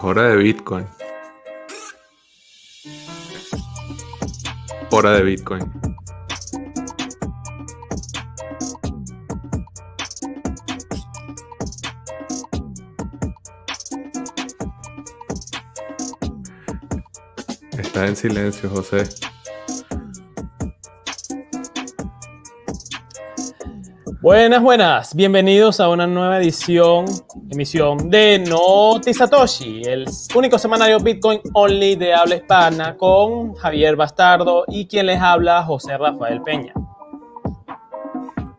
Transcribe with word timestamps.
Es 0.00 0.04
hora 0.04 0.30
de 0.30 0.36
Bitcoin. 0.36 0.86
Hora 4.90 5.10
de 5.12 5.22
Bitcoin. 5.22 5.70
Está 17.76 18.06
en 18.06 18.16
silencio, 18.16 18.70
José. 18.70 19.04
Buenas, 24.22 24.62
buenas. 24.62 25.14
Bienvenidos 25.14 25.78
a 25.78 25.90
una 25.90 26.06
nueva 26.06 26.38
edición, 26.38 27.04
emisión 27.50 28.08
de 28.08 28.38
Noti 28.38 29.12
Satoshi, 29.12 29.82
el 29.82 30.06
único 30.34 30.58
semanario 30.58 31.00
Bitcoin 31.00 31.40
Only 31.52 31.96
de 31.96 32.14
habla 32.14 32.36
hispana 32.36 32.96
con 32.96 33.54
Javier 33.54 33.96
Bastardo 33.96 34.64
y 34.68 34.86
quien 34.86 35.06
les 35.06 35.20
habla, 35.20 35.62
José 35.64 35.98
Rafael 35.98 36.40
Peña. 36.42 36.72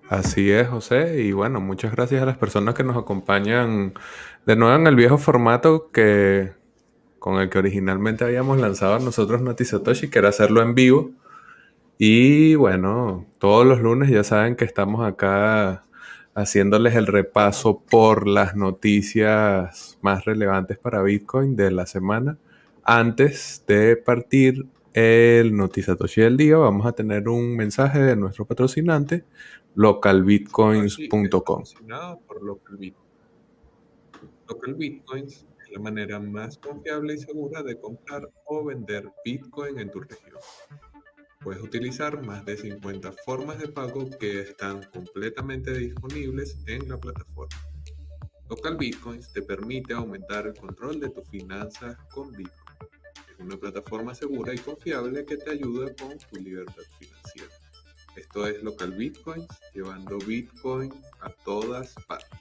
Así 0.10 0.52
es, 0.52 0.68
José. 0.68 1.22
Y 1.22 1.32
bueno, 1.32 1.62
muchas 1.62 1.94
gracias 1.94 2.22
a 2.22 2.26
las 2.26 2.38
personas 2.38 2.76
que 2.76 2.84
nos 2.84 2.98
acompañan 2.98 3.94
de 4.46 4.56
nuevo 4.56 4.76
en 4.76 4.88
el 4.88 4.96
viejo 4.96 5.18
formato 5.18 5.90
que 5.92 6.52
con 7.18 7.40
el 7.40 7.50
que 7.50 7.60
originalmente 7.60 8.24
habíamos 8.24 8.60
lanzado 8.60 9.00
nosotros 9.00 9.42
Noti 9.42 9.64
Satoshi, 9.64 10.10
que 10.10 10.20
era 10.20 10.30
hacerlo 10.30 10.62
en 10.62 10.76
vivo 10.76 11.12
y 12.04 12.56
bueno, 12.56 13.28
todos 13.38 13.64
los 13.64 13.80
lunes 13.80 14.10
ya 14.10 14.24
saben 14.24 14.56
que 14.56 14.66
estamos 14.66 15.08
acá 15.08 15.84
haciéndoles 16.34 16.96
el 16.96 17.08
repaso 17.08 17.80
por 17.80 18.28
las 18.28 18.56
noticias 18.56 19.98
más 20.02 20.26
relevantes 20.26 20.78
para 20.78 21.02
Bitcoin 21.02 21.56
de 21.56 21.72
la 21.72 21.86
semana. 21.86 22.38
Antes 22.84 23.64
de 23.68 23.98
partir 23.98 24.66
el 24.94 25.56
Notizatoshi 25.56 26.22
del 26.22 26.38
día, 26.38 26.58
vamos 26.58 26.86
a 26.86 26.92
tener 26.92 27.28
un 27.30 27.56
mensaje 27.56 28.00
de 28.00 28.16
nuestro 28.16 28.46
patrocinante, 28.46 29.24
localbitcoins.com. 29.76 31.64
por 32.28 32.44
Local 34.48 34.74
Bitcoins 34.76 35.46
es 35.64 35.72
la 35.72 35.80
manera 35.80 36.20
más 36.20 36.58
confiable 36.58 37.14
y 37.14 37.18
segura 37.18 37.64
de 37.64 37.80
comprar 37.80 38.30
o 38.46 38.66
vender 38.66 39.10
Bitcoin 39.24 39.80
en 39.80 39.90
tu 39.90 40.02
región. 40.02 40.40
Puedes 41.44 41.64
utilizar 41.64 42.24
más 42.24 42.46
de 42.46 42.56
50 42.56 43.14
formas 43.26 43.58
de 43.58 43.68
pago 43.68 44.10
que 44.20 44.42
están 44.42 44.84
completamente 44.94 45.74
disponibles 45.74 46.56
en 46.68 46.88
la 46.88 47.00
plataforma. 47.00 47.56
Local 48.48 48.78
Bitcoins 48.78 49.34
te 49.34 49.42
permite 49.42 49.94
aumentar 49.94 50.46
el 50.46 50.54
control 50.54 51.00
de 51.00 51.10
tus 51.10 51.28
finanzas 51.30 51.98
con 52.14 52.32
Bitcoin. 52.32 52.78
Es 53.32 53.40
una 53.40 53.58
plataforma 53.58 54.14
segura 54.14 54.54
y 54.54 54.60
confiable 54.60 55.26
que 55.26 55.38
te 55.38 55.52
ayuda 55.52 55.94
con 55.96 56.18
tu 56.18 56.36
libertad 56.36 56.84
financiera. 57.00 57.54
Esto 58.16 58.46
es 58.46 58.62
Local 58.62 58.92
Bitcoins, 58.92 59.48
llevando 59.74 60.20
Bitcoin 60.20 60.94
a 61.22 61.30
todas 61.30 61.96
partes. 62.08 62.40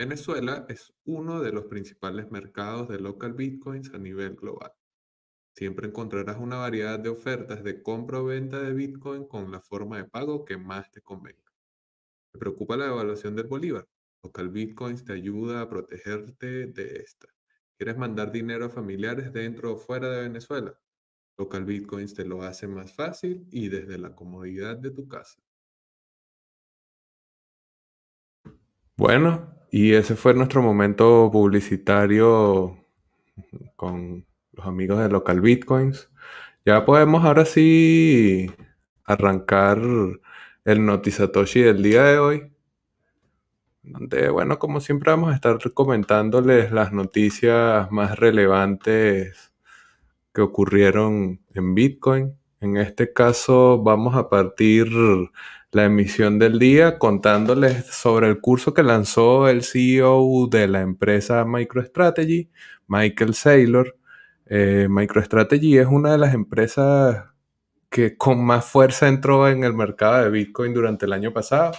Venezuela 0.00 0.64
es 0.70 0.94
uno 1.04 1.42
de 1.42 1.52
los 1.52 1.66
principales 1.66 2.30
mercados 2.30 2.88
de 2.88 2.98
local 2.98 3.34
bitcoins 3.34 3.92
a 3.92 3.98
nivel 3.98 4.34
global. 4.34 4.72
Siempre 5.60 5.88
encontrarás 5.88 6.38
una 6.38 6.56
variedad 6.56 6.98
de 6.98 7.10
ofertas 7.10 7.62
de 7.62 7.82
compra 7.82 8.18
o 8.18 8.24
venta 8.24 8.62
de 8.62 8.72
Bitcoin 8.72 9.26
con 9.26 9.52
la 9.52 9.60
forma 9.60 9.98
de 9.98 10.06
pago 10.06 10.46
que 10.46 10.56
más 10.56 10.90
te 10.90 11.02
convenga. 11.02 11.52
¿Te 12.32 12.38
preocupa 12.38 12.78
la 12.78 12.86
devaluación 12.86 13.36
del 13.36 13.46
Bolívar? 13.46 13.86
Local 14.22 14.48
Bitcoins 14.48 15.04
te 15.04 15.12
ayuda 15.12 15.60
a 15.60 15.68
protegerte 15.68 16.64
de 16.68 17.02
esta. 17.04 17.28
¿Quieres 17.76 17.98
mandar 17.98 18.32
dinero 18.32 18.64
a 18.64 18.70
familiares 18.70 19.34
dentro 19.34 19.74
o 19.74 19.76
fuera 19.76 20.08
de 20.08 20.22
Venezuela? 20.22 20.80
Local 21.36 21.66
Bitcoins 21.66 22.14
te 22.14 22.24
lo 22.24 22.42
hace 22.42 22.66
más 22.66 22.94
fácil 22.94 23.46
y 23.50 23.68
desde 23.68 23.98
la 23.98 24.14
comodidad 24.14 24.78
de 24.78 24.92
tu 24.92 25.08
casa. 25.08 25.42
Bueno, 28.96 29.58
y 29.70 29.92
ese 29.92 30.16
fue 30.16 30.32
nuestro 30.32 30.62
momento 30.62 31.28
publicitario 31.30 32.82
con 33.76 34.29
amigos 34.58 34.98
de 34.98 35.08
Local 35.08 35.40
Bitcoins. 35.40 36.10
Ya 36.64 36.84
podemos 36.84 37.24
ahora 37.24 37.44
sí 37.44 38.50
arrancar 39.04 39.78
el 40.64 40.84
Notizatoshi 40.84 41.62
del 41.62 41.82
día 41.82 42.04
de 42.04 42.18
hoy. 42.18 42.52
Donde, 43.82 44.28
bueno, 44.28 44.58
como 44.58 44.80
siempre 44.80 45.10
vamos 45.10 45.32
a 45.32 45.34
estar 45.34 45.58
comentándoles 45.72 46.70
las 46.70 46.92
noticias 46.92 47.90
más 47.90 48.18
relevantes 48.18 49.52
que 50.34 50.42
ocurrieron 50.42 51.40
en 51.54 51.74
Bitcoin. 51.74 52.36
En 52.60 52.76
este 52.76 53.12
caso 53.12 53.82
vamos 53.82 54.14
a 54.16 54.28
partir 54.28 54.88
la 55.72 55.84
emisión 55.84 56.38
del 56.38 56.58
día 56.58 56.98
contándoles 56.98 57.86
sobre 57.86 58.28
el 58.28 58.40
curso 58.40 58.74
que 58.74 58.82
lanzó 58.82 59.48
el 59.48 59.62
CEO 59.62 60.48
de 60.50 60.68
la 60.68 60.80
empresa 60.82 61.44
MicroStrategy, 61.46 62.50
Michael 62.86 63.34
Saylor, 63.34 63.96
eh, 64.50 64.88
MicroStrategy 64.90 65.78
es 65.78 65.86
una 65.86 66.10
de 66.12 66.18
las 66.18 66.34
empresas 66.34 67.26
que 67.88 68.16
con 68.16 68.44
más 68.44 68.64
fuerza 68.64 69.08
entró 69.08 69.48
en 69.48 69.62
el 69.64 69.74
mercado 69.74 70.24
de 70.24 70.30
Bitcoin 70.30 70.74
durante 70.74 71.06
el 71.06 71.12
año 71.12 71.32
pasado 71.32 71.72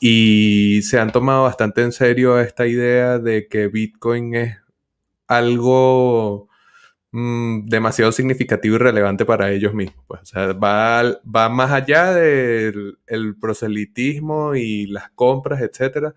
y 0.00 0.82
se 0.82 0.98
han 0.98 1.12
tomado 1.12 1.44
bastante 1.44 1.82
en 1.82 1.92
serio 1.92 2.40
esta 2.40 2.66
idea 2.66 3.18
de 3.20 3.46
que 3.48 3.68
Bitcoin 3.68 4.34
es 4.34 4.58
algo 5.28 6.48
mm, 7.12 7.66
demasiado 7.68 8.10
significativo 8.12 8.76
y 8.76 8.78
relevante 8.78 9.24
para 9.24 9.52
ellos 9.52 9.74
mismos. 9.74 10.04
Pues, 10.08 10.22
o 10.22 10.26
sea, 10.26 10.52
va, 10.54 11.20
va 11.24 11.48
más 11.48 11.70
allá 11.70 12.12
del 12.14 12.96
proselitismo 13.40 14.56
y 14.56 14.86
las 14.88 15.10
compras, 15.10 15.60
etcétera 15.62 16.14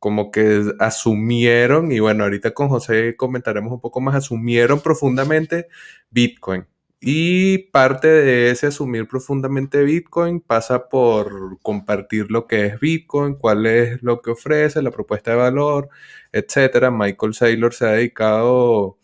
como 0.00 0.30
que 0.32 0.72
asumieron, 0.80 1.92
y 1.92 2.00
bueno, 2.00 2.24
ahorita 2.24 2.52
con 2.52 2.68
José 2.68 3.16
comentaremos 3.16 3.72
un 3.72 3.80
poco 3.80 4.00
más, 4.00 4.16
asumieron 4.16 4.80
profundamente 4.80 5.68
Bitcoin. 6.10 6.66
Y 7.02 7.58
parte 7.70 8.08
de 8.08 8.50
ese 8.50 8.66
asumir 8.68 9.08
profundamente 9.08 9.82
Bitcoin 9.84 10.40
pasa 10.40 10.88
por 10.88 11.58
compartir 11.62 12.30
lo 12.30 12.46
que 12.46 12.66
es 12.66 12.80
Bitcoin, 12.80 13.34
cuál 13.36 13.66
es 13.66 14.02
lo 14.02 14.20
que 14.22 14.32
ofrece, 14.32 14.82
la 14.82 14.90
propuesta 14.90 15.30
de 15.30 15.38
valor, 15.38 15.88
etc. 16.32 16.90
Michael 16.92 17.34
Saylor 17.34 17.74
se 17.74 17.86
ha 17.86 17.90
dedicado 17.92 18.98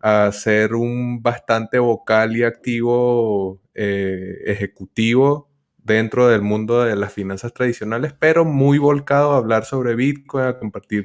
a 0.00 0.30
ser 0.32 0.74
un 0.74 1.22
bastante 1.22 1.78
vocal 1.78 2.36
y 2.36 2.44
activo 2.44 3.60
eh, 3.74 4.38
ejecutivo 4.46 5.49
dentro 5.94 6.28
del 6.28 6.42
mundo 6.42 6.84
de 6.84 6.96
las 6.96 7.12
finanzas 7.12 7.52
tradicionales, 7.52 8.14
pero 8.18 8.44
muy 8.44 8.78
volcado 8.78 9.32
a 9.32 9.36
hablar 9.36 9.64
sobre 9.64 9.94
Bitcoin, 9.94 10.44
a 10.44 10.58
compartir 10.58 11.04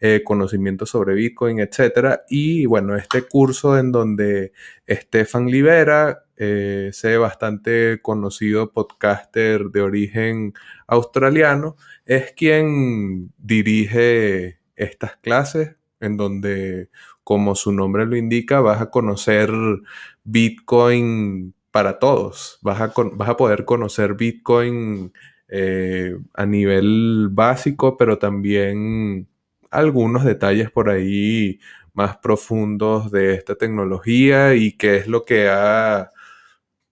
eh, 0.00 0.22
conocimientos 0.24 0.90
sobre 0.90 1.14
Bitcoin, 1.14 1.60
etc. 1.60 2.20
Y 2.28 2.66
bueno, 2.66 2.96
este 2.96 3.22
curso 3.22 3.78
en 3.78 3.92
donde 3.92 4.52
Stefan 4.88 5.46
Libera, 5.46 6.24
eh, 6.36 6.90
sé 6.92 7.16
bastante 7.16 8.00
conocido 8.02 8.72
podcaster 8.72 9.70
de 9.70 9.80
origen 9.80 10.54
australiano, 10.86 11.76
es 12.04 12.32
quien 12.32 13.32
dirige 13.38 14.58
estas 14.76 15.16
clases 15.16 15.76
en 16.00 16.16
donde, 16.16 16.90
como 17.24 17.54
su 17.54 17.72
nombre 17.72 18.06
lo 18.06 18.16
indica, 18.16 18.60
vas 18.60 18.82
a 18.82 18.90
conocer 18.90 19.50
Bitcoin 20.24 21.54
para 21.72 21.98
todos. 21.98 22.58
Vas 22.62 22.80
a, 22.80 22.92
vas 23.14 23.28
a 23.28 23.36
poder 23.36 23.64
conocer 23.64 24.14
Bitcoin 24.14 25.12
eh, 25.48 26.16
a 26.34 26.46
nivel 26.46 27.28
básico, 27.30 27.96
pero 27.96 28.18
también 28.18 29.28
algunos 29.70 30.24
detalles 30.24 30.70
por 30.70 30.90
ahí 30.90 31.58
más 31.94 32.18
profundos 32.18 33.10
de 33.10 33.34
esta 33.34 33.56
tecnología 33.56 34.54
y 34.54 34.76
qué 34.76 34.96
es 34.96 35.08
lo 35.08 35.24
que 35.24 35.48
ha, 35.48 36.12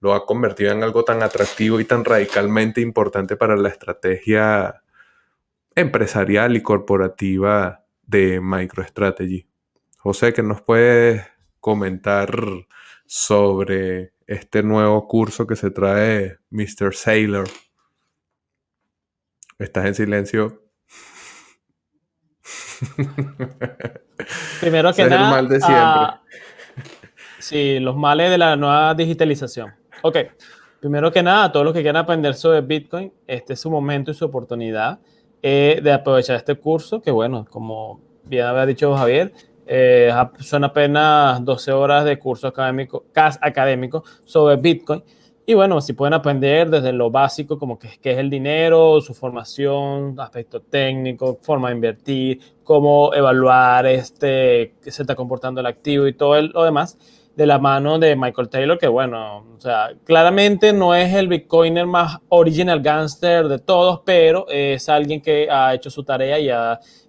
lo 0.00 0.14
ha 0.14 0.26
convertido 0.26 0.72
en 0.72 0.82
algo 0.82 1.04
tan 1.04 1.22
atractivo 1.22 1.80
y 1.80 1.84
tan 1.84 2.04
radicalmente 2.04 2.80
importante 2.80 3.36
para 3.36 3.56
la 3.56 3.68
estrategia 3.68 4.82
empresarial 5.74 6.56
y 6.56 6.62
corporativa 6.62 7.84
de 8.06 8.40
MicroStrategy. 8.40 9.46
José, 9.98 10.32
¿qué 10.32 10.42
nos 10.42 10.62
puedes 10.62 11.22
comentar 11.60 12.30
sobre 13.06 14.12
este 14.30 14.62
nuevo 14.62 15.08
curso 15.08 15.44
que 15.44 15.56
se 15.56 15.72
trae 15.72 16.38
Mr. 16.50 16.94
Sailor. 16.94 17.48
¿Estás 19.58 19.86
en 19.86 19.94
silencio? 19.96 20.62
Primero 24.60 24.94
que 24.94 25.04
nada. 25.04 25.24
El 25.24 25.30
mal 25.30 25.48
de 25.48 25.60
siempre. 25.60 25.80
Ah, 25.80 26.22
sí, 27.40 27.80
los 27.80 27.96
males 27.96 28.30
de 28.30 28.38
la 28.38 28.54
nueva 28.54 28.94
digitalización. 28.94 29.74
Ok. 30.02 30.18
Primero 30.78 31.10
que 31.10 31.24
nada, 31.24 31.50
todos 31.50 31.64
los 31.64 31.74
que 31.74 31.82
quieran 31.82 32.04
aprender 32.04 32.34
sobre 32.34 32.60
Bitcoin, 32.60 33.12
este 33.26 33.54
es 33.54 33.60
su 33.60 33.68
momento 33.68 34.12
y 34.12 34.14
su 34.14 34.24
oportunidad. 34.24 35.00
eh, 35.42 35.80
de 35.82 35.92
aprovechar 35.92 36.36
este 36.36 36.54
curso, 36.54 37.00
que 37.00 37.10
bueno, 37.10 37.46
como 37.48 38.00
bien 38.24 38.44
había 38.44 38.66
dicho 38.66 38.94
Javier, 38.94 39.32
eh, 39.66 40.12
son 40.40 40.64
apenas 40.64 41.44
12 41.44 41.72
horas 41.72 42.04
de 42.04 42.18
curso 42.18 42.48
académico, 42.48 44.04
sobre 44.24 44.56
Bitcoin. 44.56 45.02
Y 45.46 45.54
bueno, 45.54 45.80
si 45.80 45.94
pueden 45.94 46.14
aprender 46.14 46.70
desde 46.70 46.92
lo 46.92 47.10
básico, 47.10 47.58
como 47.58 47.78
que, 47.78 47.88
es 47.88 48.18
el 48.18 48.30
dinero, 48.30 49.00
su 49.00 49.14
formación, 49.14 50.14
aspecto 50.20 50.60
técnico, 50.60 51.38
forma 51.42 51.70
de 51.70 51.74
invertir, 51.74 52.40
cómo 52.62 53.12
evaluar 53.14 53.86
este, 53.86 54.74
que 54.82 54.92
se 54.92 55.02
está 55.02 55.16
comportando 55.16 55.60
el 55.60 55.66
activo 55.66 56.06
y 56.06 56.12
todo 56.12 56.40
lo 56.40 56.62
demás, 56.62 56.96
de 57.34 57.46
la 57.46 57.58
mano 57.58 57.98
de 57.98 58.16
Michael 58.16 58.48
Taylor, 58.48 58.78
que 58.78 58.86
bueno, 58.86 59.38
o 59.56 59.60
sea, 59.60 59.90
claramente 60.04 60.72
no 60.72 60.94
es 60.94 61.14
el 61.14 61.26
Bitcoiner 61.26 61.86
más 61.86 62.18
original 62.28 62.80
gangster 62.80 63.48
de 63.48 63.58
todos, 63.58 64.02
pero 64.04 64.46
es 64.48 64.88
alguien 64.88 65.22
que 65.22 65.48
ha 65.50 65.74
hecho 65.74 65.90
su 65.90 66.04
tarea 66.04 66.38
y, 66.38 66.50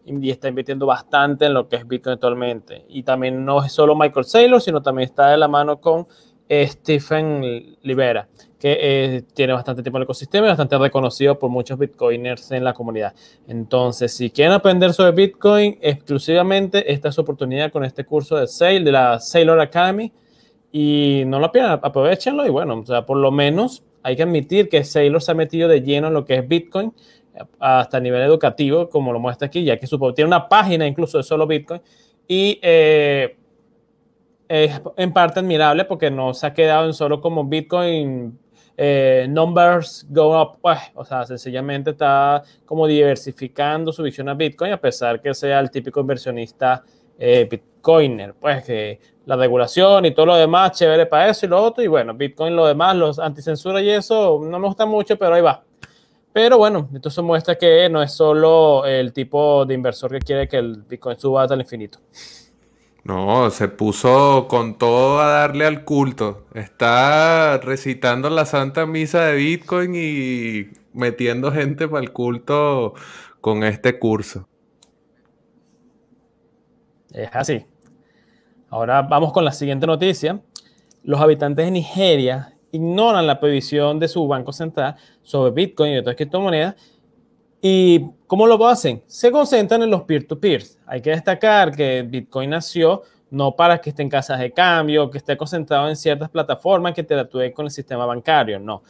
y 0.05 0.29
está 0.29 0.47
invirtiendo 0.47 0.85
bastante 0.85 1.45
en 1.45 1.53
lo 1.53 1.67
que 1.67 1.77
es 1.77 1.87
Bitcoin 1.87 2.13
actualmente. 2.13 2.85
Y 2.89 3.03
también 3.03 3.45
no 3.45 3.63
es 3.63 3.71
solo 3.71 3.95
Michael 3.95 4.25
Taylor, 4.31 4.61
sino 4.61 4.81
también 4.81 5.09
está 5.09 5.29
de 5.29 5.37
la 5.37 5.47
mano 5.47 5.79
con 5.79 6.07
Stephen 6.51 7.77
Libera, 7.81 8.27
que 8.59 8.77
eh, 8.79 9.23
tiene 9.33 9.53
bastante 9.53 9.81
tiempo 9.81 9.97
en 9.97 10.01
el 10.01 10.05
ecosistema 10.05 10.47
y 10.47 10.49
bastante 10.49 10.77
reconocido 10.77 11.39
por 11.39 11.49
muchos 11.49 11.79
bitcoiners 11.79 12.51
en 12.51 12.63
la 12.63 12.73
comunidad. 12.73 13.13
Entonces, 13.47 14.13
si 14.13 14.29
quieren 14.31 14.53
aprender 14.53 14.93
sobre 14.93 15.11
Bitcoin 15.11 15.77
exclusivamente, 15.81 16.91
esta 16.91 17.09
es 17.09 17.15
su 17.15 17.21
oportunidad 17.21 17.71
con 17.71 17.85
este 17.85 18.03
curso 18.03 18.35
de 18.35 18.47
Sail, 18.47 18.83
de 18.83 18.91
la 18.91 19.19
Sailor 19.19 19.61
Academy. 19.61 20.11
Y 20.73 21.23
no 21.25 21.39
lo 21.39 21.51
pierdan, 21.51 21.79
aprovechenlo 21.83 22.45
y 22.45 22.49
bueno, 22.49 22.79
o 22.79 22.85
sea, 22.85 23.05
por 23.05 23.17
lo 23.17 23.29
menos 23.29 23.83
hay 24.03 24.15
que 24.15 24.23
admitir 24.23 24.69
que 24.69 24.83
Sailor 24.85 25.21
se 25.21 25.31
ha 25.31 25.35
metido 25.35 25.67
de 25.67 25.81
lleno 25.81 26.07
en 26.07 26.13
lo 26.13 26.23
que 26.23 26.35
es 26.35 26.47
Bitcoin 26.47 26.93
hasta 27.59 27.97
a 27.97 27.99
nivel 27.99 28.21
educativo, 28.21 28.89
como 28.89 29.13
lo 29.13 29.19
muestra 29.19 29.47
aquí, 29.47 29.63
ya 29.63 29.77
que 29.77 29.87
tiene 29.87 30.27
una 30.27 30.47
página 30.47 30.85
incluso 30.87 31.17
de 31.17 31.23
solo 31.23 31.47
Bitcoin. 31.47 31.81
Y 32.27 32.59
eh, 32.61 33.37
es 34.47 34.81
en 34.97 35.13
parte 35.13 35.39
admirable 35.39 35.85
porque 35.85 36.11
no 36.11 36.33
se 36.33 36.47
ha 36.47 36.53
quedado 36.53 36.85
en 36.85 36.93
solo 36.93 37.21
como 37.21 37.45
Bitcoin 37.45 38.37
eh, 38.77 39.27
numbers 39.29 40.05
go 40.09 40.41
up, 40.41 40.57
pues, 40.61 40.79
o 40.95 41.05
sea, 41.05 41.25
sencillamente 41.25 41.91
está 41.91 42.41
como 42.65 42.87
diversificando 42.87 43.91
su 43.91 44.01
visión 44.03 44.27
a 44.29 44.33
Bitcoin 44.33 44.73
a 44.73 44.77
pesar 44.77 45.21
que 45.21 45.33
sea 45.33 45.59
el 45.59 45.69
típico 45.69 45.99
inversionista 45.99 46.83
eh, 47.17 47.47
Bitcoiner, 47.49 48.33
pues 48.33 48.63
que 48.63 48.99
la 49.25 49.35
regulación 49.35 50.05
y 50.05 50.11
todo 50.11 50.27
lo 50.27 50.35
demás, 50.35 50.71
chévere 50.71 51.05
para 51.05 51.29
eso 51.29 51.45
y 51.45 51.49
lo 51.49 51.61
otro, 51.61 51.83
y 51.83 51.87
bueno, 51.87 52.13
Bitcoin 52.13 52.55
lo 52.55 52.65
demás, 52.65 52.95
los 52.95 53.19
anticensura 53.19 53.81
y 53.81 53.89
eso, 53.89 54.39
no 54.43 54.57
me 54.57 54.67
gusta 54.67 54.85
mucho, 54.85 55.17
pero 55.17 55.35
ahí 55.35 55.41
va. 55.41 55.63
Pero 56.33 56.57
bueno, 56.57 56.89
esto 56.93 57.09
se 57.09 57.21
muestra 57.21 57.57
que 57.57 57.89
no 57.89 58.01
es 58.01 58.13
solo 58.13 58.85
el 58.85 59.11
tipo 59.11 59.65
de 59.65 59.73
inversor 59.73 60.11
que 60.11 60.19
quiere 60.19 60.47
que 60.47 60.57
el 60.57 60.83
Bitcoin 60.83 61.19
suba 61.19 61.43
hasta 61.43 61.55
el 61.55 61.61
infinito. 61.61 61.99
No, 63.03 63.49
se 63.49 63.67
puso 63.67 64.45
con 64.47 64.77
todo 64.77 65.19
a 65.19 65.27
darle 65.27 65.65
al 65.65 65.83
culto. 65.83 66.45
Está 66.53 67.57
recitando 67.57 68.29
la 68.29 68.45
Santa 68.45 68.85
Misa 68.85 69.25
de 69.25 69.35
Bitcoin 69.35 69.95
y 69.95 70.69
metiendo 70.93 71.51
gente 71.51 71.87
para 71.87 72.03
el 72.03 72.11
culto 72.11 72.93
con 73.41 73.63
este 73.63 73.97
curso. 73.97 74.47
Es 77.11 77.29
así. 77.33 77.65
Ahora 78.69 79.01
vamos 79.01 79.33
con 79.33 79.43
la 79.43 79.51
siguiente 79.51 79.87
noticia. 79.87 80.39
Los 81.03 81.19
habitantes 81.19 81.65
de 81.65 81.71
Nigeria 81.71 82.55
ignoran 82.71 83.27
la 83.27 83.39
prohibición 83.39 83.99
de 83.99 84.07
su 84.07 84.27
banco 84.27 84.53
central 84.53 84.95
sobre 85.21 85.51
Bitcoin 85.51 85.93
y 85.93 85.97
otras 85.97 86.15
criptomonedas 86.15 86.75
¿Y 87.61 88.03
cómo 88.25 88.47
lo 88.47 88.65
hacen? 88.65 89.03
Se 89.05 89.31
concentran 89.31 89.83
en 89.83 89.91
los 89.91 90.01
peer-to-peers. 90.01 90.79
Hay 90.87 90.99
que 90.99 91.11
destacar 91.11 91.75
que 91.75 92.03
Bitcoin 92.07 92.49
nació 92.49 93.03
no 93.29 93.55
para 93.55 93.79
que 93.79 93.91
esté 93.91 94.01
en 94.01 94.09
casas 94.09 94.39
de 94.39 94.51
cambio, 94.51 95.09
que 95.09 95.19
esté 95.19 95.37
concentrado 95.37 95.87
en 95.87 95.95
ciertas 95.95 96.29
plataformas 96.29 96.93
que 96.93 97.01
interactúen 97.01 97.53
con 97.53 97.65
el 97.65 97.71
sistema 97.71 98.05
bancario, 98.05 98.59
no. 98.59 98.83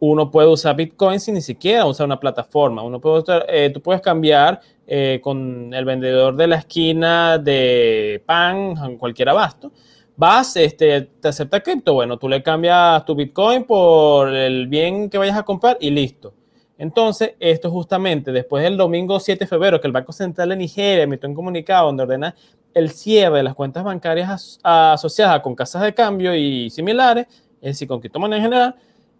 Uno 0.00 0.30
puede 0.30 0.48
usar 0.48 0.74
Bitcoin 0.74 1.20
sin 1.20 1.34
ni 1.34 1.40
siquiera 1.40 1.86
usar 1.86 2.06
una 2.06 2.18
plataforma. 2.18 2.82
Uno 2.82 3.00
puede 3.00 3.22
eh, 3.48 3.70
tú 3.70 3.80
puedes 3.80 4.02
cambiar 4.02 4.60
eh, 4.86 5.20
con 5.22 5.72
el 5.72 5.84
vendedor 5.84 6.34
de 6.34 6.46
la 6.48 6.56
esquina 6.56 7.38
de 7.38 8.22
pan 8.26 8.74
en 8.84 8.98
cualquier 8.98 9.28
abasto. 9.28 9.70
Vas, 10.16 10.56
este, 10.56 11.02
te 11.02 11.28
acepta 11.28 11.60
cripto, 11.60 11.94
bueno, 11.94 12.16
tú 12.18 12.28
le 12.28 12.42
cambias 12.42 13.04
tu 13.04 13.14
Bitcoin 13.14 13.64
por 13.64 14.28
el 14.32 14.68
bien 14.68 15.10
que 15.10 15.18
vayas 15.18 15.36
a 15.36 15.42
comprar 15.42 15.76
y 15.80 15.90
listo 15.90 16.32
entonces, 16.76 17.34
esto 17.38 17.70
justamente 17.70 18.32
después 18.32 18.62
del 18.64 18.76
domingo 18.76 19.20
7 19.20 19.44
de 19.44 19.48
febrero, 19.48 19.80
que 19.80 19.86
el 19.86 19.92
Banco 19.92 20.12
Central 20.12 20.48
de 20.48 20.56
Nigeria 20.56 21.04
emitió 21.04 21.28
un 21.28 21.34
comunicado 21.34 21.86
donde 21.86 22.02
ordena 22.02 22.34
el 22.74 22.90
cierre 22.90 23.38
de 23.38 23.42
las 23.44 23.54
cuentas 23.54 23.84
bancarias 23.84 24.58
asociadas 24.62 25.40
con 25.40 25.54
casas 25.54 25.82
de 25.82 25.94
cambio 25.94 26.34
y 26.34 26.70
similares, 26.70 27.26
es 27.60 27.74
decir, 27.74 27.86
con 27.86 28.00
criptomonedas 28.00 28.38
en 28.38 28.50
general, 28.50 28.74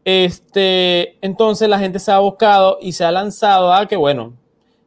este, 0.05 1.17
entonces 1.25 1.69
la 1.69 1.79
gente 1.79 1.99
se 2.01 2.11
ha 2.11 2.19
buscado 2.19 2.79
y 2.81 2.93
se 2.93 3.05
ha 3.05 3.13
lanzado 3.13 3.73
a 3.73 3.87
que, 3.87 3.97
bueno, 3.97 4.35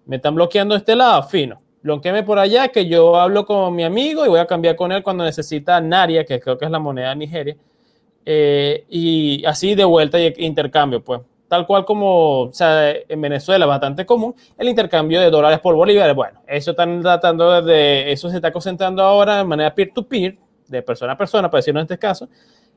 me 0.06 0.18
están 0.18 0.36
bloqueando 0.36 0.76
este 0.76 0.96
lado, 0.96 1.24
fino. 1.24 1.62
Bloqueeme 1.88 2.24
por 2.24 2.38
allá, 2.38 2.68
que 2.68 2.86
yo 2.86 3.16
hablo 3.16 3.46
con 3.46 3.74
mi 3.74 3.86
amigo 3.86 4.26
y 4.26 4.28
voy 4.28 4.42
a 4.42 4.46
cambiar 4.46 4.76
con 4.76 4.92
él 4.92 5.02
cuando 5.02 5.24
necesita 5.24 5.80
Naria, 5.80 6.26
que 6.26 6.38
creo 6.38 6.58
que 6.58 6.66
es 6.66 6.72
la 6.72 6.80
moneda 6.80 7.10
de 7.12 7.16
Nigeria. 7.16 7.56
Eh, 8.26 8.84
y 8.90 9.46
así 9.46 9.74
de 9.74 9.86
vuelta 9.86 10.20
y 10.20 10.34
intercambio, 10.40 11.02
pues 11.02 11.22
tal 11.48 11.66
cual 11.66 11.86
como 11.86 12.42
o 12.42 12.52
sea, 12.52 12.92
en 12.92 13.22
Venezuela 13.22 13.66
bastante 13.66 14.06
común, 14.06 14.36
el 14.58 14.68
intercambio 14.68 15.22
de 15.22 15.30
dólares 15.30 15.62
por 15.62 15.76
bolívares. 15.76 16.14
Bueno, 16.14 16.42
eso 16.46 16.72
están 16.72 17.02
tratando 17.02 17.62
de, 17.62 18.12
eso 18.12 18.30
se 18.30 18.36
está 18.36 18.52
concentrando 18.52 19.02
ahora 19.02 19.38
de 19.38 19.46
manera 19.46 19.74
peer-to-peer, 19.74 20.38
de 20.68 20.82
persona 20.82 21.14
a 21.14 21.18
persona, 21.18 21.50
para 21.50 21.60
decirlo 21.60 21.80
en 21.80 21.86
este 21.86 21.98
caso, 21.98 22.28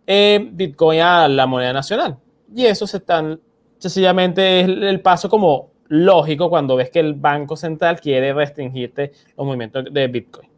Bitcoin 0.06 1.00
a 1.00 1.26
la 1.26 1.48
moneda 1.48 1.72
nacional. 1.72 2.16
Y 2.54 2.64
eso 2.64 2.86
se 2.86 2.98
están, 2.98 3.40
sencillamente 3.76 4.60
es 4.60 4.68
el 4.68 5.00
paso 5.00 5.28
como 5.28 5.70
lógico 5.90 6.48
cuando 6.48 6.76
ves 6.76 6.88
que 6.88 7.00
el 7.00 7.14
Banco 7.14 7.56
Central 7.56 8.00
quiere 8.00 8.32
restringirte 8.32 9.10
los 9.36 9.44
movimientos 9.44 9.84
de 9.90 10.06
Bitcoin. 10.06 10.48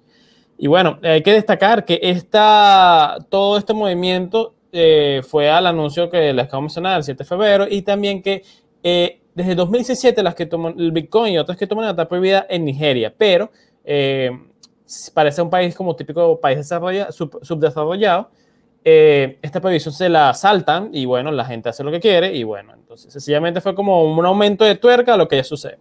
Y 0.58 0.66
bueno, 0.66 0.98
hay 1.02 1.22
que 1.22 1.32
destacar 1.32 1.84
que 1.86 1.98
esta, 2.02 3.16
todo 3.30 3.56
este 3.56 3.72
movimiento 3.72 4.54
eh, 4.70 5.22
fue 5.26 5.50
al 5.50 5.66
anuncio 5.66 6.10
que 6.10 6.32
les 6.34 6.44
acabo 6.44 6.60
de 6.60 6.64
mencionar 6.64 6.98
el 6.98 7.02
7 7.02 7.18
de 7.18 7.24
febrero 7.24 7.66
y 7.68 7.80
también 7.80 8.22
que 8.22 8.42
eh, 8.82 9.20
desde 9.34 9.54
2017 9.54 10.22
las 10.22 10.34
que 10.34 10.44
toman 10.44 10.78
el 10.78 10.92
Bitcoin 10.92 11.32
y 11.32 11.38
otras 11.38 11.56
que 11.56 11.66
toman 11.66 11.88
está 11.88 12.06
prohibida 12.06 12.46
en 12.50 12.66
Nigeria, 12.66 13.12
pero 13.16 13.50
eh, 13.84 14.30
parece 15.14 15.40
un 15.40 15.48
país 15.48 15.74
como 15.74 15.96
típico 15.96 16.38
país 16.40 16.68
subdesarrollado, 16.68 18.30
esta 18.84 19.60
prohibición 19.60 19.94
se 19.94 20.08
la 20.08 20.34
saltan 20.34 20.90
y 20.92 21.04
bueno, 21.04 21.30
la 21.30 21.44
gente 21.44 21.68
hace 21.68 21.84
lo 21.84 21.90
que 21.90 22.00
quiere 22.00 22.34
y 22.34 22.42
bueno, 22.42 22.74
entonces 22.74 23.12
sencillamente 23.12 23.60
fue 23.60 23.74
como 23.74 24.04
un 24.04 24.26
aumento 24.26 24.64
de 24.64 24.74
tuerca 24.74 25.14
a 25.14 25.16
lo 25.16 25.28
que 25.28 25.36
ya 25.36 25.44
sucede. 25.44 25.78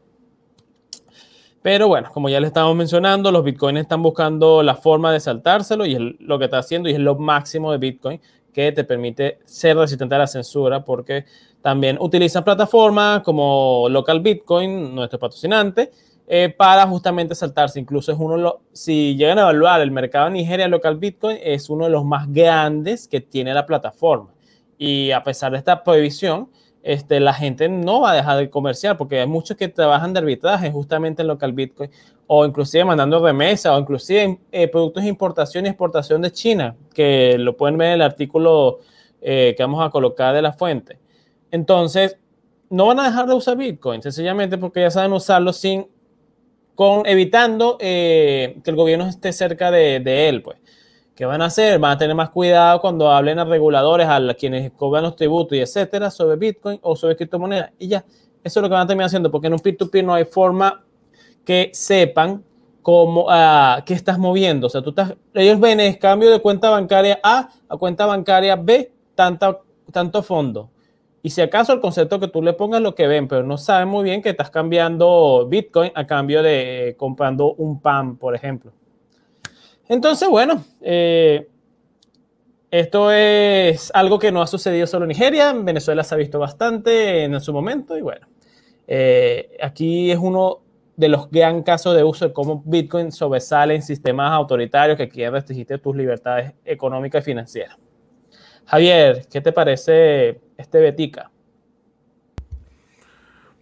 Pero 1.62 1.88
bueno, 1.88 2.10
como 2.12 2.28
ya 2.28 2.40
les 2.40 2.48
estamos 2.48 2.76
mencionando, 2.76 3.32
los 3.32 3.44
bitcoins 3.44 3.82
están 3.82 4.02
buscando 4.02 4.64
la 4.64 4.76
forma 4.76 5.12
de 5.12 5.20
saltárselo 5.20 5.86
y 5.86 5.94
es 5.94 6.02
lo 6.20 6.40
que 6.40 6.46
está 6.46 6.58
haciendo 6.58 6.90
y 6.90 6.94
es 6.94 7.00
lo 7.00 7.16
máximo 7.16 7.72
de 7.72 7.78
bitcoin 7.78 8.20
que 8.52 8.72
te 8.72 8.84
permite 8.84 9.40
ser 9.46 9.78
resistente 9.78 10.16
a 10.16 10.20
la 10.20 10.28
censura 10.28 10.84
porque 10.84 11.26
también 11.62 11.98
utilizan 12.00 12.44
plataformas 12.44 13.22
como 13.22 13.88
Local 13.90 14.20
Bitcoin, 14.22 14.96
nuestro 14.96 15.20
patrocinante, 15.20 15.92
eh, 16.34 16.48
para 16.48 16.88
justamente 16.88 17.36
saltarse. 17.36 17.78
Incluso 17.78 18.10
es 18.10 18.18
uno 18.18 18.38
de 18.38 18.50
si 18.72 19.18
llegan 19.18 19.38
a 19.38 19.42
evaluar 19.42 19.82
el 19.82 19.92
mercado 19.92 20.28
de 20.28 20.32
Nigeria 20.32 20.70
Local 20.70 20.96
Bitcoin, 20.96 21.38
es 21.44 21.70
uno 21.70 21.84
de 21.84 21.92
los 21.92 22.06
más 22.06 22.32
grandes 22.32 23.10
que 23.10 23.20
tiene 23.20 23.54
la 23.54 23.66
plataforma. 23.66 24.30
Y 24.78 25.12
a 25.12 25.26
pesar 25.26 25.52
de 25.52 25.58
esta 25.58 25.84
prohibición, 25.84 26.50
este, 26.84 27.20
la 27.20 27.34
gente 27.34 27.68
no 27.68 28.00
va 28.00 28.12
a 28.12 28.16
dejar 28.16 28.38
de 28.38 28.50
comerciar 28.50 28.98
porque 28.98 29.20
hay 29.20 29.28
muchos 29.28 29.58
que 29.58 29.68
trabajan 29.68 30.14
de 30.14 30.20
arbitraje 30.20 30.72
justamente 30.72 31.22
en 31.22 31.28
local 31.28 31.52
Bitcoin 31.52 31.92
o 32.28 32.46
inclusive 32.46 32.86
mandando 32.86 33.22
remesa 33.22 33.76
o 33.76 33.80
inclusive 33.82 34.40
eh, 34.54 34.70
productos 34.70 35.04
de 35.04 35.10
importación 35.10 35.66
y 35.66 35.68
exportación 35.68 36.22
de 36.22 36.32
China, 36.32 36.78
que 36.94 37.38
lo 37.40 37.58
pueden 37.58 37.78
ver 37.78 37.90
en 37.90 37.94
el 37.96 38.02
artículo 38.04 38.80
eh, 39.20 39.54
que 39.58 39.64
vamos 39.64 39.86
a 39.86 39.90
colocar 39.90 40.34
de 40.34 40.42
la 40.42 40.54
fuente. 40.54 40.98
Entonces, 41.52 42.18
no 42.70 42.86
van 42.86 43.02
a 43.02 43.04
dejar 43.04 43.28
de 43.28 43.34
usar 43.34 43.58
Bitcoin, 43.58 44.02
sencillamente 44.02 44.58
porque 44.58 44.80
ya 44.80 44.92
saben 44.92 45.12
usarlo 45.12 45.52
sin, 45.52 45.88
evitando 47.06 47.78
eh, 47.80 48.58
que 48.64 48.70
el 48.70 48.76
gobierno 48.76 49.08
esté 49.08 49.34
cerca 49.34 49.72
de, 49.72 50.00
de 50.00 50.30
él, 50.30 50.42
pues. 50.42 50.58
¿Qué 51.16 51.26
van 51.26 51.42
a 51.42 51.46
hacer? 51.46 51.78
Van 51.78 51.92
a 51.92 51.98
tener 51.98 52.16
más 52.16 52.30
cuidado 52.30 52.82
cuando 52.82 53.12
hablen 53.12 53.38
a 53.38 53.46
reguladores, 53.46 54.08
a 54.08 54.34
quienes 54.34 54.72
cobran 54.72 55.04
los 55.04 55.16
tributos 55.16 55.56
y 55.58 55.62
etcétera, 55.62 56.10
sobre 56.10 56.36
Bitcoin 56.38 56.80
o 56.82 56.96
sobre 56.96 57.16
criptomonedas. 57.16 57.72
Y 57.78 57.90
ya, 57.90 58.04
eso 58.44 58.60
es 58.60 58.62
lo 58.64 58.70
que 58.70 58.74
van 58.74 58.84
a 58.84 58.88
terminar 58.88 59.06
haciendo, 59.08 59.30
porque 59.30 59.48
en 59.48 59.54
un 59.54 59.60
peer-to-peer 59.60 60.04
no 60.04 60.14
hay 60.14 60.26
forma 60.26 60.84
que 61.46 61.70
sepan 61.74 62.44
cómo, 62.82 63.26
uh, 63.26 63.84
qué 63.86 63.94
estás 63.94 64.18
moviendo. 64.18 64.68
O 64.68 64.70
sea, 64.70 64.82
tú 64.82 64.90
estás, 64.90 65.14
ellos 65.34 65.60
ven 65.60 65.80
el 65.80 66.00
cambio 66.00 66.32
de 66.32 66.40
cuenta 66.40 66.70
bancaria 66.70 67.20
A 67.22 67.50
a 67.70 67.78
cuenta 67.78 68.06
bancaria 68.08 68.56
B, 68.56 68.92
tanta, 69.14 69.60
tanto 69.92 70.24
fondo. 70.24 70.72
Y 71.24 71.30
si 71.30 71.42
acaso 71.42 71.74
el 71.74 71.82
concepto 71.82 72.20
que 72.20 72.28
tú 72.28 72.42
le 72.42 72.54
pongas 72.54 72.82
lo 72.82 72.96
que 72.96 73.08
ven, 73.08 73.28
pero 73.28 73.44
no 73.44 73.58
saben 73.58 73.88
muy 73.88 74.04
bien 74.04 74.22
que 74.22 74.30
estás 74.30 74.50
cambiando 74.50 75.48
Bitcoin 75.48 75.92
a 75.94 76.08
cambio 76.08 76.42
de 76.42 76.96
comprando 76.98 77.54
un 77.54 77.80
pan, 77.80 78.18
por 78.18 78.36
ejemplo. 78.36 78.72
Entonces, 79.88 80.28
bueno, 80.30 80.64
eh, 80.82 81.48
esto 82.72 83.12
es 83.12 83.92
algo 83.94 84.18
que 84.18 84.32
no 84.32 84.42
ha 84.42 84.48
sucedido 84.48 84.88
solo 84.88 85.04
en 85.04 85.10
Nigeria, 85.10 85.50
en 85.50 85.66
Venezuela 85.66 86.04
se 86.04 86.16
ha 86.16 86.18
visto 86.18 86.40
bastante 86.40 87.26
en 87.26 87.40
su 87.42 87.52
momento 87.52 87.98
y 87.98 88.02
bueno, 88.02 88.26
eh, 88.88 89.58
aquí 89.62 90.10
es 90.10 90.18
uno 90.18 90.62
de 90.96 91.10
los 91.10 91.30
gran 91.30 91.64
casos 91.64 91.96
de 91.96 92.04
uso 92.04 92.28
de 92.28 92.34
cómo 92.34 92.64
Bitcoin 92.66 93.12
sobresale 93.12 93.76
en 93.76 93.82
sistemas 93.82 94.32
autoritarios 94.32 94.98
que 94.98 95.10
quieren 95.10 95.34
restringir 95.34 95.80
tus 95.82 95.96
libertades 95.96 96.54
económicas 96.64 97.24
y 97.24 97.26
financieras. 97.26 97.78
Javier, 98.66 99.26
¿qué 99.30 99.42
te 99.42 99.52
parece 99.52 100.40
este 100.62 100.80
Betica? 100.80 101.32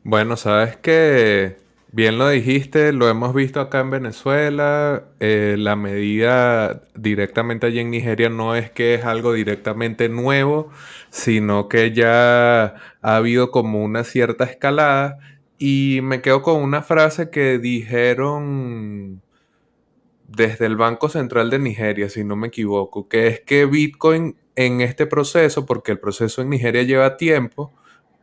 Bueno, 0.04 0.38
sabes 0.38 0.78
que 0.78 1.58
Bien 1.92 2.20
lo 2.20 2.30
dijiste, 2.30 2.94
lo 2.94 3.10
hemos 3.10 3.34
visto 3.34 3.60
acá 3.60 3.80
en 3.80 3.90
Venezuela. 3.90 5.06
Eh, 5.20 5.56
la 5.58 5.76
medida 5.76 6.84
directamente 6.94 7.66
allí 7.66 7.80
en 7.80 7.90
Nigeria 7.90 8.30
no 8.30 8.56
es 8.56 8.70
que 8.70 8.94
es 8.94 9.06
algo 9.06 9.34
directamente 9.34 10.08
nuevo, 10.08 10.70
sino 11.10 11.68
que 11.68 11.92
ya 11.92 12.76
ha 13.02 13.16
habido 13.16 13.50
como 13.50 13.84
una 13.84 14.04
cierta 14.04 14.44
escalada. 14.44 15.18
Y 15.58 16.02
me 16.04 16.22
quedo 16.22 16.44
con 16.44 16.62
una 16.62 16.84
frase 16.84 17.32
que 17.32 17.58
dijeron 17.58 19.24
desde 20.28 20.68
el 20.68 20.78
Banco 20.78 21.10
Central 21.10 21.50
de 21.50 21.60
Nigeria, 21.60 22.10
si 22.10 22.24
no 22.24 22.36
me 22.36 22.50
equivoco, 22.50 23.08
que 23.10 23.28
es 23.28 23.40
que 23.42 23.66
Bitcoin 23.66 24.36
en 24.60 24.82
este 24.82 25.08
proceso, 25.08 25.66
porque 25.66 25.94
el 25.94 26.00
proceso 26.00 26.42
en 26.42 26.50
Nigeria 26.50 26.84
lleva 26.84 27.16
tiempo, 27.16 27.74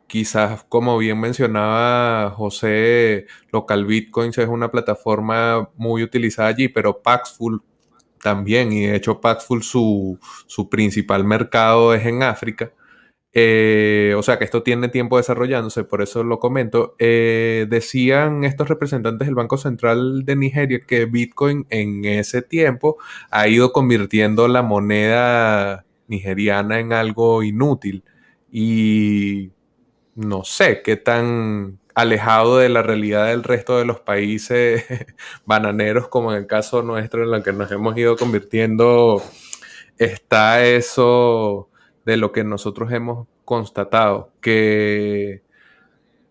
quizás 0.06 0.64
como 0.68 0.98
bien 0.98 1.18
mencionaba 1.18 2.30
José, 2.30 3.26
Local 3.52 3.86
Bitcoins 3.86 4.36
es 4.36 4.46
una 4.46 4.70
plataforma 4.70 5.70
muy 5.76 6.02
utilizada 6.02 6.48
allí, 6.50 6.68
pero 6.68 7.00
Paxful 7.00 7.62
también, 8.22 8.70
y 8.70 8.84
de 8.86 8.96
hecho 8.96 9.18
Paxful 9.18 9.62
su, 9.62 10.18
su 10.46 10.68
principal 10.68 11.24
mercado 11.24 11.94
es 11.94 12.04
en 12.04 12.22
África. 12.22 12.70
Eh, 13.32 14.14
o 14.16 14.22
sea 14.22 14.38
que 14.38 14.44
esto 14.44 14.62
tiene 14.62 14.88
tiempo 14.88 15.16
desarrollándose, 15.16 15.84
por 15.84 16.02
eso 16.02 16.22
lo 16.22 16.38
comento. 16.38 16.96
Eh, 16.98 17.66
decían 17.70 18.44
estos 18.44 18.68
representantes 18.68 19.26
del 19.26 19.34
Banco 19.34 19.56
Central 19.56 20.24
de 20.26 20.36
Nigeria 20.36 20.80
que 20.86 21.06
Bitcoin 21.06 21.66
en 21.70 22.04
ese 22.04 22.42
tiempo 22.42 22.98
ha 23.30 23.48
ido 23.48 23.72
convirtiendo 23.72 24.48
la 24.48 24.62
moneda 24.62 25.85
nigeriana 26.08 26.80
en 26.80 26.92
algo 26.92 27.42
inútil. 27.42 28.04
Y 28.50 29.52
no 30.14 30.44
sé 30.44 30.82
qué 30.82 30.96
tan 30.96 31.78
alejado 31.94 32.58
de 32.58 32.68
la 32.68 32.82
realidad 32.82 33.28
del 33.28 33.42
resto 33.42 33.78
de 33.78 33.86
los 33.86 34.00
países 34.00 34.84
bananeros, 35.46 36.08
como 36.08 36.32
en 36.32 36.38
el 36.38 36.46
caso 36.46 36.82
nuestro, 36.82 37.26
en 37.26 37.34
el 37.34 37.42
que 37.42 37.52
nos 37.52 37.70
hemos 37.72 37.96
ido 37.96 38.16
convirtiendo, 38.16 39.22
está 39.98 40.64
eso 40.64 41.70
de 42.04 42.18
lo 42.18 42.32
que 42.32 42.44
nosotros 42.44 42.92
hemos 42.92 43.26
constatado, 43.44 44.32
que 44.40 45.42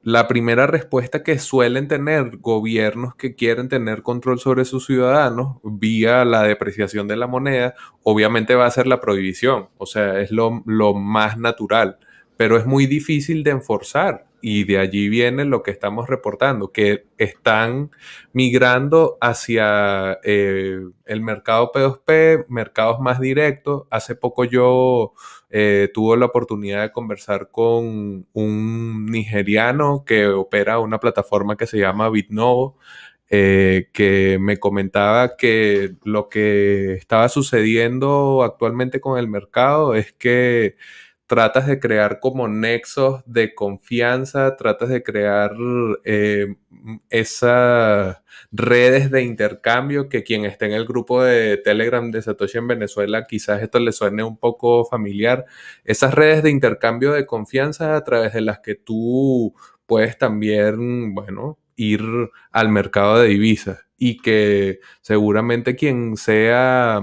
la 0.05 0.27
primera 0.27 0.67
respuesta 0.67 1.23
que 1.23 1.39
suelen 1.39 1.87
tener 1.87 2.37
gobiernos 2.37 3.15
que 3.15 3.33
quieren 3.33 3.69
tener 3.69 4.03
control 4.03 4.37
sobre 4.37 4.63
sus 4.63 4.85
ciudadanos 4.85 5.57
vía 5.63 6.23
la 6.25 6.43
depreciación 6.43 7.07
de 7.07 7.15
la 7.15 7.25
moneda, 7.25 7.73
obviamente 8.03 8.53
va 8.53 8.67
a 8.67 8.71
ser 8.71 8.85
la 8.85 9.01
prohibición, 9.01 9.69
o 9.79 9.87
sea, 9.87 10.19
es 10.19 10.29
lo, 10.29 10.51
más 10.93 11.39
natural 11.39 11.97
pero 12.37 12.57
es 12.57 12.65
muy 12.65 12.85
difícil 12.85 13.43
de 13.43 13.51
enforzar 13.51 14.27
y 14.41 14.65
de 14.65 14.77
allí 14.77 15.07
viene 15.07 15.45
lo 15.45 15.63
que 15.63 15.71
estamos 15.71 16.07
reportando, 16.07 16.71
que 16.71 17.05
están 17.17 17.91
migrando 18.33 19.17
hacia 19.21 20.19
eh, 20.21 20.81
el 21.05 21.21
mercado 21.21 21.71
P2P, 21.71 22.45
mercados 22.49 22.99
más 22.99 23.21
directos. 23.21 23.87
Hace 23.89 24.15
poco 24.15 24.43
yo 24.43 25.13
eh, 25.57 25.89
tuve 25.93 26.17
la 26.17 26.25
oportunidad 26.25 26.81
de 26.81 26.91
conversar 26.91 27.49
con 27.49 28.27
un 28.33 29.05
nigeriano 29.05 30.03
que 30.05 30.27
opera 30.27 30.79
una 30.79 30.99
plataforma 30.99 31.55
que 31.55 31.65
se 31.65 31.77
llama 31.79 32.09
Bitnovo. 32.09 32.77
Eh, 33.29 33.89
que 33.93 34.37
me 34.39 34.57
comentaba 34.57 35.37
que 35.37 35.95
lo 36.03 36.29
que 36.29 36.93
estaba 36.95 37.29
sucediendo 37.29 38.43
actualmente 38.43 38.99
con 38.99 39.17
el 39.17 39.27
mercado 39.29 39.95
es 39.95 40.11
que 40.13 40.75
tratas 41.27 41.67
de 41.67 41.79
crear 41.79 42.19
como 42.19 42.47
nexos 42.47 43.23
de 43.25 43.55
confianza, 43.55 44.55
tratas 44.57 44.89
de 44.89 45.03
crear 45.03 45.51
eh, 46.03 46.55
esas 47.09 48.17
redes 48.51 49.09
de 49.11 49.23
intercambio 49.23 50.07
que 50.09 50.23
quien 50.23 50.45
esté 50.45 50.65
en 50.65 50.73
el 50.73 50.85
grupo 50.85 51.23
de 51.23 51.57
Telegram 51.57 52.11
de 52.11 52.21
Satoshi 52.21 52.59
en 52.59 52.67
Venezuela, 52.67 53.25
quizás 53.27 53.61
esto 53.61 53.79
le 53.79 53.91
suene 53.91 54.23
un 54.23 54.37
poco 54.37 54.85
familiar, 54.85 55.45
esas 55.83 56.13
redes 56.13 56.43
de 56.43 56.51
intercambio 56.51 57.11
de 57.13 57.25
confianza 57.25 57.95
a 57.95 58.03
través 58.03 58.33
de 58.33 58.41
las 58.41 58.59
que 58.59 58.75
tú 58.75 59.55
puedes 59.85 60.17
también, 60.17 61.13
bueno, 61.15 61.57
ir 61.75 62.01
al 62.51 62.69
mercado 62.69 63.19
de 63.19 63.29
divisas 63.29 63.85
y 63.97 64.17
que 64.17 64.79
seguramente 65.01 65.75
quien 65.75 66.17
sea 66.17 67.01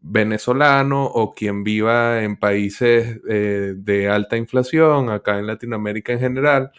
venezolano 0.00 1.06
o 1.06 1.34
quien 1.34 1.64
viva 1.64 2.22
en 2.22 2.36
países 2.36 3.20
eh, 3.28 3.74
de 3.76 4.08
alta 4.08 4.36
inflación, 4.36 5.10
acá 5.10 5.38
en 5.38 5.46
Latinoamérica 5.46 6.12
en 6.12 6.20
general, 6.20 6.72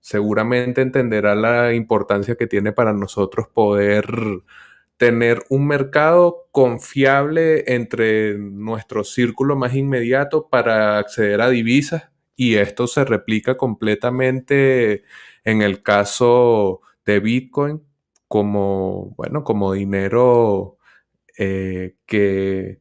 seguramente 0.00 0.82
entenderá 0.82 1.34
la 1.34 1.74
importancia 1.74 2.36
que 2.36 2.46
tiene 2.46 2.72
para 2.72 2.92
nosotros 2.92 3.48
poder 3.48 4.06
tener 4.96 5.44
un 5.50 5.66
mercado 5.66 6.46
confiable 6.52 7.64
entre 7.74 8.38
nuestro 8.38 9.04
círculo 9.04 9.56
más 9.56 9.74
inmediato 9.74 10.48
para 10.48 10.98
acceder 10.98 11.40
a 11.42 11.50
divisas 11.50 12.10
y 12.36 12.56
esto 12.56 12.86
se 12.86 13.04
replica 13.04 13.56
completamente 13.56 15.04
en 15.44 15.62
el 15.62 15.82
caso 15.82 16.82
de 17.04 17.20
Bitcoin 17.20 17.82
como, 18.28 19.14
bueno, 19.16 19.44
como 19.44 19.72
dinero 19.72 20.75
eh, 21.38 21.96
que 22.06 22.80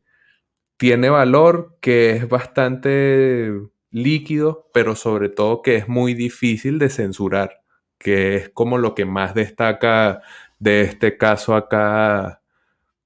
tiene 0.77 1.09
valor, 1.09 1.77
que 1.81 2.11
es 2.11 2.27
bastante 2.29 3.51
líquido, 3.91 4.69
pero 4.73 4.95
sobre 4.95 5.29
todo 5.29 5.61
que 5.61 5.77
es 5.77 5.87
muy 5.87 6.13
difícil 6.13 6.79
de 6.79 6.89
censurar, 6.89 7.61
que 7.97 8.35
es 8.35 8.49
como 8.49 8.77
lo 8.77 8.95
que 8.95 9.05
más 9.05 9.33
destaca 9.35 10.21
de 10.59 10.81
este 10.81 11.17
caso 11.17 11.55
acá 11.55 12.41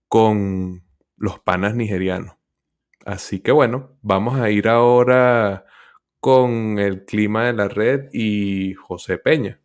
con 0.08 0.84
los 1.18 1.40
panas 1.40 1.76
nigerianos. 1.76 2.36
Así 3.06 3.40
que 3.40 3.52
bueno, 3.52 3.98
vamos 4.02 4.40
a 4.40 4.50
ir 4.50 4.68
ahora 4.68 5.66
con 6.20 6.80
el 6.80 7.06
clima 7.06 7.46
de 7.46 7.54
la 7.54 7.68
red 7.68 8.10
y 8.12 8.74
José 8.74 9.18
Peña. 9.18 9.62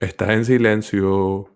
Estás 0.00 0.28
en 0.30 0.44
silencio. 0.44 1.48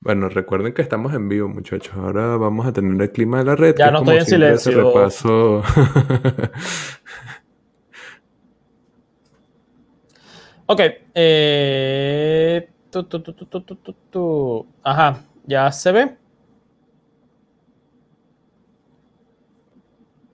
Bueno, 0.00 0.28
recuerden 0.28 0.74
que 0.74 0.82
estamos 0.82 1.14
en 1.14 1.28
vivo, 1.30 1.48
muchachos. 1.48 1.94
Ahora 1.96 2.36
vamos 2.36 2.66
a 2.66 2.72
tener 2.72 3.00
el 3.00 3.10
clima 3.10 3.38
de 3.38 3.44
la 3.44 3.56
red. 3.56 3.74
Ya 3.78 3.90
no 3.90 4.00
estoy 4.00 4.16
en 4.16 4.26
silencio. 4.26 4.92
Repaso. 4.92 5.58
ok. 10.66 10.80
Eh... 11.14 12.68
Ajá. 14.82 15.24
¿Ya 15.46 15.72
se 15.72 15.92
ve? 15.92 16.16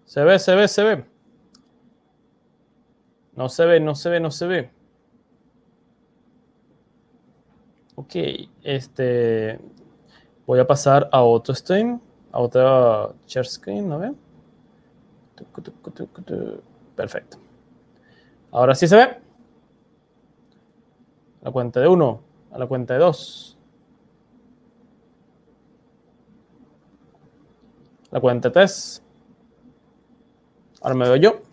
Se 0.04 0.24
ve, 0.24 0.38
se 0.38 0.54
ve, 0.56 0.66
se 0.66 0.82
ve. 0.82 1.09
No 3.40 3.48
se 3.48 3.64
ve, 3.64 3.80
no 3.80 3.94
se 3.94 4.10
ve, 4.10 4.20
no 4.20 4.30
se 4.30 4.46
ve. 4.46 4.70
Ok, 7.94 8.14
este. 8.62 9.58
Voy 10.46 10.58
a 10.58 10.66
pasar 10.66 11.08
a 11.10 11.22
otro 11.22 11.54
stream, 11.54 11.98
a 12.32 12.38
otra 12.38 13.08
share 13.26 13.46
screen, 13.46 13.88
¿no 13.88 13.98
ve? 13.98 14.12
Perfecto. 16.94 17.38
Ahora 18.50 18.74
sí 18.74 18.86
se 18.86 18.96
ve. 18.96 19.02
A 19.04 19.20
la 21.44 21.50
cuenta 21.50 21.80
de 21.80 21.88
uno, 21.88 22.20
a 22.52 22.58
la 22.58 22.66
cuenta 22.66 22.92
de 22.92 23.00
dos. 23.00 23.56
La 28.10 28.20
cuenta 28.20 28.50
de 28.50 28.52
tres. 28.52 29.02
Ahora 30.82 30.94
me 30.94 31.06
veo 31.06 31.16
yo. 31.16 31.49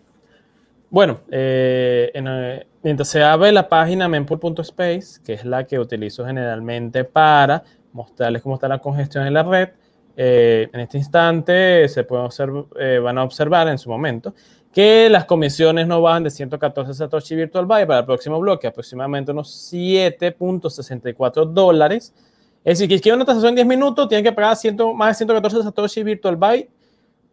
Bueno, 0.90 1.20
eh, 1.30 2.10
eh, 2.14 2.66
mientras 2.82 3.08
se 3.08 3.22
abre 3.22 3.52
la 3.52 3.68
página 3.68 4.08
mempool.space, 4.08 5.20
que 5.24 5.34
es 5.34 5.44
la 5.44 5.66
que 5.66 5.78
utilizo 5.78 6.24
generalmente 6.24 7.04
para 7.04 7.62
mostrarles 7.92 8.42
cómo 8.42 8.54
está 8.54 8.68
la 8.68 8.78
congestión 8.78 9.26
en 9.26 9.34
la 9.34 9.42
red, 9.42 9.68
eh, 10.20 10.68
en 10.72 10.80
este 10.80 10.98
instante 10.98 11.88
se 11.88 12.02
puede 12.02 12.28
eh, 12.80 12.98
van 12.98 13.18
a 13.18 13.22
observar 13.22 13.68
en 13.68 13.78
su 13.78 13.88
momento 13.88 14.34
que 14.72 15.08
las 15.08 15.26
comisiones 15.26 15.86
no 15.86 16.02
bajan 16.02 16.24
de 16.24 16.30
114 16.30 16.92
Satoshi 16.92 17.36
Virtual 17.36 17.66
Byte 17.66 17.86
para 17.86 18.00
el 18.00 18.04
próximo 18.04 18.40
bloque, 18.40 18.66
aproximadamente 18.66 19.30
unos 19.30 19.72
7.64 19.72 21.52
dólares. 21.52 22.12
Es 22.64 22.78
decir, 22.78 22.88
que 22.88 23.00
quieren 23.00 23.18
una 23.18 23.26
transacción 23.26 23.50
en 23.50 23.66
10 23.66 23.66
minutos, 23.68 24.08
tienen 24.08 24.24
que 24.24 24.32
pagar 24.32 24.56
más 24.94 25.10
de 25.10 25.14
114 25.18 25.62
Satoshi 25.62 26.02
Virtual 26.02 26.34
Byte 26.34 26.68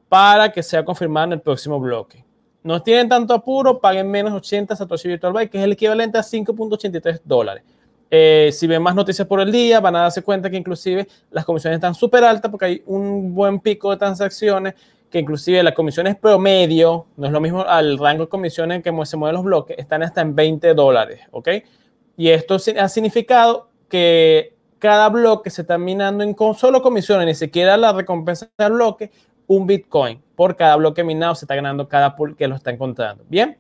para 0.08 0.52
que 0.52 0.62
sea 0.62 0.86
confirmada 0.86 1.26
en 1.26 1.34
el 1.34 1.42
próximo 1.42 1.80
bloque. 1.80 2.24
No 2.66 2.82
tienen 2.82 3.08
tanto 3.08 3.36
apuro, 3.36 3.80
paguen 3.80 4.10
menos 4.10 4.34
80 4.34 4.76
Satoshi 4.76 5.08
Virtual 5.08 5.32
Byte, 5.32 5.52
que 5.52 5.60
es 5.60 5.64
el 5.64 5.74
equivalente 5.74 6.18
a 6.18 6.22
5.83 6.22 7.22
dólares. 7.24 7.64
Eh, 8.10 8.50
si 8.52 8.66
ven 8.66 8.82
más 8.82 8.96
noticias 8.96 9.28
por 9.28 9.40
el 9.40 9.52
día, 9.52 9.80
van 9.80 9.96
a 9.96 10.02
darse 10.02 10.24
cuenta 10.24 10.50
que 10.50 10.58
inclusive 10.58 11.08
las 11.30 11.46
comisiones 11.46 11.78
están 11.78 11.94
súper 11.94 12.24
altas 12.24 12.50
porque 12.50 12.66
hay 12.66 12.84
un 12.88 13.36
buen 13.36 13.60
pico 13.60 13.92
de 13.92 13.98
transacciones, 13.98 14.74
que 15.12 15.20
inclusive 15.20 15.62
las 15.62 15.76
comisiones 15.76 16.16
promedio, 16.16 17.06
no 17.18 17.28
es 17.28 17.32
lo 17.32 17.40
mismo 17.40 17.62
al 17.62 18.00
rango 18.00 18.24
de 18.24 18.30
comisiones 18.30 18.78
en 18.78 18.82
que 18.82 19.06
se 19.06 19.16
mueven 19.16 19.36
los 19.36 19.46
bloques, 19.46 19.78
están 19.78 20.02
hasta 20.02 20.22
en 20.22 20.34
20 20.34 20.74
dólares, 20.74 21.20
¿ok? 21.30 21.50
Y 22.18 22.30
esto 22.30 22.58
ha 22.80 22.90
significado 22.90 23.70
que 23.88 24.56
cada 24.80 25.10
bloque 25.10 25.52
se 25.52 25.62
está 25.62 25.78
minando 25.78 26.24
en 26.24 26.36
solo 26.56 26.82
comisiones, 26.82 27.28
ni 27.28 27.36
siquiera 27.36 27.78
la 27.78 27.94
recompensa 27.94 28.50
del 28.58 28.74
bloque, 28.74 29.12
un 29.46 29.68
Bitcoin 29.68 30.25
por 30.36 30.56
cada 30.56 30.76
bloque 30.76 31.04
minado 31.04 31.36
se 31.36 31.46
está 31.46 31.56
ganando 31.56 31.88
cada 31.88 32.16
pool 32.16 32.36
que 32.36 32.48
lo 32.48 32.56
está 32.56 32.72
encontrando. 32.72 33.24
Bien. 33.28 33.58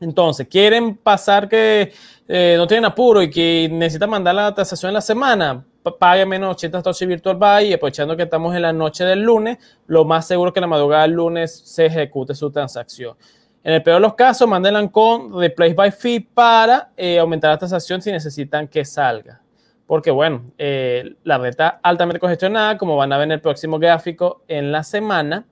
Entonces, 0.00 0.46
quieren 0.46 0.96
pasar 0.96 1.48
que 1.48 1.92
eh, 2.28 2.54
no 2.56 2.68
tienen 2.68 2.84
apuro 2.84 3.20
y 3.20 3.30
que 3.30 3.68
necesitan 3.70 4.10
mandar 4.10 4.34
la 4.34 4.54
transacción 4.54 4.90
en 4.90 4.94
la 4.94 5.00
semana, 5.00 5.64
pague 5.98 6.26
menos 6.26 6.50
80 6.56 6.78
Satoshi 6.78 7.06
Virtual 7.06 7.36
Buy 7.36 7.70
y 7.70 7.72
aprovechando 7.72 8.16
que 8.16 8.24
estamos 8.24 8.54
en 8.54 8.62
la 8.62 8.72
noche 8.72 9.04
del 9.04 9.22
lunes, 9.22 9.58
lo 9.86 10.04
más 10.04 10.26
seguro 10.26 10.52
que 10.52 10.60
la 10.60 10.66
madrugada 10.66 11.02
del 11.02 11.12
lunes 11.12 11.58
se 11.64 11.86
ejecute 11.86 12.34
su 12.34 12.50
transacción. 12.50 13.16
En 13.64 13.74
el 13.74 13.82
peor 13.82 13.96
de 13.96 14.00
los 14.00 14.14
casos, 14.14 14.48
mándenla 14.48 14.86
con 14.88 15.38
Replace 15.38 15.74
by 15.74 15.90
Fee 15.90 16.20
para 16.20 16.90
eh, 16.96 17.18
aumentar 17.18 17.50
la 17.50 17.58
transacción 17.58 18.00
si 18.00 18.10
necesitan 18.10 18.68
que 18.68 18.84
salga. 18.84 19.42
Porque, 19.86 20.10
bueno, 20.10 20.42
eh, 20.58 21.16
la 21.24 21.38
red 21.38 21.48
está 21.48 21.80
altamente 21.82 22.20
congestionada, 22.20 22.76
como 22.78 22.96
van 22.96 23.12
a 23.12 23.16
ver 23.16 23.24
en 23.24 23.32
el 23.32 23.40
próximo 23.40 23.78
gráfico 23.78 24.42
en 24.46 24.70
la 24.70 24.84
semana. 24.84 25.46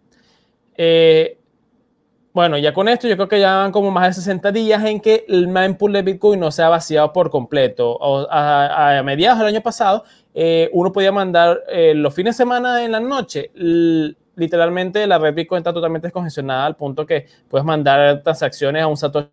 Bueno, 2.37 2.59
ya 2.59 2.75
con 2.75 2.87
esto 2.87 3.09
yo 3.09 3.17
creo 3.17 3.29
que 3.29 3.41
ya 3.41 3.57
van 3.57 3.73
como 3.73 3.91
más 3.91 4.09
de 4.09 4.13
60 4.13 4.53
días 4.53 4.85
en 4.85 5.01
que 5.01 5.25
el 5.27 5.49
pool 5.79 5.95
de 5.95 6.03
Bitcoin 6.03 6.39
no 6.39 6.51
se 6.51 6.63
ha 6.63 6.69
vaciado 6.69 7.11
por 7.11 7.31
completo. 7.31 7.99
a, 8.31 9.01
mediados 9.03 9.39
del 9.39 9.49
año 9.49 9.63
pasado, 9.63 10.05
eh, 10.35 10.69
uno 10.75 10.93
podía 10.93 11.11
mandar 11.11 11.63
eh, 11.67 11.95
los 11.95 12.13
fines 12.13 12.37
de 12.37 12.43
semana 12.45 12.85
en 12.85 12.93
la 12.93 13.01
noche. 13.01 13.53
literalmente 13.55 15.07
la 15.07 15.17
red 15.19 15.35
Bitcoin 15.35 15.61
está 15.61 15.73
totalmente 15.73 16.09
descongestionada 16.09 16.67
al 16.67 16.77
punto 16.77 17.07
que 17.07 17.25
puedes 17.49 17.65
mandar 17.65 18.23
transacciones 18.23 18.83
a 18.83 18.87
un 18.87 18.99
Satoshi 18.99 19.31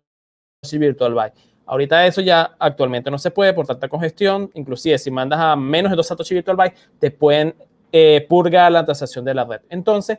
Virtual 0.78 1.12
Byte. 1.12 1.34
Ahorita 1.66 2.06
eso 2.06 2.22
ya 2.22 2.56
actualmente 2.58 3.10
no 3.10 3.18
se 3.18 3.30
puede 3.30 3.52
por 3.52 3.66
tanta 3.66 3.86
congestión. 3.86 4.50
Inclusive 4.54 4.96
si 4.96 5.10
mandas 5.10 5.40
a 5.40 5.56
menos 5.56 5.90
de 5.90 5.96
dos 5.96 6.06
Satoshi 6.06 6.36
Virtual 6.36 6.56
Byte, 6.56 6.76
te 6.98 7.10
pueden 7.10 7.54
eh, 7.92 8.24
purgar 8.30 8.72
la 8.72 8.82
transacción 8.82 9.26
de 9.26 9.34
la 9.34 9.44
red. 9.44 9.60
Entonces, 9.68 10.18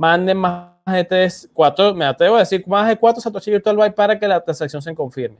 manden 0.00 0.38
más 0.38 0.70
de 0.86 1.04
3, 1.04 1.50
4, 1.52 1.94
me 1.94 2.06
atrevo 2.06 2.36
a 2.36 2.38
decir 2.38 2.64
más 2.66 2.88
de 2.88 2.96
4 2.96 3.20
Satoshi 3.20 3.50
Virtual 3.50 3.76
Byte 3.76 3.94
para 3.94 4.18
que 4.18 4.26
la 4.26 4.40
transacción 4.40 4.80
se 4.80 4.94
confirme. 4.94 5.36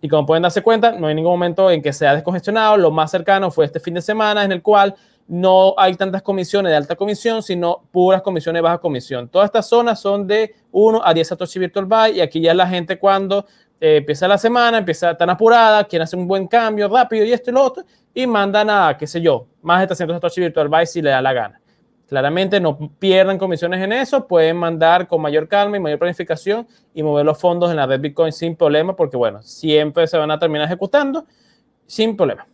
Y 0.00 0.08
como 0.08 0.24
pueden 0.24 0.44
darse 0.44 0.62
cuenta, 0.62 0.92
no 0.92 1.08
hay 1.08 1.16
ningún 1.16 1.32
momento 1.32 1.68
en 1.68 1.82
que 1.82 1.92
sea 1.92 2.14
descongestionado. 2.14 2.76
Lo 2.76 2.92
más 2.92 3.10
cercano 3.10 3.50
fue 3.50 3.64
este 3.64 3.80
fin 3.80 3.94
de 3.94 4.00
semana 4.00 4.44
en 4.44 4.52
el 4.52 4.62
cual 4.62 4.94
no 5.26 5.74
hay 5.76 5.94
tantas 5.94 6.22
comisiones 6.22 6.70
de 6.70 6.76
alta 6.76 6.94
comisión, 6.94 7.42
sino 7.42 7.82
puras 7.90 8.22
comisiones 8.22 8.58
de 8.58 8.62
baja 8.62 8.78
comisión. 8.78 9.28
Todas 9.28 9.46
estas 9.46 9.68
zonas 9.68 9.98
son 9.98 10.28
de 10.28 10.54
1 10.70 11.02
a 11.04 11.12
10 11.12 11.26
Satoshi 11.26 11.58
Virtual 11.58 11.86
Byte 11.86 12.16
y 12.16 12.20
aquí 12.20 12.40
ya 12.40 12.54
la 12.54 12.68
gente 12.68 13.00
cuando 13.00 13.46
eh, 13.80 13.96
empieza 13.96 14.28
la 14.28 14.38
semana, 14.38 14.78
empieza 14.78 15.16
tan 15.16 15.28
apurada, 15.28 15.82
quiere 15.82 16.04
hacer 16.04 16.20
un 16.20 16.28
buen 16.28 16.46
cambio 16.46 16.86
rápido 16.86 17.24
y 17.24 17.32
esto 17.32 17.50
y 17.50 17.54
lo 17.54 17.64
otro, 17.64 17.82
y 18.14 18.28
mandan 18.28 18.70
a, 18.70 18.96
qué 18.96 19.08
sé 19.08 19.20
yo, 19.20 19.48
más 19.62 19.80
de 19.80 19.88
300 19.88 20.14
Satoshi 20.14 20.40
Virtual 20.40 20.68
Byte 20.68 20.86
si 20.86 21.02
le 21.02 21.10
da 21.10 21.20
la 21.20 21.32
gana. 21.32 21.60
Claramente 22.08 22.60
no 22.60 22.76
pierdan 22.98 23.38
comisiones 23.38 23.82
en 23.82 23.92
eso, 23.92 24.26
pueden 24.26 24.56
mandar 24.56 25.08
con 25.08 25.22
mayor 25.22 25.48
calma 25.48 25.78
y 25.78 25.80
mayor 25.80 25.98
planificación 25.98 26.66
y 26.92 27.02
mover 27.02 27.24
los 27.24 27.38
fondos 27.38 27.70
en 27.70 27.76
la 27.76 27.86
red 27.86 28.00
Bitcoin 28.00 28.32
sin 28.32 28.56
problema, 28.56 28.94
porque 28.94 29.16
bueno, 29.16 29.42
siempre 29.42 30.06
se 30.06 30.18
van 30.18 30.30
a 30.30 30.38
terminar 30.38 30.66
ejecutando 30.66 31.24
sin 31.86 32.16
problema. 32.16 32.46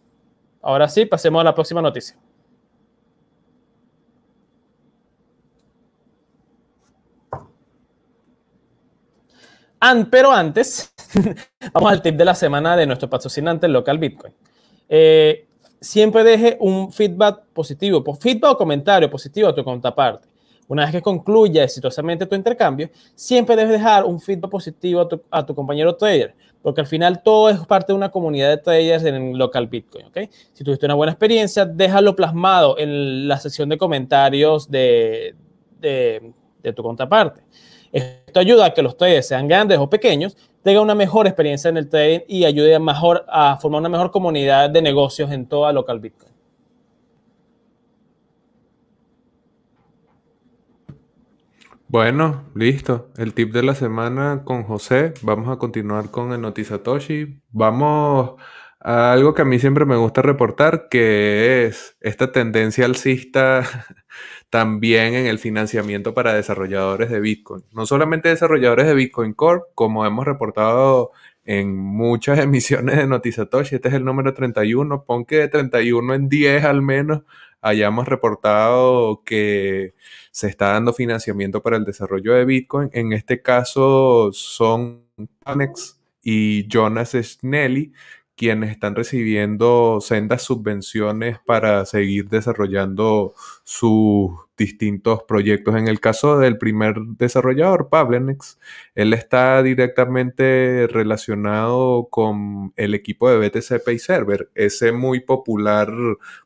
Ahora 0.62 0.88
sí, 0.88 1.04
pasemos 1.04 1.40
a 1.40 1.44
la 1.44 1.54
próxima 1.54 1.82
noticia. 1.82 2.16
pero 10.10 10.30
antes, 10.30 10.92
vamos 11.72 11.90
al 11.90 12.02
tip 12.02 12.14
de 12.14 12.24
la 12.24 12.34
semana 12.34 12.76
de 12.76 12.86
nuestro 12.86 13.08
patrocinante 13.08 13.66
local 13.68 13.98
Bitcoin. 13.98 14.32
Eh, 14.88 15.46
siempre 15.80 16.22
deje 16.24 16.56
un 16.60 16.92
feedback 16.92 17.42
positivo, 17.52 18.04
feedback 18.14 18.52
o 18.52 18.56
comentario 18.56 19.10
positivo 19.10 19.48
a 19.48 19.54
tu 19.54 19.64
contraparte. 19.64 20.28
Una 20.68 20.84
vez 20.84 20.92
que 20.92 21.02
concluya 21.02 21.64
exitosamente 21.64 22.26
tu 22.26 22.36
intercambio, 22.36 22.90
siempre 23.16 23.56
debes 23.56 23.72
dejar 23.72 24.04
un 24.04 24.20
feedback 24.20 24.50
positivo 24.50 25.08
a 25.30 25.44
tu, 25.44 25.54
compañero 25.54 25.96
trader, 25.96 26.32
porque 26.62 26.80
al 26.80 26.86
final 26.86 27.24
todo 27.24 27.50
es 27.50 27.58
parte 27.66 27.92
de 27.92 27.96
una 27.96 28.10
comunidad 28.10 28.50
de 28.50 28.58
traders 28.58 29.02
en 29.02 29.36
local 29.36 29.66
Bitcoin. 29.66 30.06
¿okay? 30.06 30.30
Si 30.52 30.62
tuviste 30.62 30.86
una 30.86 30.94
buena 30.94 31.10
experiencia, 31.12 31.64
déjalo 31.64 32.14
plasmado 32.14 32.78
en 32.78 33.26
la 33.26 33.40
sección 33.40 33.68
de 33.68 33.78
comentarios 33.78 34.70
de, 34.70 35.34
de 35.80 36.72
tu 36.72 36.82
contraparte. 36.84 37.42
Esto 37.92 38.40
ayuda 38.40 38.66
a 38.66 38.74
que 38.74 38.82
los 38.82 38.96
traders 38.96 39.28
sean 39.28 39.48
grandes 39.48 39.78
o 39.78 39.90
pequeños 39.90 40.36
tenga 40.62 40.80
una 40.80 40.94
mejor 40.94 41.26
experiencia 41.26 41.68
en 41.68 41.76
el 41.76 41.88
trading 41.88 42.20
y 42.28 42.44
ayude 42.44 42.74
a, 42.74 42.78
mejor, 42.78 43.24
a 43.28 43.56
formar 43.56 43.80
una 43.80 43.88
mejor 43.88 44.10
comunidad 44.10 44.70
de 44.70 44.82
negocios 44.82 45.30
en 45.30 45.46
toda 45.46 45.72
local 45.72 46.00
Bitcoin. 46.00 46.30
Bueno, 51.88 52.44
listo. 52.54 53.10
El 53.16 53.34
tip 53.34 53.52
de 53.52 53.64
la 53.64 53.74
semana 53.74 54.42
con 54.44 54.62
José. 54.62 55.12
Vamos 55.22 55.48
a 55.48 55.56
continuar 55.58 56.12
con 56.12 56.32
el 56.32 56.40
Notizatoshi. 56.40 57.42
Vamos 57.50 58.40
a 58.78 59.12
algo 59.12 59.34
que 59.34 59.42
a 59.42 59.44
mí 59.44 59.58
siempre 59.58 59.84
me 59.84 59.96
gusta 59.96 60.22
reportar, 60.22 60.88
que 60.88 61.66
es 61.66 61.96
esta 62.00 62.30
tendencia 62.30 62.84
alcista 62.84 63.64
también 64.50 65.14
en 65.14 65.26
el 65.26 65.38
financiamiento 65.38 66.12
para 66.12 66.34
desarrolladores 66.34 67.08
de 67.10 67.20
Bitcoin. 67.20 67.64
No 67.72 67.86
solamente 67.86 68.28
desarrolladores 68.28 68.86
de 68.86 68.94
Bitcoin 68.94 69.32
Core, 69.32 69.62
como 69.74 70.04
hemos 70.04 70.26
reportado 70.26 71.12
en 71.44 71.76
muchas 71.76 72.38
emisiones 72.40 72.96
de 72.96 73.06
Notizatoshi, 73.06 73.76
este 73.76 73.88
es 73.88 73.94
el 73.94 74.04
número 74.04 74.34
31, 74.34 75.04
pon 75.04 75.24
que 75.24 75.36
de 75.36 75.48
31 75.48 76.14
en 76.14 76.28
10 76.28 76.64
al 76.64 76.82
menos 76.82 77.22
hayamos 77.62 78.08
reportado 78.08 79.22
que 79.24 79.94
se 80.30 80.48
está 80.48 80.72
dando 80.72 80.92
financiamiento 80.92 81.62
para 81.62 81.76
el 81.76 81.84
desarrollo 81.84 82.34
de 82.34 82.44
Bitcoin. 82.44 82.90
En 82.92 83.12
este 83.12 83.42
caso 83.42 84.32
son 84.32 85.04
Panex 85.44 86.00
y 86.22 86.66
Jonas 86.68 87.12
Snelly, 87.12 87.92
quienes 88.40 88.70
están 88.70 88.94
recibiendo 88.94 89.98
sendas 90.00 90.40
subvenciones 90.44 91.38
para 91.44 91.84
seguir 91.84 92.30
desarrollando 92.30 93.34
sus 93.64 94.30
distintos 94.56 95.24
proyectos. 95.24 95.76
En 95.76 95.88
el 95.88 96.00
caso 96.00 96.38
del 96.38 96.56
primer 96.56 96.94
desarrollador, 97.18 97.90
Pablenex, 97.90 98.58
él 98.94 99.12
está 99.12 99.62
directamente 99.62 100.86
relacionado 100.86 102.08
con 102.10 102.72
el 102.76 102.94
equipo 102.94 103.28
de 103.28 103.46
BTC 103.46 103.84
Pay 103.84 103.98
Server, 103.98 104.50
ese 104.54 104.90
muy 104.92 105.20
popular 105.20 105.92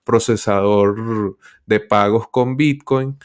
procesador 0.02 1.36
de 1.66 1.78
pagos 1.78 2.26
con 2.26 2.56
Bitcoin 2.56 3.18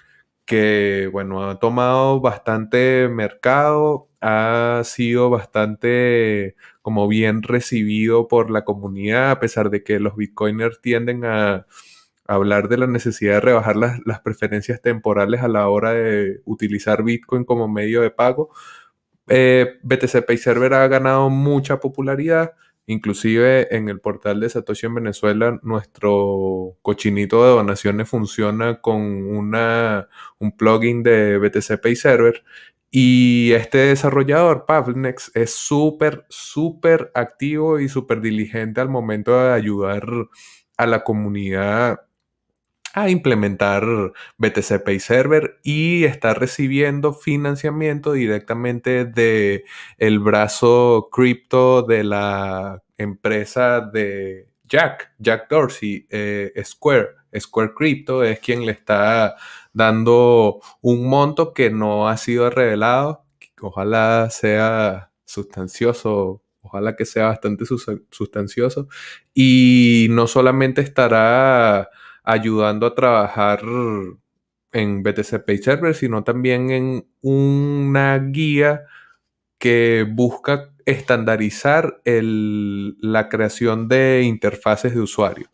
que, 0.45 1.09
bueno, 1.11 1.49
ha 1.49 1.57
tomado 1.57 2.21
bastante 2.21 3.07
mercado, 3.09 4.08
ha 4.21 4.81
sido 4.85 5.29
bastante 5.29 6.55
como 6.81 7.07
bien 7.07 7.43
recibido 7.43 8.27
por 8.27 8.51
la 8.51 8.65
comunidad, 8.65 9.31
a 9.31 9.39
pesar 9.39 9.69
de 9.69 9.83
que 9.83 9.99
los 9.99 10.15
bitcoiners 10.15 10.81
tienden 10.81 11.25
a, 11.25 11.65
hablar 12.29 12.69
de 12.69 12.77
la 12.77 12.85
necesidad 12.87 13.35
de 13.35 13.41
rebajar 13.41 13.75
las, 13.75 14.19
preferencias 14.21 14.81
temporales 14.81 15.41
a 15.41 15.47
la 15.47 15.67
hora 15.67 15.93
de 15.93 16.41
utilizar 16.45 17.03
Bitcoin 17.03 17.43
como 17.43 17.67
medio 17.67 18.01
de 18.01 18.11
pago. 18.11 18.51
Eh, 19.27 19.79
BTC 19.81 20.25
Pay 20.25 20.37
Server 20.37 20.73
ha 20.75 20.87
ganado 20.87 21.29
mucha 21.29 21.79
popularidad. 21.79 22.53
Inclusive 22.85 23.75
en 23.75 23.89
el 23.89 23.99
portal 23.99 24.39
de 24.39 24.49
Satoshi 24.49 24.87
en 24.87 24.95
Venezuela, 24.95 25.59
nuestro 25.63 26.77
cochinito 26.81 27.43
de 27.43 27.51
donaciones 27.51 28.09
funciona 28.09 28.81
con 28.81 29.01
una, 29.01 30.07
un 30.39 30.55
plugin 30.55 31.03
de 31.03 31.37
BTC 31.37 31.81
Pay 31.81 31.95
Server 31.95 32.43
Y 32.91 33.51
este 33.53 33.77
desarrollador, 33.79 34.65
Pavnex, 34.65 35.31
es 35.35 35.53
súper, 35.53 36.25
súper 36.29 37.11
activo 37.13 37.79
y 37.79 37.87
súper 37.87 38.21
diligente 38.21 38.81
al 38.81 38.89
momento 38.89 39.39
de 39.39 39.53
ayudar 39.53 40.03
a 40.77 40.87
la 40.87 41.03
comunidad 41.03 41.99
a 42.93 43.09
implementar 43.09 43.83
BTC 44.37 44.83
Pay 44.83 44.99
Server 44.99 45.59
y 45.63 46.05
está 46.05 46.33
recibiendo 46.33 47.13
financiamiento 47.13 48.13
directamente 48.13 49.05
de 49.05 49.65
el 49.97 50.19
brazo 50.19 51.09
cripto 51.11 51.83
de 51.83 52.03
la 52.03 52.81
empresa 52.97 53.81
de 53.81 54.47
Jack, 54.65 55.13
Jack 55.19 55.49
Dorsey, 55.49 56.07
eh, 56.09 56.51
Square. 56.63 57.18
Square 57.37 57.73
Crypto 57.75 58.23
es 58.23 58.39
quien 58.39 58.65
le 58.65 58.71
está 58.71 59.35
dando 59.73 60.61
un 60.81 61.07
monto 61.07 61.53
que 61.53 61.69
no 61.69 62.07
ha 62.09 62.17
sido 62.17 62.49
revelado. 62.49 63.25
Ojalá 63.61 64.29
sea 64.29 65.11
sustancioso, 65.25 66.41
ojalá 66.61 66.95
que 66.95 67.05
sea 67.05 67.27
bastante 67.27 67.65
sustancioso. 68.11 68.87
Y 69.33 70.07
no 70.11 70.27
solamente 70.27 70.81
estará 70.81 71.89
ayudando 72.23 72.85
a 72.87 72.95
trabajar 72.95 73.61
en 74.71 75.03
BTC 75.03 75.45
Pay 75.45 75.57
Server, 75.59 75.95
sino 75.95 76.23
también 76.23 76.69
en 76.69 77.07
una 77.21 78.17
guía 78.19 78.83
que 79.57 80.05
busca 80.09 80.71
estandarizar 80.85 82.01
la 82.05 83.29
creación 83.29 83.87
de 83.87 84.23
interfaces 84.23 84.93
de 84.95 85.01
usuario. 85.01 85.49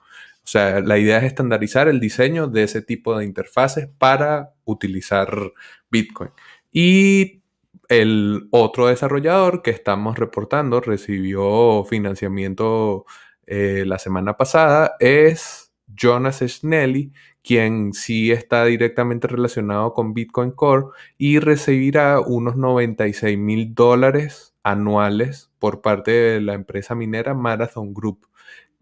O 0.45 0.47
sea, 0.47 0.79
la 0.81 0.99
idea 0.99 1.17
es 1.17 1.23
estandarizar 1.23 1.87
el 1.87 1.99
diseño 1.99 2.47
de 2.47 2.63
ese 2.63 2.83
tipo 2.83 3.17
de 3.17 3.25
interfaces 3.25 3.89
para 3.97 4.53
utilizar 4.63 5.53
Bitcoin. 5.89 6.29
Y 6.71 7.41
el 7.89 8.47
otro 8.51 8.87
desarrollador 8.87 9.63
que 9.63 9.71
estamos 9.71 10.19
reportando 10.19 10.81
recibió 10.81 11.83
financiamiento 11.85 13.05
eh, 13.47 13.85
la 13.87 13.97
semana 13.97 14.37
pasada 14.37 14.95
es 14.99 15.73
Jonas 15.87 16.43
Schnelly, 16.45 17.11
quien 17.43 17.93
sí 17.93 18.31
está 18.31 18.65
directamente 18.65 19.27
relacionado 19.27 19.93
con 19.93 20.13
Bitcoin 20.13 20.51
Core 20.51 20.87
y 21.17 21.39
recibirá 21.39 22.19
unos 22.19 22.55
96 22.55 23.37
mil 23.37 23.73
dólares 23.73 24.55
anuales 24.63 25.51
por 25.59 25.81
parte 25.81 26.11
de 26.11 26.41
la 26.41 26.53
empresa 26.53 26.95
minera 26.95 27.33
Marathon 27.33 27.93
Group. 27.93 28.27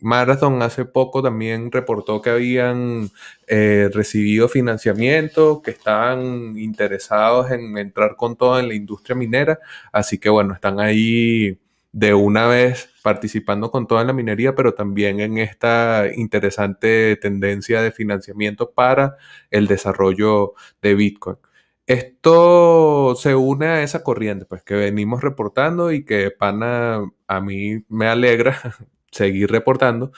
Marathon 0.04 0.62
hace 0.62 0.86
poco 0.86 1.24
también 1.24 1.72
reportó 1.72 2.22
que 2.22 2.30
habían 2.30 3.10
eh, 3.48 3.89
recibido 3.94 4.50
financiamiento, 4.50 5.62
que 5.62 5.72
estaban 5.72 6.58
interesados 6.58 7.52
en 7.52 7.78
entrar 7.78 8.16
con 8.18 8.36
todo 8.36 8.60
en 8.60 8.68
la 8.68 8.76
industria 8.76 9.16
minera, 9.16 9.60
así 9.92 10.20
que 10.20 10.30
bueno, 10.30 10.54
están 10.54 10.80
ahí 10.80 11.60
de 11.94 12.13
una 12.13 12.48
vez 12.48 12.89
participando 13.04 13.72
con 13.72 13.88
toda 13.88 14.04
la 14.04 14.13
minería, 14.13 14.56
pero 14.56 14.74
también 14.74 15.20
en 15.20 15.38
esta 15.38 16.08
interesante 16.16 17.16
tendencia 17.18 17.82
de 17.82 17.92
financiamiento 17.92 18.72
para 18.72 19.18
el 19.52 19.68
desarrollo 19.68 20.54
de 20.82 20.96
Bitcoin. 20.96 21.38
Esto 21.86 23.16
se 23.16 23.36
une 23.36 23.68
a 23.68 23.84
esa 23.84 24.04
corriente, 24.04 24.46
pues 24.46 24.63
que 24.63 24.74
venimos 24.76 25.22
reportando 25.22 25.92
y 25.92 26.06
que 26.06 26.32
pana 26.32 27.02
a 27.28 27.42
mí 27.42 27.84
me 27.89 28.08
alegra 28.08 28.58
seguir 29.13 29.52
reportando, 29.52 30.12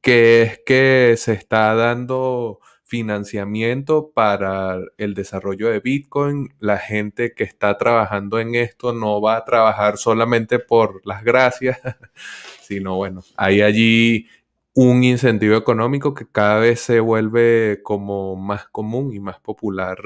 que 0.00 0.42
es 0.42 0.60
que 0.64 1.14
se 1.18 1.32
está 1.34 1.74
dando 1.74 2.60
financiamiento 2.86 4.12
para 4.14 4.78
el 4.96 5.14
desarrollo 5.14 5.68
de 5.68 5.80
Bitcoin. 5.80 6.54
La 6.60 6.78
gente 6.78 7.34
que 7.34 7.44
está 7.44 7.76
trabajando 7.76 8.38
en 8.38 8.54
esto 8.54 8.92
no 8.92 9.20
va 9.20 9.36
a 9.36 9.44
trabajar 9.44 9.98
solamente 9.98 10.60
por 10.60 11.04
las 11.04 11.24
gracias, 11.24 11.78
sino 12.62 12.96
bueno, 12.96 13.22
hay 13.36 13.62
allí 13.62 14.28
un 14.74 15.02
incentivo 15.04 15.56
económico 15.56 16.14
que 16.14 16.26
cada 16.30 16.60
vez 16.60 16.80
se 16.80 17.00
vuelve 17.00 17.80
como 17.82 18.36
más 18.36 18.68
común 18.68 19.12
y 19.12 19.20
más 19.20 19.40
popular 19.40 19.98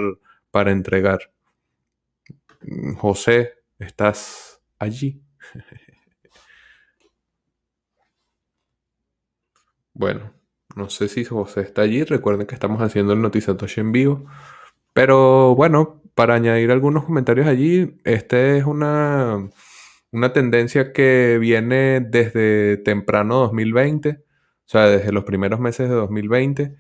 para 0.51 0.73
entregar. 0.73 1.33
José, 2.97 3.55
¿estás 3.79 4.63
allí? 4.79 5.23
bueno, 10.01 10.33
no 10.77 10.89
sé 10.89 11.09
si 11.09 11.27
José 11.27 11.61
está 11.61 11.83
allí. 11.83 12.05
Recuerden 12.05 12.47
que 12.47 12.55
estamos 12.55 12.81
haciendo 12.81 13.13
el 13.13 13.21
Notizatoshi 13.21 13.83
en 13.83 13.93
vivo. 13.93 14.25
Pero 14.95 15.55
bueno, 15.55 16.03
para 16.15 16.35
añadir 16.35 16.71
algunos 16.71 17.05
comentarios 17.05 17.47
allí, 17.47 17.99
esta 18.05 18.57
es 18.57 18.65
una, 18.65 19.51
una 20.11 20.33
tendencia 20.33 20.95
que 20.95 21.37
viene 21.39 22.01
desde 22.01 22.79
temprano 22.79 23.41
2020, 23.41 24.11
o 24.11 24.25
sea, 24.65 24.87
desde 24.87 25.13
los 25.13 25.25
primeros 25.25 25.61
meses 25.61 25.91
de 25.91 25.95
2020, 25.95 26.77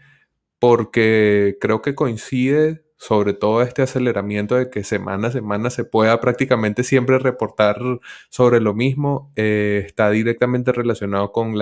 porque 0.58 1.58
creo 1.60 1.82
que 1.82 1.94
coincide 1.94 2.84
sobre 3.00 3.32
todo 3.32 3.62
este 3.62 3.80
aceleramiento 3.80 4.56
de 4.56 4.68
que 4.68 4.84
semana 4.84 5.28
a 5.28 5.32
semana 5.32 5.70
se 5.70 5.84
pueda 5.84 6.20
prácticamente 6.20 6.84
siempre 6.84 7.18
reportar 7.18 7.78
sobre 8.28 8.60
lo 8.60 8.74
mismo, 8.74 9.32
eh, 9.36 9.82
está 9.86 10.10
directamente 10.10 10.70
relacionado 10.70 11.32
con 11.32 11.54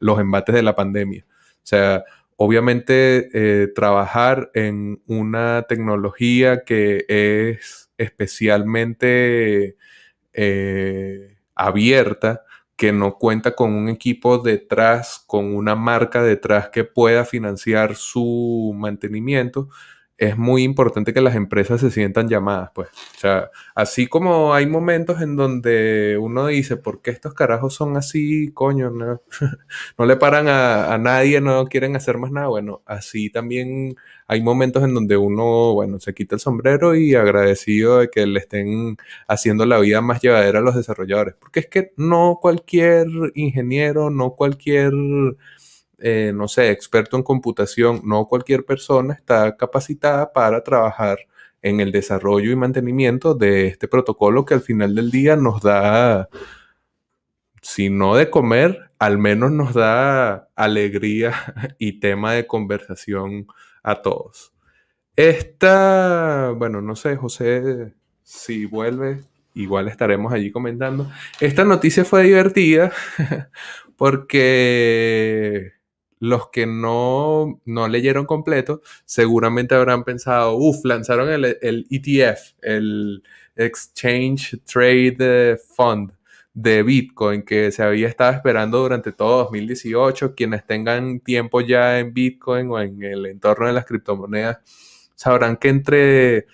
los 0.00 0.18
embates 0.18 0.52
de 0.52 0.64
la 0.64 0.74
pandemia. 0.74 1.24
O 1.28 1.60
sea, 1.62 2.02
obviamente 2.34 3.28
eh, 3.32 3.68
trabajar 3.68 4.50
en 4.52 5.00
una 5.06 5.62
tecnología 5.68 6.64
que 6.64 7.04
es 7.06 7.92
especialmente 7.96 9.76
eh, 10.32 11.36
abierta, 11.54 12.42
que 12.74 12.92
no 12.92 13.16
cuenta 13.16 13.54
con 13.54 13.74
un 13.74 13.90
equipo 13.90 14.38
detrás, 14.38 15.22
con 15.24 15.54
una 15.54 15.76
marca 15.76 16.20
detrás 16.24 16.70
que 16.70 16.82
pueda 16.82 17.24
financiar 17.24 17.94
su 17.94 18.74
mantenimiento, 18.76 19.68
es 20.20 20.36
muy 20.36 20.64
importante 20.64 21.14
que 21.14 21.22
las 21.22 21.34
empresas 21.34 21.80
se 21.80 21.90
sientan 21.90 22.28
llamadas, 22.28 22.70
pues. 22.74 22.88
O 23.16 23.18
sea, 23.18 23.50
así 23.74 24.06
como 24.06 24.52
hay 24.52 24.66
momentos 24.66 25.22
en 25.22 25.34
donde 25.34 26.18
uno 26.20 26.46
dice, 26.46 26.76
¿por 26.76 27.00
qué 27.00 27.10
estos 27.10 27.32
carajos 27.32 27.74
son 27.74 27.96
así, 27.96 28.52
coño? 28.52 28.90
No, 28.90 29.22
no 29.98 30.04
le 30.04 30.16
paran 30.16 30.46
a, 30.48 30.92
a, 30.92 30.98
nadie, 30.98 31.40
no 31.40 31.64
quieren 31.66 31.96
hacer 31.96 32.18
más 32.18 32.32
nada. 32.32 32.48
Bueno, 32.48 32.82
así 32.84 33.30
también 33.30 33.96
hay 34.28 34.42
momentos 34.42 34.84
en 34.84 34.92
donde 34.92 35.16
uno, 35.16 35.72
bueno, 35.72 35.98
se 36.00 36.12
quita 36.12 36.34
el 36.34 36.40
sombrero 36.40 36.94
y 36.94 37.14
agradecido 37.14 38.00
de 38.00 38.10
que 38.10 38.26
le 38.26 38.40
estén 38.40 38.98
haciendo 39.26 39.64
la 39.64 39.78
vida 39.78 40.02
más 40.02 40.20
llevadera 40.20 40.58
a 40.58 40.62
los 40.62 40.76
desarrolladores. 40.76 41.34
Porque 41.40 41.60
es 41.60 41.66
que 41.68 41.92
no 41.96 42.38
cualquier 42.42 43.06
ingeniero, 43.34 44.10
no 44.10 44.32
cualquier 44.32 44.92
eh, 46.00 46.32
no 46.34 46.48
sé, 46.48 46.70
experto 46.70 47.16
en 47.16 47.22
computación, 47.22 48.00
no 48.04 48.26
cualquier 48.26 48.64
persona 48.64 49.14
está 49.14 49.56
capacitada 49.56 50.32
para 50.32 50.62
trabajar 50.62 51.18
en 51.62 51.80
el 51.80 51.92
desarrollo 51.92 52.50
y 52.50 52.56
mantenimiento 52.56 53.34
de 53.34 53.66
este 53.66 53.88
protocolo 53.88 54.44
que 54.44 54.54
al 54.54 54.62
final 54.62 54.94
del 54.94 55.10
día 55.10 55.36
nos 55.36 55.62
da, 55.62 56.28
si 57.62 57.90
no 57.90 58.16
de 58.16 58.30
comer, 58.30 58.90
al 58.98 59.18
menos 59.18 59.50
nos 59.52 59.74
da 59.74 60.48
alegría 60.56 61.34
y 61.78 62.00
tema 62.00 62.32
de 62.32 62.46
conversación 62.46 63.46
a 63.82 64.02
todos. 64.02 64.52
Esta, 65.16 66.54
bueno, 66.56 66.80
no 66.80 66.96
sé, 66.96 67.16
José, 67.16 67.94
si 68.22 68.64
vuelve, 68.64 69.20
igual 69.54 69.88
estaremos 69.88 70.32
allí 70.32 70.50
comentando. 70.50 71.10
Esta 71.40 71.64
noticia 71.64 72.04
fue 72.04 72.22
divertida 72.22 72.92
porque 73.96 75.79
los 76.20 76.50
que 76.50 76.66
no, 76.66 77.58
leyeron 77.64 78.26
completo 78.26 78.82
seguramente 79.04 79.74
habrán 79.74 80.04
pensado, 80.04 80.54
uff, 80.54 80.84
lanzaron 80.84 81.30
el, 81.30 81.86
ETF, 81.90 82.52
el 82.62 83.22
Exchange 83.56 84.60
Trade 84.64 85.58
Fund 85.74 86.12
de 86.52 86.82
Bitcoin 86.82 87.42
que 87.42 87.72
se 87.72 87.82
había 87.82 88.08
estado 88.08 88.32
esperando 88.32 88.78
durante 88.78 89.12
todo 89.12 89.44
2018. 89.44 90.34
Quienes 90.34 90.66
tengan 90.66 91.20
tiempo 91.20 91.62
ya 91.62 91.98
en 91.98 92.12
Bitcoin 92.12 92.70
o 92.70 92.80
en 92.80 93.02
el 93.02 93.26
entorno 93.26 93.66
de 93.66 93.72
las 93.72 93.86
criptomonedas 93.86 94.58
sabrán 95.14 95.56
que 95.56 95.68
entre 95.68 96.46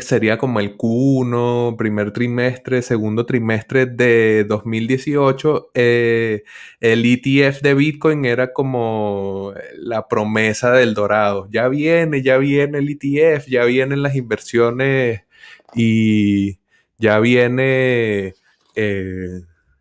sería 0.00 0.38
como 0.38 0.60
el 0.60 0.76
Q1, 0.76 1.76
primer 1.76 2.12
trimestre, 2.12 2.82
segundo 2.82 3.26
trimestre 3.26 3.86
de 3.86 4.44
2018, 4.44 5.70
eh, 5.74 6.44
el 6.80 7.04
ETF 7.04 7.60
de 7.62 7.74
Bitcoin 7.74 8.24
era 8.24 8.52
como 8.52 9.52
la 9.74 10.06
promesa 10.08 10.72
del 10.72 10.94
dorado. 10.94 11.48
Ya 11.50 11.68
viene, 11.68 12.22
ya 12.22 12.38
viene 12.38 12.78
el 12.78 12.88
ETF, 12.90 13.46
ya 13.48 13.64
vienen 13.64 14.02
las 14.02 14.14
inversiones 14.14 15.22
y 15.74 16.58
ya 16.98 17.18
viene, 17.18 18.34
eh, 18.76 19.40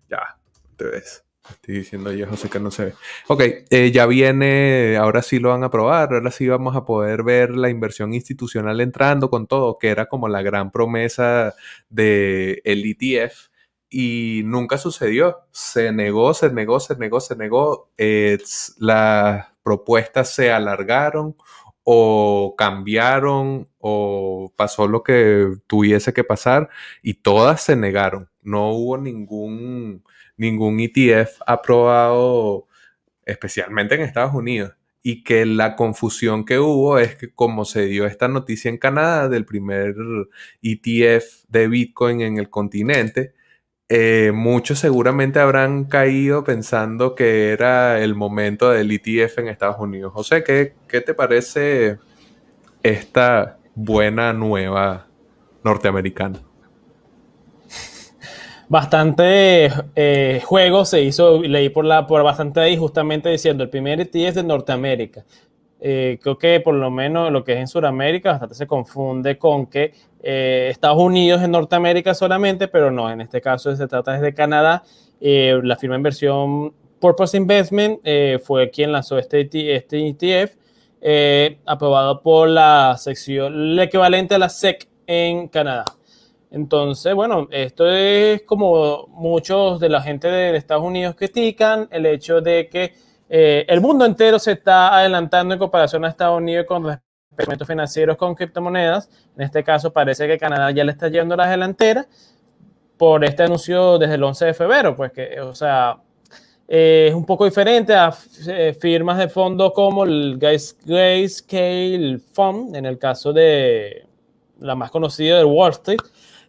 ya, 0.10 0.39
ves. 0.80 1.29
Estoy 1.50 1.76
diciendo 1.76 2.12
yo, 2.12 2.28
José, 2.28 2.50
que 2.50 2.60
no 2.60 2.72
se 2.72 2.86
ve. 2.86 2.94
Ok, 3.28 3.42
eh, 3.70 3.92
ya 3.92 4.06
viene, 4.06 4.98
ahora 4.98 5.22
sí 5.22 5.40
lo 5.40 5.50
van 5.50 5.64
a 5.64 5.72
probar, 5.72 6.14
ahora 6.14 6.32
sí 6.32 6.48
vamos 6.48 6.76
a 6.76 6.86
poder 6.86 7.24
ver 7.24 7.52
la 7.52 7.70
inversión 7.70 8.14
institucional 8.14 8.82
entrando 8.82 9.30
con 9.30 9.48
todo, 9.48 9.78
que 9.78 9.90
era 9.90 10.08
como 10.08 10.28
la 10.28 10.42
gran 10.42 10.72
promesa 10.72 11.56
del 11.90 12.62
el 12.64 12.86
ETF 12.86 13.50
y 13.90 14.42
nunca 14.46 14.78
sucedió. 14.78 15.40
Se 15.52 15.92
negó, 15.92 16.34
se 16.34 16.52
negó, 16.52 16.80
se 16.80 16.96
negó, 16.96 17.20
se 17.20 17.36
negó. 17.36 17.90
las 18.78 19.48
propuestas 19.64 20.34
se 20.34 20.52
alargaron 20.52 21.36
o 21.84 22.56
cambiaron 22.58 23.68
o 23.80 24.54
pasó 24.56 24.88
lo 24.88 25.04
que 25.04 25.54
tuviese 25.68 26.14
que 26.14 26.24
pasar 26.24 26.70
y 27.02 27.16
todas 27.16 27.62
se 27.64 27.76
negaron. 27.76 28.30
No 28.42 28.70
hubo 28.72 28.98
ningún, 28.98 30.04
ningún 30.39 30.80
ETF 30.80 31.41
aprobado, 31.45 32.67
especialmente 33.25 33.95
en 33.95 34.02
Estados 34.02 34.34
Unidos. 34.34 34.73
Y 35.02 35.23
que 35.23 35.45
la 35.45 35.75
confusión 35.75 36.45
que 36.45 36.60
hubo 36.60 36.99
es 36.99 37.15
que 37.15 37.34
como 37.34 37.65
se 37.65 37.86
dio 37.86 38.06
esta 38.06 38.28
noticia 38.28 38.69
en 38.69 38.78
Canadá 38.78 39.30
del 39.30 39.45
primer 39.45 39.95
ETF 40.62 41.45
de 41.47 41.67
Bitcoin 41.67 42.21
en 42.21 42.38
el 42.38 42.49
continente, 42.49 43.34
eh, 43.88 44.32
muchos 44.34 44.80
seguramente 44.80 45.39
habrán 45.39 45.86
caído 45.86 46.43
pensando 46.43 47.15
que 47.15 47.52
era 47.52 47.99
el 48.02 48.13
momento 48.13 48.69
del 48.69 48.91
ETF 48.91 49.39
en 49.39 49.47
Estados 49.47 49.80
Unidos. 49.80 50.13
José, 50.13 50.43
¿qué, 50.43 50.75
qué 50.88 51.02
te 51.02 51.13
parece 51.13 51.97
esta 52.84 53.58
buena 53.75 54.34
nueva 54.34 55.08
norteamericana? 55.63 56.49
Bastante 58.69 59.71
eh, 59.95 60.43
juego 60.45 60.86
se 60.86 61.01
hizo, 61.01 61.41
leí 61.41 61.69
por, 61.69 61.86
la, 61.86 62.05
por 62.05 62.21
bastante 62.21 62.60
ahí 62.60 62.77
justamente 62.77 63.27
diciendo 63.27 63.63
el 63.63 63.69
primer 63.71 63.99
ETF 63.99 64.36
de 64.36 64.43
Norteamérica. 64.43 65.25
Eh, 65.79 66.19
creo 66.21 66.38
que 66.38 66.60
por 66.60 66.75
lo 66.75 66.91
menos 66.91 67.32
lo 67.32 67.43
que 67.43 67.53
es 67.53 67.60
en 67.60 67.67
Sudamérica 67.67 68.34
bastante 68.34 68.53
se 68.53 68.67
confunde 68.67 69.39
con 69.39 69.65
que 69.65 69.93
eh, 70.21 70.67
Estados 70.69 71.01
Unidos 71.01 71.41
es 71.41 71.49
Norteamérica 71.49 72.13
solamente, 72.13 72.67
pero 72.67 72.91
no, 72.91 73.10
en 73.10 73.21
este 73.21 73.41
caso 73.41 73.75
se 73.75 73.88
trata 73.88 74.12
desde 74.12 74.36
Canadá. 74.36 74.84
La 75.19 75.75
firma 75.75 75.95
de 75.95 75.99
inversión 75.99 76.71
Purpose 76.99 77.36
Investment 77.36 78.01
fue 78.43 78.69
quien 78.69 78.91
lanzó 78.91 79.17
este, 79.17 79.49
este 79.75 80.08
ETF, 80.08 81.60
aprobado 81.65 82.21
por 82.21 82.47
la 82.47 82.95
sección, 82.99 83.51
el 83.53 83.79
equivalente 83.79 84.36
a 84.36 84.38
la 84.38 84.49
SEC 84.49 84.88
en 85.08 85.47
Canadá. 85.47 85.86
Entonces, 86.52 87.14
bueno, 87.14 87.48
esto 87.52 87.88
es 87.90 88.42
como 88.44 89.08
muchos 89.10 89.80
de 89.80 89.90
la 89.90 90.02
gente 90.02 90.28
de 90.28 90.56
Estados 90.58 90.84
Unidos 90.84 91.16
critican 91.16 91.88
el 91.92 92.06
hecho 92.06 92.42
de 92.42 92.68
que 92.70 92.94
eh, 93.30 93.66
el 93.68 93.82
mundo 93.82 94.06
entero 94.06 94.40
se 94.40 94.54
está 94.54 94.96
adelantando 94.98 95.54
en 95.54 95.60
comparación 95.60 96.04
a 96.04 96.10
Estados 96.10 96.38
Unidos 96.38 96.66
con 96.66 96.84
los 96.84 96.98
experimentos 97.30 97.68
financieros 97.68 98.18
con 98.18 98.34
criptomonedas. 98.34 99.10
En 99.36 99.44
este 99.44 99.64
caso 99.64 99.94
parece 99.94 100.28
que 100.28 100.40
Canadá 100.40 100.72
ya 100.72 100.84
le 100.84 100.92
está 100.92 101.06
a 101.06 101.10
la 101.10 101.50
delantera 101.50 102.08
por 102.98 103.24
este 103.24 103.44
anuncio 103.44 104.00
desde 104.00 104.16
el 104.16 104.24
11 104.24 104.46
de 104.48 104.54
febrero, 104.54 104.96
pues 104.96 105.12
que, 105.12 105.40
o 105.40 105.54
sea, 105.54 106.02
es 106.68 107.14
un 107.14 107.26
poco 107.26 107.46
diferente 107.46 107.94
a 107.96 108.14
eh, 108.48 108.76
firmas 108.80 109.18
de 109.18 109.30
fondo 109.30 109.72
como 109.72 110.04
el 110.04 110.38
Grayscale 110.38 112.20
Fund, 112.34 112.76
en 112.76 112.86
el 112.86 112.98
caso 113.00 113.32
de 113.32 114.06
la 114.60 114.76
más 114.76 114.92
conocida 114.92 115.38
del 115.38 115.46
Wall 115.46 115.72
Street, 115.72 116.02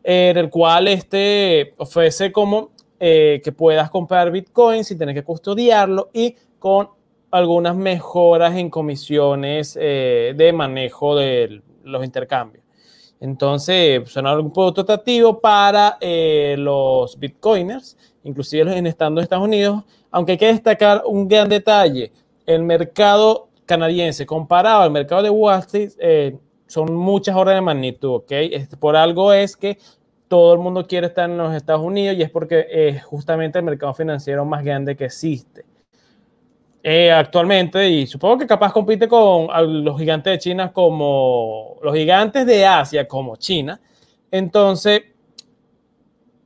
en 0.03 0.37
el 0.37 0.51
cual 0.51 0.89
este 0.89 1.75
ofrece 1.77 2.33
como 2.33 2.71
que 2.99 3.55
puedas 3.57 3.91
comprar 3.91 4.31
Bitcoin 4.31 4.85
sin 4.85 4.99
tener 4.99 5.15
que 5.15 5.25
custodiarlo 5.25 6.11
y 6.13 6.37
con 6.59 6.91
algunas 7.31 7.77
mejoras 7.77 8.57
en 8.57 8.71
comisiones 8.71 9.79
eh, 9.81 10.35
de 10.37 10.53
manejo 10.53 11.17
de 11.17 11.63
los 11.85 12.05
intercambios. 12.05 12.65
Entonces, 13.21 14.09
son 14.11 14.27
algo 14.27 14.53
producto 14.53 14.81
atractivo 14.81 15.41
para 15.41 15.99
eh, 16.01 16.57
los 16.59 17.19
bitcoiners, 17.19 17.97
inclusive 18.25 18.65
los 18.65 18.75
en 18.75 18.87
estando 18.87 19.21
en 19.21 19.25
Estados 19.25 19.45
Unidos, 19.45 19.85
aunque 20.11 20.33
hay 20.33 20.39
que 20.39 20.47
destacar 20.47 21.03
un 21.07 21.29
gran 21.29 21.49
detalle, 21.49 22.13
el 22.47 22.63
mercado 22.63 23.49
canadiense 23.67 24.27
comparado 24.27 24.83
al 24.83 24.91
mercado 24.91 25.23
de 25.23 25.31
Wall 25.31 25.61
Street 25.61 25.93
eh, 25.99 26.37
son 26.71 26.95
muchas 26.95 27.35
horas 27.35 27.57
de 27.57 27.61
magnitud, 27.61 28.11
¿ok? 28.11 28.33
Por 28.79 28.97
algo 28.97 29.33
es 29.33 29.57
que 29.57 29.79
todo 30.29 30.55
el 30.55 30.61
mundo 30.61 30.87
quiere 30.87 31.09
estar 31.09 31.29
en 31.29 31.37
los 31.37 31.53
Estados 31.53 31.83
Unidos 31.83 32.17
y 32.17 32.23
es 32.23 32.31
porque 32.31 32.67
es 32.71 33.03
justamente 33.03 33.59
el 33.59 33.65
mercado 33.65 33.93
financiero 33.93 34.45
más 34.45 34.65
grande 34.65 34.97
que 34.97 35.07
existe. 35.07 35.65
Eh, 36.83 37.11
actualmente 37.11 37.91
y 37.91 38.07
supongo 38.07 38.39
que 38.39 38.47
capaz 38.47 38.73
compite 38.73 39.07
con 39.07 39.49
los 39.85 39.99
gigantes 39.99 40.33
de 40.33 40.39
China 40.39 40.73
como 40.73 41.77
los 41.83 41.95
gigantes 41.95 42.47
de 42.47 42.65
Asia 42.65 43.09
como 43.09 43.35
China. 43.37 43.81
Entonces, 44.31 45.03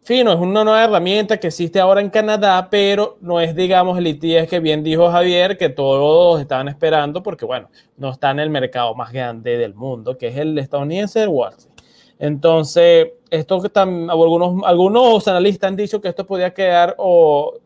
fino, 0.04 0.32
es 0.32 0.38
una 0.38 0.62
nueva 0.62 0.84
herramienta 0.84 1.38
que 1.38 1.48
existe 1.48 1.80
ahora 1.80 2.00
en 2.00 2.10
Canadá, 2.10 2.68
pero 2.70 3.16
no 3.20 3.40
es, 3.40 3.56
digamos, 3.56 3.98
el 3.98 4.06
ITS 4.06 4.48
que 4.48 4.60
bien 4.60 4.84
dijo 4.84 5.10
Javier, 5.10 5.56
que 5.56 5.70
todos 5.70 6.40
estaban 6.40 6.68
esperando, 6.68 7.22
porque, 7.22 7.44
bueno, 7.44 7.68
no 7.96 8.10
está 8.10 8.30
en 8.30 8.40
el 8.40 8.50
mercado 8.50 8.94
más 8.94 9.12
grande 9.12 9.56
del 9.56 9.74
mundo, 9.74 10.16
que 10.16 10.28
es 10.28 10.36
el 10.36 10.56
estadounidense 10.58 11.20
del 11.20 11.30
Wall 11.30 11.54
Street. 11.54 11.74
Entonces, 12.18 13.08
esto 13.30 13.60
que 13.60 13.70
algunos, 13.78 14.62
algunos 14.64 15.26
analistas 15.26 15.68
han 15.68 15.76
dicho 15.76 16.00
que 16.00 16.08
esto 16.08 16.24
podría 16.24 16.54
quedar 16.54 16.94
o, 16.98 17.58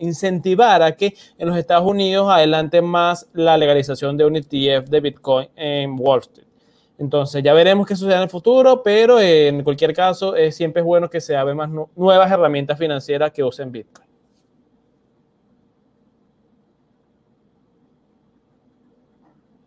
incentivar 0.00 0.82
a 0.82 0.96
que 0.96 1.14
en 1.38 1.48
los 1.48 1.56
Estados 1.56 1.86
Unidos 1.86 2.28
adelante 2.30 2.82
más 2.82 3.28
la 3.32 3.56
legalización 3.56 4.16
de 4.16 4.24
un 4.24 4.36
ETF 4.36 4.88
de 4.88 5.00
Bitcoin 5.00 5.48
en 5.54 5.96
Wall 5.98 6.20
Street. 6.20 6.51
Entonces, 6.98 7.42
ya 7.42 7.52
veremos 7.52 7.86
qué 7.86 7.96
sucede 7.96 8.16
en 8.16 8.22
el 8.22 8.30
futuro, 8.30 8.82
pero 8.82 9.18
en 9.18 9.64
cualquier 9.64 9.92
caso, 9.94 10.34
siempre 10.50 10.80
es 10.80 10.86
bueno 10.86 11.10
que 11.10 11.20
se 11.20 11.36
abran 11.36 11.56
más 11.56 11.70
nuevas 11.96 12.30
herramientas 12.30 12.78
financieras 12.78 13.32
que 13.32 13.42
usen 13.42 13.72
Bitcoin. 13.72 14.06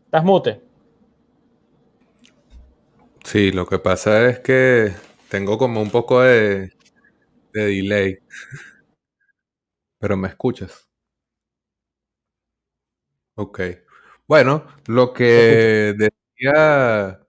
¿Estás 0.06 0.24
mute? 0.24 0.62
Sí, 3.26 3.52
lo 3.52 3.66
que 3.66 3.80
pasa 3.80 4.30
es 4.30 4.40
que 4.40 4.94
tengo 5.30 5.58
como 5.58 5.82
un 5.82 5.90
poco 5.90 6.22
de, 6.22 6.72
delay. 7.52 8.20
Pero 10.00 10.16
me 10.16 10.30
escuchas. 10.30 10.88
Ok. 13.36 13.60
Bueno, 14.28 14.66
lo 14.86 15.12
que 15.12 15.94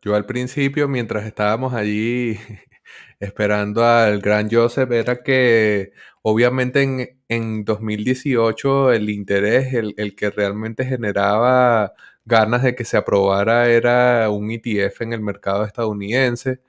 yo 0.02 0.14
al 0.14 0.26
principio, 0.26 0.88
mientras 0.88 1.24
estábamos 1.26 1.74
allí 1.74 2.38
esperando 3.20 3.84
al 3.84 4.20
gran 4.20 4.48
Joseph, 4.50 4.90
era 4.92 5.22
que 5.22 5.92
obviamente 6.22 6.82
en, 6.82 7.20
en 7.28 7.64
2018 7.64 8.92
el 8.92 9.10
interés, 9.10 9.74
el, 9.74 9.94
el 9.96 10.14
que 10.16 10.30
realmente 10.30 10.84
generaba 10.84 11.92
ganas 12.24 12.62
de 12.62 12.74
que 12.74 12.84
se 12.84 12.96
aprobara 12.96 13.68
era 13.68 14.28
un 14.30 14.50
ETF 14.50 15.02
en 15.02 15.12
el 15.12 15.20
mercado 15.20 15.64
estadounidense. 15.64 16.60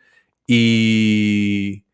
Y 0.47 1.86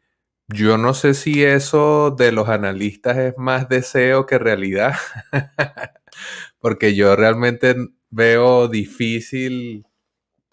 yo 0.50 0.78
no 0.80 0.94
sé 0.96 1.14
si 1.16 1.44
eso 1.44 2.12
de 2.12 2.32
los 2.34 2.50
analistas 2.50 3.18
es 3.18 3.36
más 3.38 3.70
deseo 3.70 4.26
que 4.28 4.40
realidad, 4.40 4.96
porque 6.60 6.96
yo 6.96 7.16
realmente 7.16 7.76
veo 8.10 8.68
difícil 8.68 9.86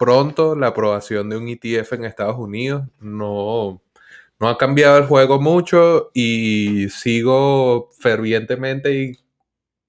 pronto 0.01 0.55
la 0.55 0.67
aprobación 0.67 1.29
de 1.29 1.37
un 1.37 1.47
ETF 1.47 1.93
en 1.93 2.05
Estados 2.05 2.37
Unidos. 2.39 2.87
No, 2.99 3.83
no 4.39 4.49
ha 4.49 4.57
cambiado 4.57 4.97
el 4.97 5.05
juego 5.05 5.39
mucho 5.39 6.09
y 6.15 6.89
sigo 6.89 7.91
fervientemente 7.99 8.91
y 8.95 9.19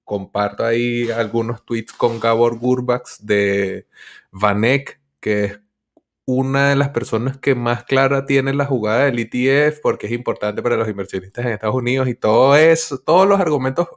comparto 0.03 0.65
ahí 0.65 1.09
algunos 1.09 1.65
tweets 1.65 1.93
con 1.93 2.19
Gabor 2.19 2.59
Gurbax 2.59 3.25
de 3.25 3.87
Vanek, 4.31 5.01
que 5.19 5.45
es 5.45 5.59
una 6.25 6.69
de 6.69 6.75
las 6.75 6.89
personas 6.89 7.39
que 7.39 7.55
más 7.55 7.83
clara 7.83 8.27
tiene 8.27 8.53
la 8.53 8.65
jugada 8.67 9.05
del 9.05 9.17
ETF 9.17 9.79
porque 9.81 10.05
es 10.05 10.13
importante 10.13 10.61
para 10.61 10.77
los 10.77 10.87
inversionistas 10.87 11.43
en 11.43 11.53
Estados 11.53 11.75
Unidos 11.75 12.07
y 12.07 12.13
todo 12.13 12.55
todos 13.03 13.27
los 13.27 13.39
argumentos 13.39 13.87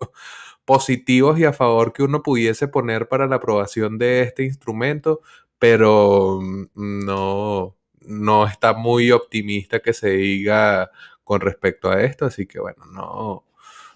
positivos 0.64 1.38
y 1.38 1.44
a 1.44 1.52
favor 1.52 1.92
que 1.92 2.02
uno 2.02 2.22
pudiese 2.22 2.68
poner 2.68 3.08
para 3.08 3.26
la 3.26 3.36
aprobación 3.36 3.98
de 3.98 4.22
este 4.22 4.44
instrumento, 4.44 5.20
pero 5.58 6.40
mm, 6.40 7.04
no, 7.04 7.76
no 8.00 8.46
está 8.46 8.74
muy 8.74 9.10
optimista 9.12 9.80
que 9.80 9.92
se 9.92 10.10
diga 10.10 10.90
con 11.24 11.40
respecto 11.40 11.90
a 11.90 12.02
esto, 12.02 12.26
así 12.26 12.46
que 12.46 12.60
bueno, 12.60 12.84
no, 12.92 13.44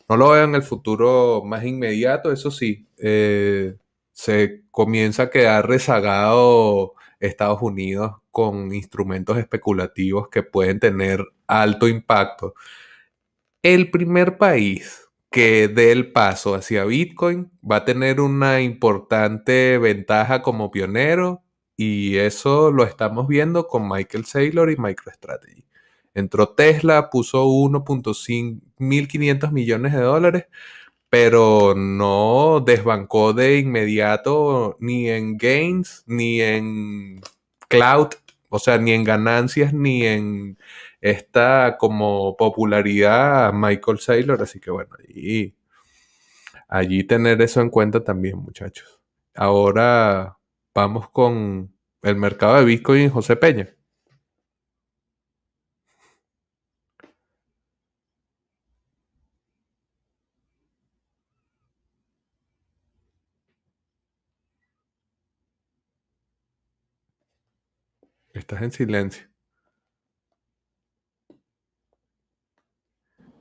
no 0.08 0.16
lo 0.16 0.30
veo 0.30 0.44
en 0.44 0.54
el 0.56 0.62
futuro 0.62 1.42
más 1.44 1.64
inmediato, 1.64 2.32
eso 2.32 2.50
sí, 2.50 2.86
eh, 2.98 3.76
se 4.12 4.64
comienza 4.70 5.24
a 5.24 5.30
quedar 5.30 5.68
rezagado 5.68 6.94
Estados 7.20 7.62
Unidos 7.62 8.12
con 8.30 8.74
instrumentos 8.74 9.38
especulativos 9.38 10.28
que 10.28 10.42
pueden 10.42 10.80
tener 10.80 11.24
alto 11.46 11.86
impacto. 11.88 12.54
El 13.62 13.90
primer 13.90 14.38
país 14.38 15.08
que 15.30 15.68
dé 15.68 15.92
el 15.92 16.12
paso 16.12 16.54
hacia 16.54 16.84
Bitcoin 16.84 17.50
va 17.68 17.76
a 17.76 17.84
tener 17.84 18.20
una 18.20 18.62
importante 18.62 19.78
ventaja 19.78 20.42
como 20.42 20.70
pionero 20.70 21.42
y 21.82 22.18
eso 22.18 22.70
lo 22.70 22.84
estamos 22.84 23.26
viendo 23.26 23.66
con 23.66 23.88
Michael 23.88 24.26
Saylor 24.26 24.70
y 24.70 24.76
MicroStrategy. 24.76 25.64
Entró 26.12 26.50
Tesla, 26.50 27.08
puso 27.08 27.46
1.500 27.46 29.50
millones 29.50 29.94
de 29.94 30.00
dólares, 30.02 30.44
pero 31.08 31.74
no 31.74 32.60
desbancó 32.60 33.32
de 33.32 33.60
inmediato 33.60 34.76
ni 34.78 35.08
en 35.08 35.38
gains, 35.38 36.04
ni 36.06 36.42
en 36.42 37.22
cloud, 37.68 38.08
o 38.50 38.58
sea, 38.58 38.76
ni 38.76 38.92
en 38.92 39.02
ganancias, 39.02 39.72
ni 39.72 40.06
en 40.06 40.58
esta 41.00 41.78
como 41.78 42.36
popularidad 42.36 43.54
Michael 43.54 44.00
Saylor. 44.00 44.42
Así 44.42 44.60
que 44.60 44.70
bueno, 44.70 44.90
allí, 44.98 45.54
allí 46.68 47.04
tener 47.04 47.40
eso 47.40 47.62
en 47.62 47.70
cuenta 47.70 48.04
también, 48.04 48.36
muchachos. 48.36 49.00
Ahora 49.34 50.36
vamos 50.74 51.10
con 51.10 51.74
el 52.02 52.16
mercado 52.16 52.56
de 52.56 52.64
Bitcoin, 52.64 53.10
José 53.10 53.36
Peña. 53.36 53.68
Estás 68.32 68.62
en 68.62 68.72
silencio. 68.72 69.28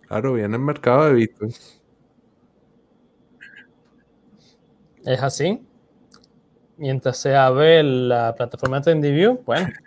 Claro, 0.07 0.33
viene 0.33 0.55
el 0.57 0.61
mercado 0.63 1.05
de 1.05 1.13
Bitcoin. 1.13 1.53
Es 5.05 5.21
así. 5.21 5.68
Mientras 6.79 7.17
se 7.17 7.35
abre 7.35 7.83
la 7.83 8.33
plataforma 8.35 8.81
TendiView, 8.81 9.41
bueno. 9.45 9.69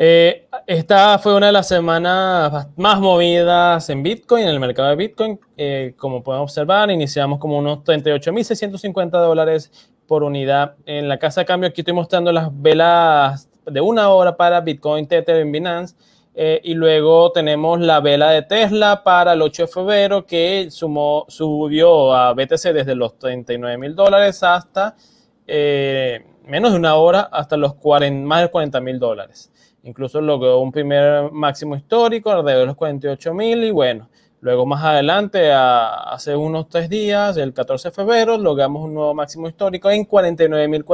Eh, 0.00 0.46
esta 0.68 1.18
fue 1.18 1.34
una 1.34 1.46
de 1.46 1.52
las 1.52 1.66
semanas 1.66 2.68
más 2.76 3.00
movidas 3.00 3.90
en 3.90 4.04
Bitcoin, 4.04 4.44
en 4.44 4.50
el 4.50 4.60
mercado 4.60 4.90
de 4.90 4.94
Bitcoin. 4.94 5.40
Eh, 5.56 5.94
como 5.96 6.22
pueden 6.22 6.40
observar, 6.40 6.88
iniciamos 6.88 7.40
como 7.40 7.58
unos 7.58 7.78
38.650 7.78 9.10
dólares 9.10 9.90
por 10.06 10.22
unidad. 10.22 10.76
En 10.86 11.08
la 11.08 11.18
casa 11.18 11.40
de 11.40 11.46
cambio, 11.46 11.68
aquí 11.68 11.80
estoy 11.80 11.94
mostrando 11.94 12.30
las 12.30 12.48
velas 12.62 13.48
de 13.66 13.80
una 13.80 14.10
hora 14.10 14.36
para 14.36 14.60
Bitcoin, 14.60 15.08
Tether 15.08 15.34
en 15.34 15.50
Binance. 15.50 15.96
Eh, 16.32 16.60
y 16.62 16.74
luego 16.74 17.32
tenemos 17.32 17.80
la 17.80 17.98
vela 17.98 18.30
de 18.30 18.42
Tesla 18.42 19.02
para 19.02 19.32
el 19.32 19.42
8 19.42 19.62
de 19.62 19.68
febrero 19.68 20.24
que 20.24 20.68
sumó, 20.70 21.24
subió 21.26 22.14
a 22.14 22.32
BTC 22.34 22.72
desde 22.72 22.94
los 22.94 23.18
39 23.18 23.76
mil 23.76 23.96
dólares 23.96 24.44
hasta 24.44 24.94
eh, 25.48 26.24
menos 26.44 26.72
de 26.72 26.78
una 26.78 26.94
hora, 26.94 27.22
hasta 27.32 27.56
los 27.56 27.74
40, 27.74 28.26
más 28.26 28.42
de 28.42 28.50
40 28.50 28.80
mil 28.80 28.98
dólares. 28.98 29.50
Incluso 29.82 30.20
logró 30.20 30.60
un 30.60 30.70
primer 30.70 31.32
máximo 31.32 31.74
histórico 31.74 32.30
alrededor 32.30 32.60
de 32.60 32.66
los 32.66 32.76
48 32.76 33.34
mil 33.34 33.64
y 33.64 33.70
bueno, 33.70 34.08
luego 34.40 34.66
más 34.66 34.84
adelante, 34.84 35.50
hace 35.52 36.36
unos 36.36 36.68
tres 36.68 36.88
días, 36.88 37.36
el 37.38 37.54
14 37.54 37.88
de 37.88 37.94
febrero, 37.94 38.36
logramos 38.36 38.84
un 38.84 38.94
nuevo 38.94 39.14
máximo 39.14 39.48
histórico 39.48 39.90
en 39.90 40.04
49 40.04 40.68
mil 40.68 40.84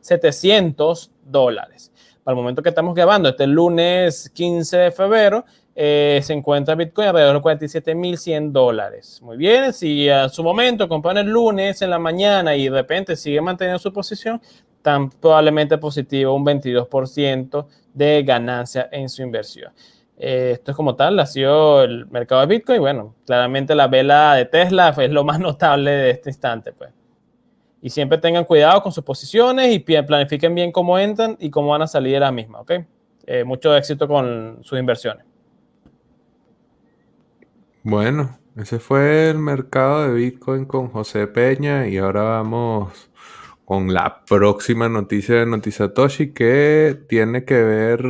700 0.00 1.10
dólares. 1.24 1.92
Para 2.24 2.34
el 2.34 2.42
momento 2.42 2.60
que 2.60 2.70
estamos 2.70 2.94
grabando, 2.94 3.28
este 3.28 3.46
lunes 3.46 4.30
15 4.30 4.76
de 4.76 4.90
febrero, 4.90 5.44
eh, 5.78 6.20
se 6.22 6.32
encuentra 6.32 6.74
Bitcoin 6.74 7.08
alrededor 7.08 7.36
de 7.36 7.42
47.100 7.42 8.50
dólares. 8.50 9.20
Muy 9.22 9.36
bien, 9.36 9.74
si 9.74 10.08
a 10.08 10.30
su 10.30 10.42
momento 10.42 10.88
compran 10.88 11.18
el 11.18 11.26
lunes 11.26 11.82
en 11.82 11.90
la 11.90 11.98
mañana 11.98 12.56
y 12.56 12.64
de 12.64 12.70
repente 12.70 13.14
sigue 13.14 13.42
manteniendo 13.42 13.78
su 13.78 13.92
posición, 13.92 14.40
tan 14.80 15.10
probablemente 15.10 15.76
positivo 15.76 16.34
un 16.34 16.46
22% 16.46 17.66
de 17.92 18.22
ganancia 18.22 18.88
en 18.90 19.10
su 19.10 19.22
inversión. 19.22 19.70
Eh, 20.18 20.52
esto 20.54 20.70
es 20.70 20.76
como 20.76 20.96
tal, 20.96 21.20
ha 21.20 21.26
sido 21.26 21.82
el 21.82 22.06
mercado 22.06 22.40
de 22.40 22.46
Bitcoin. 22.46 22.80
Bueno, 22.80 23.14
claramente 23.26 23.74
la 23.74 23.86
vela 23.86 24.34
de 24.34 24.46
Tesla 24.46 24.94
es 24.96 25.10
lo 25.10 25.24
más 25.24 25.38
notable 25.40 25.90
de 25.90 26.10
este 26.10 26.30
instante. 26.30 26.72
Pues 26.72 26.90
y 27.82 27.90
siempre 27.90 28.18
tengan 28.18 28.44
cuidado 28.44 28.82
con 28.82 28.92
sus 28.92 29.04
posiciones 29.04 29.72
y 29.72 29.78
planifiquen 29.78 30.54
bien 30.54 30.72
cómo 30.72 30.98
entran 30.98 31.36
y 31.38 31.50
cómo 31.50 31.68
van 31.68 31.82
a 31.82 31.86
salir 31.86 32.14
de 32.14 32.20
la 32.20 32.32
misma, 32.32 32.60
¿ok? 32.62 32.72
Eh, 33.26 33.44
mucho 33.44 33.76
éxito 33.76 34.08
con 34.08 34.58
sus 34.62 34.78
inversiones. 34.78 35.24
Bueno, 37.88 38.36
ese 38.56 38.80
fue 38.80 39.30
el 39.30 39.38
mercado 39.38 40.02
de 40.02 40.12
Bitcoin 40.12 40.64
con 40.64 40.88
José 40.88 41.28
Peña 41.28 41.86
y 41.86 41.98
ahora 41.98 42.22
vamos 42.22 43.12
con 43.64 43.94
la 43.94 44.24
próxima 44.24 44.88
noticia 44.88 45.36
de 45.36 45.46
Notizatoshi 45.46 46.32
que 46.32 47.00
tiene 47.08 47.44
que 47.44 47.62
ver 47.62 48.02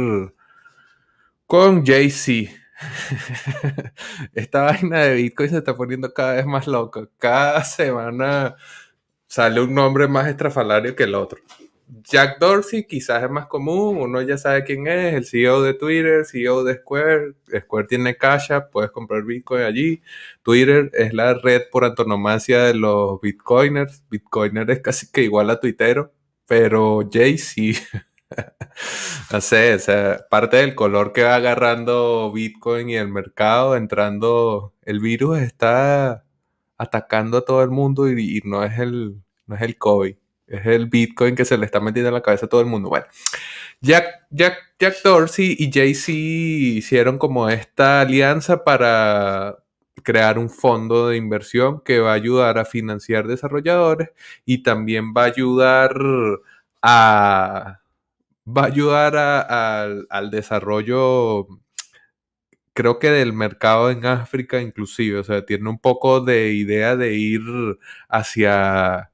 con 1.47 1.85
Jay-Z. 1.85 2.51
Esta 4.33 4.63
vaina 4.63 5.01
de 5.01 5.15
Bitcoin 5.15 5.51
se 5.51 5.59
está 5.59 5.77
poniendo 5.77 6.15
cada 6.15 6.37
vez 6.37 6.47
más 6.47 6.67
loca. 6.67 7.07
Cada 7.19 7.63
semana 7.63 8.57
sale 9.27 9.61
un 9.61 9.75
nombre 9.75 10.09
más 10.09 10.27
estrafalario 10.27 10.97
que 10.97 11.05
el 11.05 11.15
otro. 11.15 11.39
Jack 11.89 12.39
Dorsey 12.41 12.85
quizás 12.85 13.23
es 13.23 13.31
más 13.31 13.47
común, 13.47 13.99
uno 13.99 14.21
ya 14.23 14.37
sabe 14.37 14.65
quién 14.65 14.87
es, 14.89 15.15
el 15.15 15.25
CEO 15.25 15.63
de 15.63 15.75
Twitter, 15.75 16.25
CEO 16.27 16.65
de 16.65 16.75
Square. 16.77 17.35
Square 17.61 17.87
tiene 17.87 18.17
Cash 18.17 18.51
puedes 18.73 18.91
comprar 18.91 19.23
Bitcoin 19.23 19.63
allí. 19.63 20.03
Twitter 20.43 20.91
es 20.95 21.15
la 21.15 21.35
red 21.35 21.63
por 21.71 21.85
antonomasia 21.85 22.65
de 22.65 22.75
los 22.75 23.21
Bitcoiners. 23.21 24.03
Bitcoiner 24.11 24.69
es 24.71 24.81
casi 24.81 25.11
que 25.11 25.23
igual 25.23 25.51
a 25.51 25.61
Twitter, 25.61 26.11
pero 26.47 27.09
Jay 27.13 27.39
sí. 27.39 27.77
no 29.33 29.41
sé, 29.41 29.75
o 29.75 29.79
sea, 29.79 30.27
parte 30.31 30.59
del 30.59 30.75
color 30.75 31.13
que 31.13 31.23
va 31.23 31.37
agarrando 31.37 32.33
Bitcoin 32.33 32.91
y 32.91 32.97
el 32.97 33.09
mercado, 33.09 33.77
entrando, 33.77 34.75
el 34.83 35.01
virus 35.01 35.39
está 35.39 36.25
atacando 36.79 37.39
a 37.39 37.45
todo 37.45 37.63
el 37.63 37.71
mundo 37.71 38.11
y, 38.11 38.41
no 38.45 38.65
es 38.65 38.79
el 38.79 39.23
no 39.47 39.57
es 39.57 39.63
el 39.63 39.79
COVID, 39.79 40.17
es 40.47 40.67
el 40.67 40.87
Bitcoin 40.87 41.35
que 41.35 41.45
se 41.45 41.59
le 41.59 41.67
está 41.67 41.81
metiendo 41.81 42.09
en 42.09 42.15
la 42.15 42.23
cabeza 42.23 42.47
a 42.47 42.49
todo 42.49 42.61
el 42.61 42.67
mundo. 42.67 42.89
Bueno, 42.89 43.07
Jack, 43.81 44.27
Jack, 44.31 44.59
Jack 44.79 45.03
Dorsey 45.03 45.57
y 45.59 45.71
Jay-Z 45.73 46.13
hicieron 46.13 47.19
como 47.19 47.49
esta 47.49 48.01
alianza 48.01 48.65
para 48.65 49.59
crear 50.03 50.39
un 50.39 50.51
fondo 50.51 51.09
de 51.09 51.17
inversión 51.17 51.81
que 51.81 51.99
va 52.01 52.13
a 52.13 52.15
ayudar 52.15 52.59
a 52.59 52.65
financiar 52.65 53.27
desarrolladores 53.27 54.11
y 54.45 54.63
también 54.63 55.13
va 55.17 55.25
a 55.25 55.27
ayudar 55.27 55.97
a 56.83 57.81
va 58.47 58.63
a 58.63 58.67
ayudar 58.67 59.17
al 60.11 60.31
desarrollo 60.31 61.49
creo 62.75 62.99
que 62.99 63.11
del 63.11 63.33
mercado 63.33 63.91
en 63.91 64.07
África 64.07 64.61
inclusive, 64.61 65.19
o 65.19 65.25
sea, 65.25 65.45
tiene 65.45 65.69
un 65.71 65.79
poco 65.79 66.21
de 66.21 66.53
idea 66.53 66.95
de 66.97 67.15
ir 67.15 67.41
hacia 68.09 69.11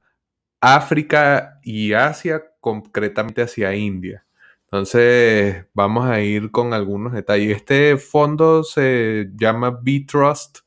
África 0.63 1.59
y 1.61 1.91
Asia, 1.91 2.41
concretamente 2.61 3.41
hacia 3.41 3.75
India. 3.75 4.25
Entonces, 4.63 5.65
vamos 5.73 6.05
a 6.05 6.21
ir 6.21 6.51
con 6.51 6.73
algunos 6.73 7.11
detalles. 7.11 7.57
Este 7.57 7.97
fondo 7.97 8.63
se 8.63 9.29
llama 9.35 9.77
B-Trust. 9.81 10.59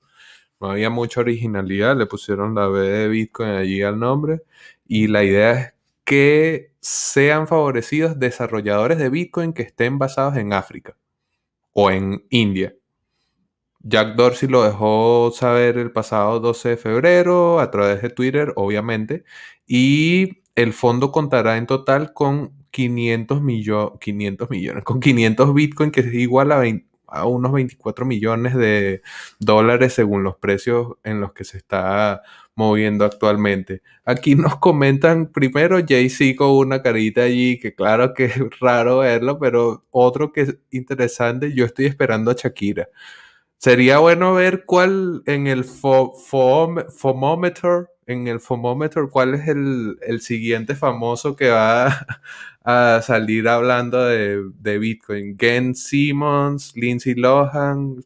No 0.60 0.72
había 0.72 0.90
mucha 0.90 1.20
originalidad, 1.20 1.96
le 1.96 2.04
pusieron 2.04 2.54
la 2.54 2.68
B 2.68 2.80
de 2.80 3.08
Bitcoin 3.08 3.48
allí 3.48 3.80
al 3.80 3.98
nombre. 3.98 4.42
Y 4.86 5.06
la 5.06 5.24
idea 5.24 5.52
es 5.52 5.74
que 6.04 6.72
sean 6.78 7.48
favorecidos 7.48 8.18
desarrolladores 8.18 8.98
de 8.98 9.08
Bitcoin 9.08 9.54
que 9.54 9.62
estén 9.62 9.98
basados 9.98 10.36
en 10.36 10.52
África 10.52 10.94
o 11.72 11.90
en 11.90 12.22
India. 12.28 12.74
Jack 13.88 14.16
Dorsey 14.16 14.48
lo 14.48 14.64
dejó 14.64 15.30
saber 15.32 15.78
el 15.78 15.92
pasado 15.92 16.40
12 16.40 16.70
de 16.70 16.76
febrero 16.76 17.60
a 17.60 17.70
través 17.70 18.02
de 18.02 18.10
Twitter, 18.10 18.52
obviamente, 18.56 19.24
y 19.64 20.42
el 20.56 20.72
fondo 20.72 21.12
contará 21.12 21.56
en 21.56 21.66
total 21.66 22.12
con 22.12 22.52
500, 22.72 23.38
500 24.00 24.50
millones, 24.50 24.82
con 24.84 24.98
500 24.98 25.54
Bitcoin, 25.54 25.90
que 25.92 26.00
es 26.00 26.12
igual 26.14 26.50
a, 26.50 26.64
a 27.06 27.26
unos 27.26 27.52
24 27.52 28.04
millones 28.04 28.56
de 28.56 29.02
dólares 29.38 29.92
según 29.92 30.24
los 30.24 30.36
precios 30.36 30.96
en 31.04 31.20
los 31.20 31.32
que 31.32 31.44
se 31.44 31.58
está 31.58 32.22
moviendo 32.56 33.04
actualmente. 33.04 33.82
Aquí 34.04 34.34
nos 34.34 34.56
comentan 34.56 35.30
primero 35.30 35.78
Jay-Z 35.86 36.34
con 36.36 36.50
una 36.50 36.82
carita 36.82 37.22
allí, 37.22 37.60
que 37.60 37.72
claro 37.74 38.14
que 38.14 38.24
es 38.24 38.40
raro 38.60 38.98
verlo, 38.98 39.38
pero 39.38 39.84
otro 39.92 40.32
que 40.32 40.40
es 40.40 40.58
interesante, 40.72 41.54
yo 41.54 41.64
estoy 41.66 41.86
esperando 41.86 42.32
a 42.32 42.34
Shakira. 42.34 42.88
Sería 43.58 43.98
bueno 43.98 44.34
ver 44.34 44.64
cuál 44.66 45.22
en 45.26 45.46
el 45.46 45.64
FOMOmeter, 45.64 46.88
en 48.06 48.28
el 48.28 48.38
FOMOmeter, 48.40 49.04
cuál 49.10 49.34
es 49.34 49.48
el, 49.48 49.96
siguiente 50.20 50.74
famoso 50.74 51.36
que 51.36 51.48
va 51.50 52.06
a, 52.64 53.00
salir 53.02 53.48
hablando 53.48 54.04
de, 54.04 54.78
Bitcoin. 54.78 55.36
Gen 55.38 55.74
Simmons, 55.74 56.76
Lindsay 56.76 57.14
Lohan, 57.14 58.04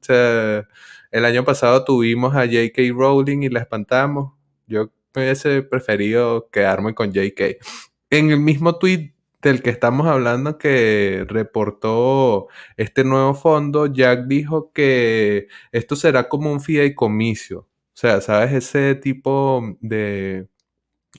el 1.11 1.25
año 1.25 1.45
pasado 1.45 1.85
tuvimos 1.85 2.35
a 2.37 2.47
J.K. 2.47 2.83
Rowling 2.95 3.43
y 3.43 3.49
la 3.49 3.61
espantamos. 3.61 4.33
Yo 4.69 4.91
hubiese 5.15 5.63
preferido 5.63 6.49
quedarme 6.51 6.95
con 6.95 7.13
J.K. 7.13 7.57
En 8.11 8.31
el 8.31 8.39
mismo 8.39 8.77
tweet 8.79 9.13
del 9.43 9.63
que 9.63 9.71
estamos 9.71 10.07
hablando 10.07 10.59
que 10.59 11.25
reportó 11.29 12.49
este 12.77 13.05
nuevo 13.05 13.35
fondo, 13.35 13.87
Jack 13.87 14.27
dijo 14.27 14.73
que 14.73 15.49
esto 15.73 15.97
será 15.97 16.29
como 16.29 16.53
un 16.53 16.61
fideicomiso. 16.61 17.61
O 17.61 17.67
sea, 17.95 18.21
¿sabes? 18.21 18.53
Ese 18.53 18.95
tipo 18.95 19.77
de 19.81 20.49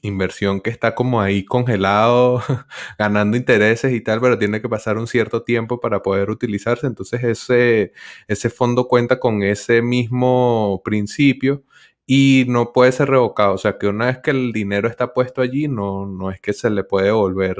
inversión 0.01 0.61
que 0.61 0.69
está 0.69 0.95
como 0.95 1.21
ahí 1.21 1.45
congelado, 1.45 2.41
ganando 2.99 3.37
intereses 3.37 3.93
y 3.93 4.01
tal, 4.01 4.21
pero 4.21 4.37
tiene 4.37 4.61
que 4.61 4.69
pasar 4.69 4.97
un 4.97 5.07
cierto 5.07 5.43
tiempo 5.43 5.79
para 5.79 6.01
poder 6.01 6.29
utilizarse. 6.29 6.87
Entonces 6.87 7.23
ese, 7.23 7.93
ese 8.27 8.49
fondo 8.49 8.87
cuenta 8.87 9.19
con 9.19 9.43
ese 9.43 9.81
mismo 9.81 10.81
principio 10.83 11.63
y 12.05 12.45
no 12.47 12.73
puede 12.73 12.91
ser 12.91 13.09
revocado. 13.09 13.53
O 13.55 13.57
sea, 13.57 13.77
que 13.77 13.87
una 13.87 14.07
vez 14.07 14.19
que 14.19 14.31
el 14.31 14.51
dinero 14.53 14.87
está 14.87 15.13
puesto 15.13 15.41
allí, 15.41 15.67
no, 15.67 16.05
no 16.05 16.31
es 16.31 16.41
que 16.41 16.53
se 16.53 16.69
le 16.69 16.83
puede 16.83 17.11
volver 17.11 17.57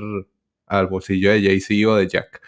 al 0.71 0.87
bolsillo 0.87 1.31
de 1.31 1.43
Jay-Z 1.43 1.89
o 1.89 1.95
de 1.95 2.07
Jack. 2.07 2.41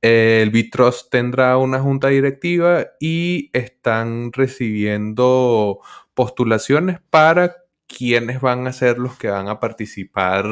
El 0.00 0.50
Bitrust 0.50 1.10
tendrá 1.10 1.56
una 1.56 1.80
junta 1.80 2.08
directiva 2.08 2.86
y 3.00 3.50
están 3.52 4.32
recibiendo 4.32 5.80
postulaciones 6.14 6.98
para 7.10 7.56
quiénes 7.86 8.40
van 8.40 8.66
a 8.66 8.72
ser 8.72 8.98
los 8.98 9.18
que 9.18 9.28
van 9.28 9.48
a 9.48 9.58
participar 9.58 10.44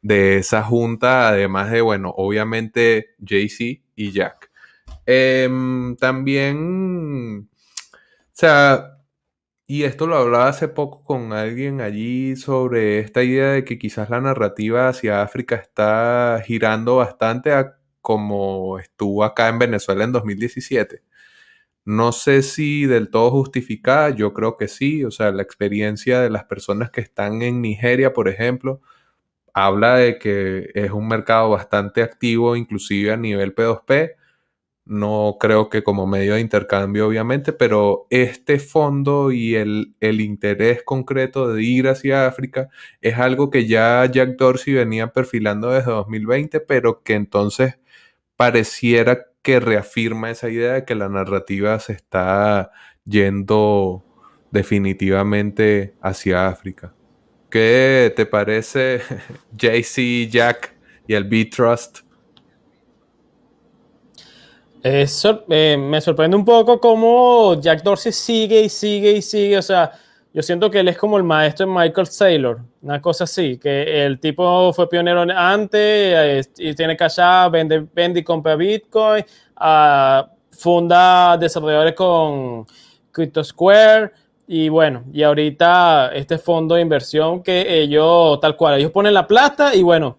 de 0.00 0.38
esa 0.38 0.62
junta, 0.62 1.28
además 1.28 1.70
de, 1.70 1.80
bueno, 1.80 2.14
obviamente 2.16 3.14
Jay-Z 3.24 3.82
y 3.94 4.12
Jack. 4.12 4.50
Em, 5.04 5.96
también, 5.96 7.48
o 7.50 8.30
sea, 8.32 8.97
y 9.68 9.84
esto 9.84 10.06
lo 10.06 10.16
hablaba 10.16 10.48
hace 10.48 10.68
poco 10.68 11.04
con 11.04 11.32
alguien 11.34 11.82
allí 11.82 12.36
sobre 12.36 13.00
esta 13.00 13.22
idea 13.22 13.52
de 13.52 13.64
que 13.64 13.78
quizás 13.78 14.10
la 14.10 14.20
narrativa 14.20 14.88
hacia 14.88 15.22
África 15.22 15.56
está 15.56 16.42
girando 16.46 16.96
bastante 16.96 17.52
a 17.52 17.76
como 18.00 18.78
estuvo 18.78 19.24
acá 19.24 19.48
en 19.48 19.58
Venezuela 19.58 20.04
en 20.04 20.12
2017. 20.12 21.02
No 21.84 22.12
sé 22.12 22.42
si 22.42 22.86
del 22.86 23.10
todo 23.10 23.30
justificada, 23.32 24.10
yo 24.10 24.34
creo 24.34 24.56
que 24.58 24.68
sí, 24.68 25.04
o 25.04 25.10
sea, 25.10 25.32
la 25.32 25.42
experiencia 25.42 26.20
de 26.20 26.30
las 26.30 26.44
personas 26.44 26.90
que 26.90 27.00
están 27.02 27.42
en 27.42 27.62
Nigeria, 27.62 28.12
por 28.14 28.28
ejemplo, 28.28 28.80
habla 29.54 29.96
de 29.96 30.18
que 30.18 30.70
es 30.74 30.90
un 30.92 31.08
mercado 31.08 31.50
bastante 31.50 32.02
activo, 32.02 32.56
inclusive 32.56 33.12
a 33.12 33.16
nivel 33.18 33.54
P2P, 33.54 34.14
no 34.88 35.36
creo 35.38 35.68
que 35.68 35.82
como 35.84 36.06
medio 36.06 36.34
de 36.34 36.40
intercambio, 36.40 37.06
obviamente, 37.08 37.52
pero 37.52 38.06
este 38.10 38.58
fondo 38.58 39.30
y 39.32 39.54
el, 39.54 39.94
el, 40.00 40.20
interés 40.20 40.82
concreto 40.82 41.52
de 41.52 41.62
ir 41.62 41.88
hacia 41.88 42.26
África 42.26 42.70
es 43.02 43.18
algo 43.18 43.50
que 43.50 43.66
ya 43.66 44.04
Jack 44.06 44.36
Dorsey 44.38 44.74
venía 44.74 45.12
perfilando 45.12 45.70
desde 45.70 45.92
2020, 45.92 46.60
pero 46.60 47.02
que 47.02 47.14
entonces 47.14 47.78
pareciera 48.36 49.26
que 49.42 49.60
reafirma 49.60 50.30
esa 50.30 50.48
idea 50.48 50.74
de 50.74 50.84
que 50.84 50.94
la 50.94 51.08
narrativa 51.08 51.78
se 51.80 51.92
está 51.92 52.70
yendo 53.04 54.04
definitivamente 54.50 55.94
hacia 56.00 56.48
África. 56.48 56.94
¿Qué 57.50 58.12
te 58.16 58.26
parece 58.26 59.00
JC, 59.52 60.28
Jack 60.30 60.74
y 61.06 61.14
el 61.14 61.24
B-Trust? 61.24 62.07
Eh, 64.82 65.76
me 65.78 66.00
sorprende 66.00 66.36
un 66.36 66.44
poco 66.44 66.80
cómo 66.80 67.60
Jack 67.60 67.82
Dorsey 67.82 68.12
sigue 68.12 68.62
y 68.62 68.68
sigue 68.68 69.12
y 69.12 69.22
sigue. 69.22 69.58
O 69.58 69.62
sea, 69.62 69.92
yo 70.32 70.42
siento 70.42 70.70
que 70.70 70.80
él 70.80 70.88
es 70.88 70.96
como 70.96 71.16
el 71.16 71.24
maestro 71.24 71.66
de 71.66 71.72
Michael 71.72 72.06
Saylor, 72.06 72.60
una 72.82 73.00
cosa 73.00 73.24
así, 73.24 73.58
que 73.58 74.04
el 74.04 74.20
tipo 74.20 74.72
fue 74.72 74.88
pionero 74.88 75.22
antes 75.22 75.80
eh, 75.80 76.42
y 76.58 76.74
tiene 76.74 76.96
cash 76.96 77.18
vende, 77.50 77.86
vende 77.92 78.20
y 78.20 78.22
compra 78.22 78.54
Bitcoin, 78.54 79.24
uh, 79.60 80.28
funda 80.52 81.36
desarrolladores 81.38 81.94
con 81.94 82.66
CryptoSquare 83.10 84.12
y 84.46 84.68
bueno, 84.68 85.04
y 85.12 85.22
ahorita 85.22 86.12
este 86.14 86.38
fondo 86.38 86.74
de 86.74 86.82
inversión 86.82 87.42
que 87.42 87.80
ellos, 87.80 88.38
tal 88.40 88.56
cual, 88.56 88.78
ellos 88.78 88.92
ponen 88.92 89.14
la 89.14 89.26
plata 89.26 89.74
y 89.74 89.82
bueno, 89.82 90.18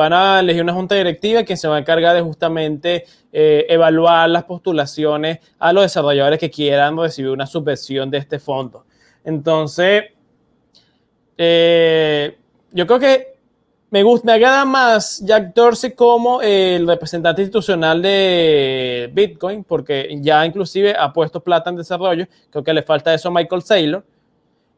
van 0.00 0.14
a 0.14 0.40
elegir 0.40 0.62
una 0.62 0.72
junta 0.72 0.94
directiva 0.94 1.42
que 1.42 1.58
se 1.58 1.68
va 1.68 1.76
a 1.76 1.80
encargar 1.80 2.14
de 2.16 2.22
justamente 2.22 3.04
eh, 3.30 3.66
evaluar 3.68 4.30
las 4.30 4.44
postulaciones 4.44 5.40
a 5.58 5.74
los 5.74 5.82
desarrolladores 5.82 6.38
que 6.38 6.50
quieran 6.50 6.96
recibir 6.96 7.30
una 7.30 7.46
subvención 7.46 8.10
de 8.10 8.16
este 8.16 8.38
fondo. 8.38 8.86
Entonces, 9.24 10.04
eh, 11.36 12.34
yo 12.72 12.86
creo 12.86 12.98
que 12.98 13.34
me 13.90 14.02
gusta, 14.02 14.24
me 14.24 14.32
agrada 14.32 14.64
más 14.64 15.20
Jack 15.22 15.52
Dorsey 15.54 15.92
como 15.92 16.40
el 16.40 16.86
representante 16.86 17.42
institucional 17.42 18.00
de 18.00 19.10
Bitcoin, 19.12 19.64
porque 19.64 20.16
ya 20.22 20.46
inclusive 20.46 20.94
ha 20.98 21.12
puesto 21.12 21.40
plata 21.40 21.68
en 21.68 21.76
desarrollo. 21.76 22.26
Creo 22.48 22.64
que 22.64 22.72
le 22.72 22.82
falta 22.82 23.12
eso 23.12 23.28
a 23.28 23.32
Michael 23.32 23.60
Saylor. 23.60 24.02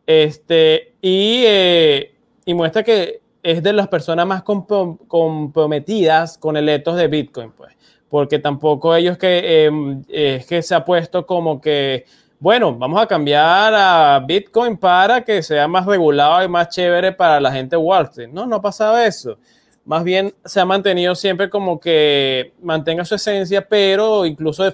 Este, 0.05 0.95
y, 1.01 1.45
eh, 1.47 2.13
y 2.45 2.55
muestra 2.55 2.83
que 2.83 3.22
es 3.43 3.63
de 3.63 3.73
las 3.73 3.89
personas 3.89 4.27
más 4.27 4.43
comprometidas 4.43 6.39
con 6.39 6.57
el 6.57 6.69
ethos 6.69 6.97
de 6.97 7.09
Bitcoin, 7.09 7.51
pues, 7.53 7.75
porque 8.09 8.39
tampoco 8.39 8.95
ellos 8.95 9.19
que 9.19 9.65
em, 9.65 10.05
es 10.09 10.47
que 10.47 10.63
se 10.63 10.75
ha 10.75 10.85
puesto 10.85 11.27
como 11.27 11.61
que, 11.61 12.05
bueno, 12.39 12.75
vamos 12.75 13.01
a 13.01 13.07
cambiar 13.07 13.75
a 13.75 14.23
Bitcoin 14.27 14.77
para 14.77 15.25
que 15.25 15.43
sea 15.43 15.67
más 15.67 15.87
regulado 15.87 16.45
y 16.45 16.49
más 16.49 16.69
chévere 16.69 17.13
para 17.13 17.41
la 17.41 17.51
gente 17.53 17.77
Wall 17.77 18.05
Street. 18.05 18.29
No, 18.33 18.47
no 18.47 18.57
ha 18.57 18.63
pasado 18.63 18.99
eso. 18.99 19.39
Más 19.85 20.05
bien 20.05 20.33
se 20.45 20.61
ha 20.61 20.65
mantenido 20.65 21.15
siempre 21.15 21.51
como 21.51 21.81
que 21.81 22.53
mantenga 22.63 23.05
su 23.05 23.17
esencia, 23.17 23.67
pero 23.67 24.25
incluso 24.25 24.65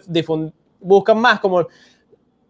buscan 0.80 1.18
más 1.18 1.40
como 1.40 1.66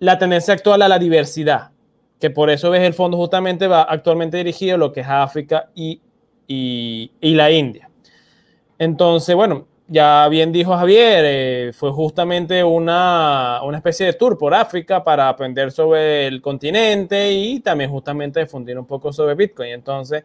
la 0.00 0.18
tendencia 0.18 0.54
actual 0.54 0.82
a 0.82 0.88
la 0.88 0.98
diversidad, 0.98 1.70
que 2.18 2.30
por 2.30 2.50
eso 2.50 2.70
ves 2.70 2.82
el 2.82 2.94
fondo 2.94 3.16
justamente 3.16 3.68
va 3.68 3.82
actualmente 3.82 4.36
dirigido 4.36 4.74
a 4.74 4.78
lo 4.78 4.92
que 4.92 5.00
es 5.00 5.06
África 5.08 5.70
y 5.74 6.00
y, 6.48 7.10
la 7.20 7.50
India. 7.50 7.90
Entonces, 8.78 9.34
bueno, 9.36 9.66
ya 9.86 10.26
bien 10.28 10.50
dijo 10.50 10.76
Javier, 10.76 11.24
eh, 11.26 11.72
fue 11.74 11.92
justamente 11.92 12.64
una, 12.64 13.60
una, 13.62 13.76
especie 13.76 14.06
de 14.06 14.12
tour 14.14 14.36
por 14.38 14.54
África 14.54 15.04
para 15.04 15.28
aprender 15.28 15.70
sobre 15.70 16.26
el 16.26 16.40
continente 16.40 17.32
y 17.32 17.60
también 17.60 17.90
justamente 17.90 18.40
difundir 18.40 18.78
un 18.78 18.86
poco 18.86 19.12
sobre 19.12 19.34
Bitcoin. 19.34 19.70
Entonces, 19.70 20.24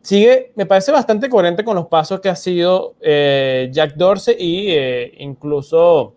sigue, 0.00 0.52
me 0.54 0.66
parece 0.66 0.92
bastante 0.92 1.28
coherente 1.28 1.64
con 1.64 1.76
los 1.76 1.86
pasos 1.86 2.20
que 2.20 2.28
ha 2.28 2.36
sido 2.36 2.94
eh, 3.00 3.68
Jack 3.72 3.94
Dorsey 3.94 4.36
y 4.38 4.70
eh, 4.70 5.14
incluso 5.18 6.14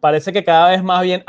parece 0.00 0.32
que 0.32 0.44
cada 0.44 0.70
vez 0.70 0.82
más 0.82 1.02
bien 1.02 1.24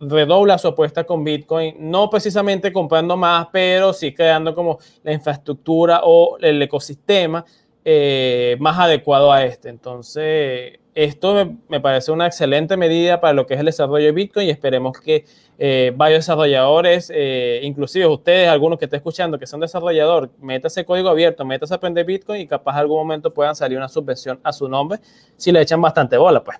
redobla 0.00 0.58
su 0.58 0.68
apuesta 0.68 1.04
con 1.04 1.24
Bitcoin, 1.24 1.76
no 1.78 2.10
precisamente 2.10 2.72
comprando 2.72 3.16
más, 3.16 3.48
pero 3.52 3.92
sí 3.92 4.12
creando 4.12 4.54
como 4.54 4.78
la 5.02 5.12
infraestructura 5.12 6.00
o 6.04 6.38
el 6.40 6.60
ecosistema 6.60 7.44
eh, 7.84 8.56
más 8.58 8.78
adecuado 8.78 9.32
a 9.32 9.44
este. 9.44 9.68
Entonces, 9.68 10.80
esto 10.96 11.54
me, 11.68 11.78
parece 11.78 12.10
una 12.10 12.26
excelente 12.26 12.76
medida 12.76 13.20
para 13.20 13.34
lo 13.34 13.46
que 13.46 13.54
es 13.54 13.60
el 13.60 13.66
desarrollo 13.66 14.06
de 14.06 14.12
Bitcoin 14.12 14.48
y 14.48 14.50
esperemos 14.50 14.98
que 14.98 15.26
eh, 15.58 15.92
varios 15.94 16.20
desarrolladores, 16.20 17.12
eh, 17.14 17.60
inclusive 17.62 18.06
ustedes, 18.06 18.48
algunos 18.48 18.78
que 18.78 18.86
estén 18.86 18.96
escuchando 18.96 19.38
que 19.38 19.46
son 19.46 19.60
desarrolladores, 19.60 20.30
métase 20.40 20.84
código 20.86 21.10
abierto, 21.10 21.44
métase 21.44 21.74
a 21.74 21.76
aprender 21.76 22.06
Bitcoin 22.06 22.40
y 22.40 22.46
capaz 22.46 22.76
algún 22.76 22.96
momento 22.96 23.32
puedan 23.32 23.54
salir 23.54 23.76
una 23.76 23.88
subvención 23.88 24.40
a 24.42 24.52
su 24.52 24.68
nombre 24.68 24.98
si 25.36 25.52
le 25.52 25.60
echan 25.60 25.80
bastante 25.80 26.16
bola, 26.16 26.42
pues. 26.42 26.58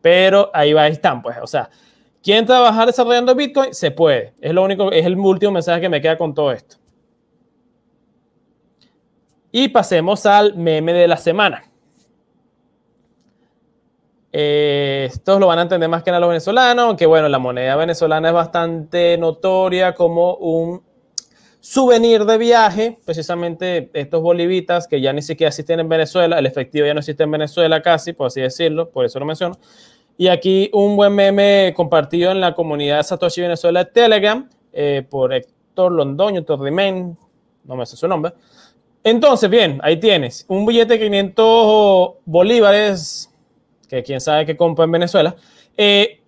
Pero 0.00 0.50
ahí 0.54 0.72
va, 0.72 0.84
ahí 0.84 0.92
están, 0.92 1.20
pues. 1.20 1.36
O 1.42 1.46
sea, 1.46 1.68
¿Quieren 2.26 2.44
trabajar 2.44 2.88
desarrollando 2.88 3.36
Bitcoin? 3.36 3.72
Se 3.72 3.92
puede. 3.92 4.34
Es 4.40 4.52
lo 4.52 4.64
único, 4.64 4.90
es 4.90 5.06
el 5.06 5.16
último 5.16 5.52
mensaje 5.52 5.80
que 5.80 5.88
me 5.88 6.00
queda 6.00 6.18
con 6.18 6.34
todo 6.34 6.50
esto. 6.50 6.74
Y 9.52 9.68
pasemos 9.68 10.26
al 10.26 10.56
meme 10.56 10.92
de 10.92 11.06
la 11.06 11.18
semana. 11.18 11.70
Eh, 14.32 15.06
estos 15.08 15.38
lo 15.38 15.46
van 15.46 15.60
a 15.60 15.62
entender 15.62 15.88
más 15.88 16.02
que 16.02 16.10
nada 16.10 16.18
los 16.18 16.30
venezolanos, 16.30 16.86
aunque 16.86 17.06
bueno, 17.06 17.28
la 17.28 17.38
moneda 17.38 17.76
venezolana 17.76 18.26
es 18.26 18.34
bastante 18.34 19.16
notoria 19.18 19.94
como 19.94 20.34
un 20.34 20.82
souvenir 21.60 22.24
de 22.24 22.38
viaje, 22.38 22.98
precisamente 23.04 23.88
estos 23.94 24.20
bolivitas 24.20 24.88
que 24.88 25.00
ya 25.00 25.12
ni 25.12 25.22
siquiera 25.22 25.50
existen 25.50 25.78
en 25.78 25.88
Venezuela, 25.88 26.40
el 26.40 26.46
efectivo 26.46 26.88
ya 26.88 26.94
no 26.94 27.00
existe 27.00 27.22
en 27.22 27.30
Venezuela 27.30 27.80
casi, 27.82 28.14
por 28.14 28.26
así 28.26 28.40
decirlo, 28.40 28.90
por 28.90 29.04
eso 29.04 29.20
lo 29.20 29.26
menciono. 29.26 29.56
Y 30.18 30.28
aquí 30.28 30.70
un 30.72 30.96
buen 30.96 31.14
meme 31.14 31.72
compartido 31.76 32.30
en 32.30 32.40
la 32.40 32.54
comunidad 32.54 33.02
Satoshi 33.02 33.42
Venezuela 33.42 33.84
Telegram 33.84 34.48
eh, 34.72 35.06
por 35.08 35.32
Héctor 35.34 35.92
Londoño, 35.92 36.42
Torrimen, 36.44 37.16
no 37.64 37.76
me 37.76 37.84
sé 37.84 37.96
su 37.96 38.08
nombre. 38.08 38.32
Entonces, 39.04 39.48
bien, 39.48 39.78
ahí 39.82 39.98
tienes 39.98 40.44
un 40.48 40.66
billete 40.66 40.94
de 40.94 41.04
500 41.04 42.14
bolívares, 42.24 43.30
que 43.88 44.02
quién 44.02 44.20
sabe 44.20 44.46
qué 44.46 44.56
compra 44.56 44.84
en 44.84 44.92
Venezuela, 44.92 45.36
eh, 45.76 46.20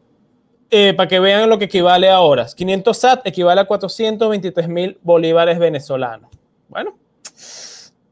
eh, 0.71 0.93
para 0.95 1.09
que 1.09 1.19
vean 1.19 1.49
lo 1.49 1.59
que 1.59 1.65
equivale 1.65 2.11
a 2.11 2.21
horas. 2.21 2.55
500 2.55 2.97
SAT 2.97 3.27
equivale 3.27 3.63
a 3.63 3.65
423 3.65 4.69
mil 4.69 4.99
bolívares 5.03 5.59
venezolanos. 5.59 6.31
Bueno, 6.69 6.97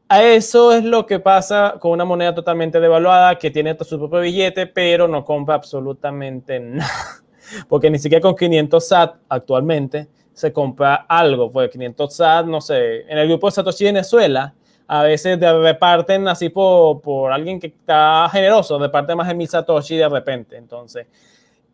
a 0.09 0.23
eso 0.23 0.73
es 0.73 0.83
lo 0.83 1.05
que 1.05 1.19
pasa 1.19 1.75
con 1.79 1.91
una 1.91 2.05
moneda 2.05 2.33
totalmente 2.33 2.79
devaluada 2.79 3.37
que 3.37 3.51
tiene 3.51 3.77
su 3.81 3.97
propio 3.99 4.21
billete, 4.21 4.67
pero 4.67 5.07
no 5.07 5.25
compra 5.25 5.55
absolutamente 5.55 6.59
nada. 6.59 6.89
Porque 7.67 7.89
ni 7.89 7.99
siquiera 7.99 8.21
con 8.21 8.35
500 8.35 8.87
SAT 8.87 9.15
actualmente 9.29 10.07
se 10.33 10.53
compra 10.53 11.05
algo. 11.07 11.51
Pues 11.51 11.69
500 11.69 12.15
SAT, 12.15 12.45
no 12.45 12.61
sé, 12.61 13.01
en 13.01 13.17
el 13.17 13.27
grupo 13.27 13.47
de 13.47 13.51
Satoshi 13.51 13.85
Venezuela, 13.85 14.53
a 14.87 15.03
veces 15.03 15.39
reparten 15.39 16.27
así 16.27 16.49
por, 16.49 17.01
por 17.01 17.31
alguien 17.31 17.59
que 17.59 17.67
está 17.67 18.29
generoso, 18.31 18.79
reparte 18.79 19.15
más 19.15 19.27
de 19.27 19.33
mil 19.33 19.47
Satoshi 19.47 19.97
de 19.97 20.07
repente. 20.07 20.55
Entonces, 20.55 21.07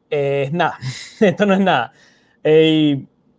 es 0.10 0.52
nada, 0.52 0.78
esto 1.20 1.46
no 1.46 1.54
es 1.54 1.60
nada. 1.60 1.94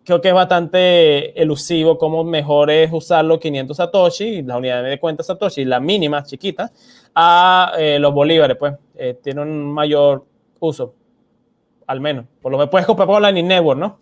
Creo 0.05 0.21
que 0.21 0.29
es 0.29 0.35
bastante 0.35 1.41
elusivo 1.41 1.99
cómo 1.99 2.25
mejor 2.25 2.71
es 2.71 2.93
usar 2.93 3.25
los 3.25 3.39
500 3.39 3.77
Satoshi, 3.77 4.43
la 4.43 4.59
unidad 4.59 4.85
de 4.85 5.01
cuenta 5.01 5.23
Satoshi, 5.23 5.65
la 5.65 5.81
mínima, 5.81 6.23
chiquita, 6.23 6.71
a 7.15 7.73
eh, 7.79 7.99
los 7.99 8.13
bolívares, 8.13 8.57
pues 8.57 8.75
eh, 8.97 9.19
tiene 9.23 9.41
un 9.41 9.73
mayor 9.73 10.25
uso, 10.61 10.95
al 11.87 12.01
menos. 12.01 12.27
Por 12.41 12.53
lo 12.53 12.59
que 12.59 12.67
puedes 12.67 12.87
comprar 12.87 13.09
por 13.09 13.23
Lightning 13.23 13.49
Network, 13.49 13.81
¿no? 13.81 13.99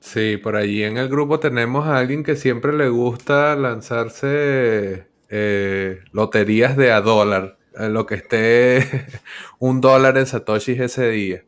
Sí, 0.00 0.36
por 0.36 0.56
allí 0.56 0.82
en 0.84 0.98
el 0.98 1.08
grupo 1.08 1.40
tenemos 1.40 1.86
a 1.86 1.98
alguien 1.98 2.24
que 2.24 2.36
siempre 2.36 2.72
le 2.72 2.88
gusta 2.88 3.56
lanzarse 3.56 5.06
eh, 5.30 6.00
loterías 6.12 6.76
de 6.76 6.92
a 6.92 7.00
dólar, 7.00 7.56
lo 7.76 8.04
que 8.06 8.16
esté 8.16 9.06
un 9.58 9.80
dólar 9.80 10.18
en 10.18 10.26
Satoshi 10.26 10.72
ese 10.72 11.08
día. 11.08 11.44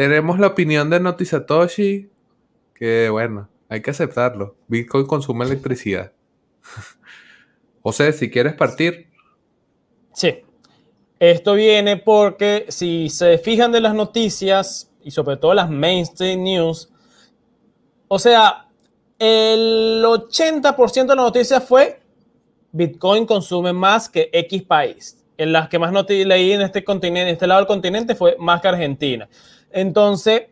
Tenemos 0.00 0.38
la 0.38 0.46
opinión 0.46 0.88
de 0.88 0.98
Noti 0.98 1.26
Satoshi, 1.26 2.08
que 2.74 3.10
bueno, 3.10 3.50
hay 3.68 3.82
que 3.82 3.90
aceptarlo. 3.90 4.56
Bitcoin 4.66 5.04
consume 5.04 5.44
electricidad. 5.44 6.12
José, 7.82 8.14
si 8.14 8.30
quieres 8.30 8.54
partir. 8.54 9.10
Sí. 10.14 10.38
Esto 11.18 11.52
viene 11.52 11.98
porque 11.98 12.64
si 12.70 13.10
se 13.10 13.36
fijan 13.36 13.72
de 13.72 13.82
las 13.82 13.92
noticias 13.92 14.90
y 15.04 15.10
sobre 15.10 15.36
todo 15.36 15.52
las 15.52 15.68
mainstream 15.68 16.44
news, 16.44 16.90
o 18.08 18.18
sea, 18.18 18.68
el 19.18 20.02
80% 20.02 20.94
de 20.94 21.08
las 21.08 21.16
noticias 21.16 21.62
fue 21.62 22.00
Bitcoin 22.72 23.26
consume 23.26 23.74
más 23.74 24.08
que 24.08 24.30
X 24.32 24.62
país. 24.62 25.22
En 25.36 25.52
las 25.52 25.68
que 25.68 25.78
más 25.78 25.92
leí 26.08 26.52
en 26.52 26.62
este 26.62 26.84
continente, 26.84 27.28
en 27.28 27.34
este 27.34 27.46
lado 27.46 27.60
del 27.60 27.68
continente 27.68 28.14
fue 28.14 28.36
más 28.38 28.62
que 28.62 28.68
Argentina. 28.68 29.28
Entonces, 29.72 30.42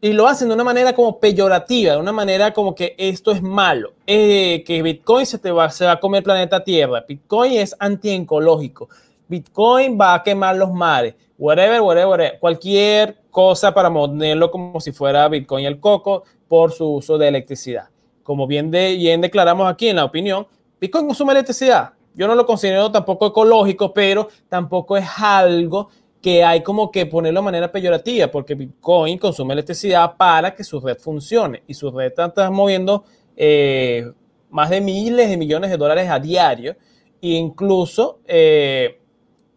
y 0.00 0.12
lo 0.12 0.26
hacen 0.26 0.48
de 0.48 0.54
una 0.54 0.64
manera 0.64 0.92
como 0.94 1.20
peyorativa, 1.20 1.92
de 1.92 2.00
una 2.00 2.12
manera 2.12 2.52
como 2.52 2.74
que 2.74 2.96
esto 2.98 3.30
es 3.30 3.40
malo, 3.40 3.92
eh, 4.06 4.64
que 4.66 4.82
Bitcoin 4.82 5.24
se, 5.24 5.38
te 5.38 5.52
va, 5.52 5.70
se 5.70 5.84
va 5.84 5.92
a 5.92 6.00
comer 6.00 6.24
planeta 6.24 6.64
Tierra, 6.64 7.04
Bitcoin 7.06 7.52
es 7.52 7.76
antiecológico, 7.78 8.88
Bitcoin 9.28 9.96
va 9.98 10.14
a 10.14 10.22
quemar 10.24 10.56
los 10.56 10.72
mares, 10.72 11.14
whatever, 11.38 11.80
whatever, 11.80 12.08
whatever, 12.08 12.38
cualquier 12.40 13.16
cosa 13.30 13.72
para 13.72 13.92
ponerlo 13.92 14.50
como 14.50 14.80
si 14.80 14.90
fuera 14.90 15.28
Bitcoin 15.28 15.66
el 15.66 15.78
coco 15.78 16.24
por 16.48 16.72
su 16.72 16.86
uso 16.86 17.16
de 17.16 17.28
electricidad. 17.28 17.88
Como 18.24 18.48
bien, 18.48 18.72
de, 18.72 18.96
bien 18.96 19.20
declaramos 19.20 19.70
aquí 19.70 19.88
en 19.88 19.96
la 19.96 20.04
opinión, 20.04 20.48
Bitcoin 20.80 21.06
consume 21.06 21.32
electricidad. 21.32 21.92
Yo 22.14 22.26
no 22.26 22.34
lo 22.34 22.44
considero 22.44 22.90
tampoco 22.90 23.28
ecológico, 23.28 23.94
pero 23.94 24.28
tampoco 24.48 24.96
es 24.96 25.06
algo 25.18 25.88
que 26.22 26.44
hay 26.44 26.62
como 26.62 26.92
que 26.92 27.04
ponerlo 27.04 27.40
de 27.40 27.44
manera 27.44 27.72
peyorativa, 27.72 28.28
porque 28.28 28.54
Bitcoin 28.54 29.18
consume 29.18 29.54
electricidad 29.54 30.16
para 30.16 30.54
que 30.54 30.62
su 30.62 30.80
red 30.80 30.96
funcione 30.98 31.64
y 31.66 31.74
su 31.74 31.90
red 31.90 32.12
está, 32.16 32.50
moviendo 32.50 33.04
eh, 33.36 34.10
más 34.48 34.70
de 34.70 34.80
miles 34.80 35.28
de 35.28 35.36
millones 35.36 35.70
de 35.70 35.76
dólares 35.76 36.08
a 36.08 36.20
diario 36.20 36.76
e 37.20 37.30
incluso 37.30 38.20
eh, 38.26 39.00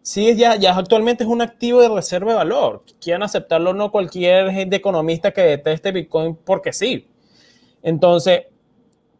sí, 0.02 0.34
ya, 0.34 0.56
ya 0.56 0.76
actualmente 0.76 1.22
es 1.22 1.30
un 1.30 1.40
activo 1.40 1.80
de 1.80 1.88
reserva 1.88 2.32
de 2.32 2.38
valor. 2.38 2.82
Quieran 3.00 3.22
aceptarlo 3.22 3.70
o 3.70 3.74
no 3.74 3.92
cualquier 3.92 4.50
gente 4.50 4.74
economista 4.76 5.30
que 5.30 5.42
deteste 5.42 5.92
Bitcoin 5.92 6.34
porque 6.34 6.72
sí. 6.72 7.06
Entonces, 7.80 8.46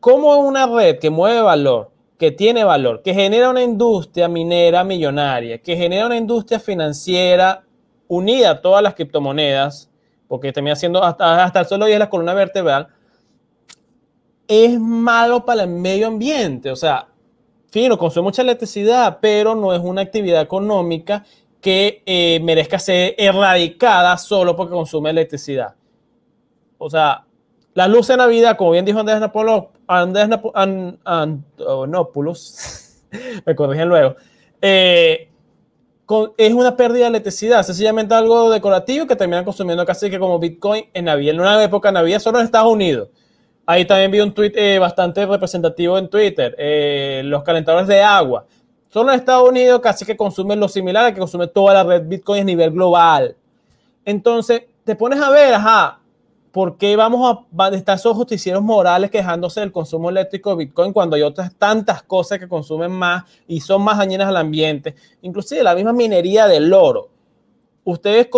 ¿cómo 0.00 0.36
una 0.38 0.66
red 0.66 0.98
que 0.98 1.10
mueve 1.10 1.42
valor 1.42 1.92
que 2.18 2.30
tiene 2.30 2.64
valor, 2.64 3.02
que 3.02 3.12
genera 3.12 3.50
una 3.50 3.62
industria 3.62 4.28
minera 4.28 4.84
millonaria, 4.84 5.58
que 5.58 5.76
genera 5.76 6.06
una 6.06 6.16
industria 6.16 6.58
financiera 6.58 7.64
unida 8.08 8.50
a 8.50 8.60
todas 8.62 8.82
las 8.82 8.94
criptomonedas, 8.94 9.90
porque 10.28 10.52
termina 10.52 10.76
siendo 10.76 11.02
hasta, 11.02 11.44
hasta 11.44 11.60
el 11.60 11.66
solo 11.66 11.88
y 11.88 11.92
es 11.92 11.98
la 11.98 12.08
columna 12.08 12.34
vertebral, 12.34 12.88
es 14.48 14.78
malo 14.80 15.44
para 15.44 15.64
el 15.64 15.70
medio 15.70 16.06
ambiente. 16.06 16.70
O 16.70 16.76
sea, 16.76 17.08
fino, 17.70 17.98
consume 17.98 18.24
mucha 18.24 18.42
electricidad, 18.42 19.18
pero 19.20 19.54
no 19.54 19.74
es 19.74 19.80
una 19.80 20.02
actividad 20.02 20.40
económica 20.40 21.24
que 21.60 22.02
eh, 22.06 22.40
merezca 22.42 22.78
ser 22.78 23.14
erradicada 23.18 24.16
solo 24.16 24.56
porque 24.56 24.72
consume 24.74 25.10
electricidad. 25.10 25.74
O 26.78 26.88
sea, 26.88 27.25
la 27.76 27.86
luz 27.86 28.08
de 28.08 28.16
Navidad, 28.16 28.56
como 28.56 28.70
bien 28.70 28.86
dijo 28.86 28.98
Andrés 28.98 29.20
Napolo, 29.20 29.70
Andrés 29.86 30.30
Antonopoulos, 31.04 33.02
me 33.44 33.54
corrigen 33.54 33.88
luego, 33.90 34.16
eh, 34.62 35.28
es 36.38 36.54
una 36.54 36.74
pérdida 36.74 37.02
de 37.02 37.08
electricidad, 37.08 37.62
sencillamente 37.62 38.14
algo 38.14 38.48
decorativo 38.50 39.06
que 39.06 39.14
terminan 39.14 39.44
consumiendo 39.44 39.84
casi 39.84 40.08
que 40.08 40.18
como 40.18 40.38
Bitcoin 40.38 40.86
en 40.94 41.04
Navidad, 41.04 41.34
en 41.34 41.40
una 41.40 41.62
época 41.62 41.90
de 41.90 41.92
Navidad 41.92 42.18
solo 42.18 42.38
en 42.38 42.46
Estados 42.46 42.72
Unidos. 42.72 43.10
Ahí 43.66 43.84
también 43.84 44.10
vi 44.10 44.20
un 44.20 44.32
tweet 44.32 44.52
eh, 44.54 44.78
bastante 44.78 45.26
representativo 45.26 45.98
en 45.98 46.08
Twitter, 46.08 46.56
eh, 46.58 47.20
los 47.26 47.42
calentadores 47.42 47.88
de 47.88 48.00
agua. 48.02 48.46
Solo 48.88 49.12
en 49.12 49.18
Estados 49.18 49.50
Unidos 49.50 49.80
casi 49.82 50.06
que 50.06 50.16
consumen 50.16 50.58
lo 50.58 50.68
similar 50.68 51.04
a 51.04 51.12
que 51.12 51.20
consume 51.20 51.48
toda 51.48 51.74
la 51.74 51.84
red 51.84 52.08
Bitcoin 52.08 52.40
a 52.40 52.44
nivel 52.44 52.70
global. 52.70 53.36
Entonces, 54.02 54.62
te 54.82 54.96
pones 54.96 55.20
a 55.20 55.28
ver, 55.28 55.52
ajá, 55.52 56.00
¿por 56.56 56.78
qué 56.78 56.96
vamos 56.96 57.44
a 57.58 57.68
estar 57.76 57.98
esos 57.98 58.16
justicieros 58.16 58.62
morales 58.62 59.10
quejándose 59.10 59.60
del 59.60 59.70
consumo 59.70 60.08
eléctrico 60.08 60.48
de 60.48 60.64
Bitcoin 60.64 60.90
cuando 60.90 61.14
hay 61.14 61.20
otras 61.20 61.54
tantas 61.54 62.02
cosas 62.02 62.38
que 62.38 62.48
consumen 62.48 62.92
más 62.92 63.24
y 63.46 63.60
son 63.60 63.82
más 63.82 63.98
dañinas 63.98 64.26
al 64.26 64.38
ambiente? 64.38 64.94
Inclusive 65.20 65.62
la 65.62 65.74
misma 65.74 65.92
minería 65.92 66.48
del 66.48 66.72
oro. 66.72 67.10
Ustedes 67.84 68.30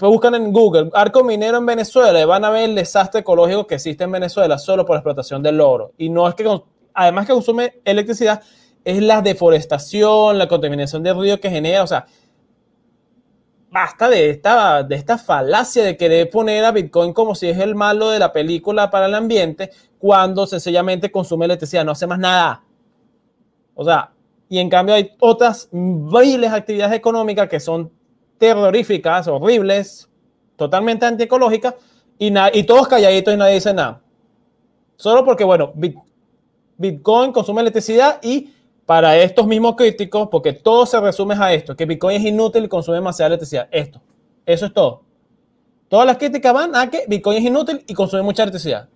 buscan 0.00 0.34
en 0.34 0.52
Google 0.52 0.90
arco 0.94 1.22
minero 1.22 1.58
en 1.58 1.66
Venezuela 1.66 2.20
y 2.20 2.24
van 2.24 2.44
a 2.44 2.50
ver 2.50 2.70
el 2.70 2.74
desastre 2.74 3.20
ecológico 3.20 3.68
que 3.68 3.76
existe 3.76 4.02
en 4.02 4.10
Venezuela 4.10 4.58
solo 4.58 4.84
por 4.84 4.96
la 4.96 4.98
explotación 4.98 5.40
del 5.40 5.60
oro. 5.60 5.92
Y 5.96 6.08
no 6.08 6.26
es 6.26 6.34
que, 6.34 6.52
además 6.92 7.24
que 7.24 7.34
consume 7.34 7.82
electricidad, 7.84 8.42
es 8.84 9.00
la 9.00 9.22
deforestación, 9.22 10.38
la 10.38 10.48
contaminación 10.48 11.04
del 11.04 11.20
río 11.20 11.40
que 11.40 11.48
genera, 11.48 11.84
o 11.84 11.86
sea, 11.86 12.04
basta 13.70 14.08
de 14.08 14.30
esta, 14.30 14.82
de 14.82 14.96
esta 14.96 15.16
falacia 15.16 15.84
de 15.84 15.96
querer 15.96 16.28
poner 16.28 16.64
a 16.64 16.72
Bitcoin 16.72 17.12
como 17.12 17.34
si 17.34 17.48
es 17.48 17.58
el 17.58 17.74
malo 17.74 18.10
de 18.10 18.18
la 18.18 18.32
película 18.32 18.90
para 18.90 19.06
el 19.06 19.14
ambiente, 19.14 19.70
cuando 19.98 20.46
sencillamente 20.46 21.10
consume 21.10 21.44
electricidad, 21.44 21.84
no 21.84 21.92
hace 21.92 22.06
más 22.06 22.18
nada. 22.18 22.64
O 23.74 23.84
sea, 23.84 24.10
y 24.48 24.58
en 24.58 24.68
cambio 24.68 24.94
hay 24.94 25.12
otras 25.20 25.68
miles 25.72 26.52
actividades 26.52 26.94
económicas 26.96 27.48
que 27.48 27.60
son 27.60 27.90
terroríficas, 28.38 29.28
horribles, 29.28 30.08
totalmente 30.56 31.06
antiecológicas, 31.06 31.74
y, 32.18 32.32
y 32.52 32.62
todos 32.64 32.88
calladitos 32.88 33.32
y 33.32 33.36
nadie 33.36 33.54
dice 33.54 33.72
nada. 33.72 34.02
Solo 34.96 35.24
porque, 35.24 35.44
bueno, 35.44 35.72
Bitcoin 36.76 37.32
consume 37.32 37.62
electricidad 37.62 38.18
y 38.22 38.52
para 38.90 39.16
estos 39.16 39.46
mismos 39.46 39.76
críticos, 39.76 40.26
porque 40.32 40.52
todo 40.52 40.84
se 40.84 41.00
resume 41.00 41.36
a 41.38 41.54
esto, 41.54 41.76
que 41.76 41.84
Bitcoin 41.84 42.16
es 42.16 42.26
inútil 42.26 42.64
y 42.64 42.68
consume 42.68 42.96
demasiada 42.96 43.28
electricidad. 43.28 43.68
Esto, 43.70 44.02
eso 44.44 44.66
es 44.66 44.74
todo. 44.74 45.04
Todas 45.88 46.06
las 46.06 46.16
críticas 46.16 46.52
van 46.52 46.74
a 46.74 46.90
que 46.90 47.04
Bitcoin 47.06 47.38
es 47.38 47.44
inútil 47.44 47.84
y 47.86 47.94
consume 47.94 48.22
mucha 48.22 48.42
electricidad. 48.42 48.88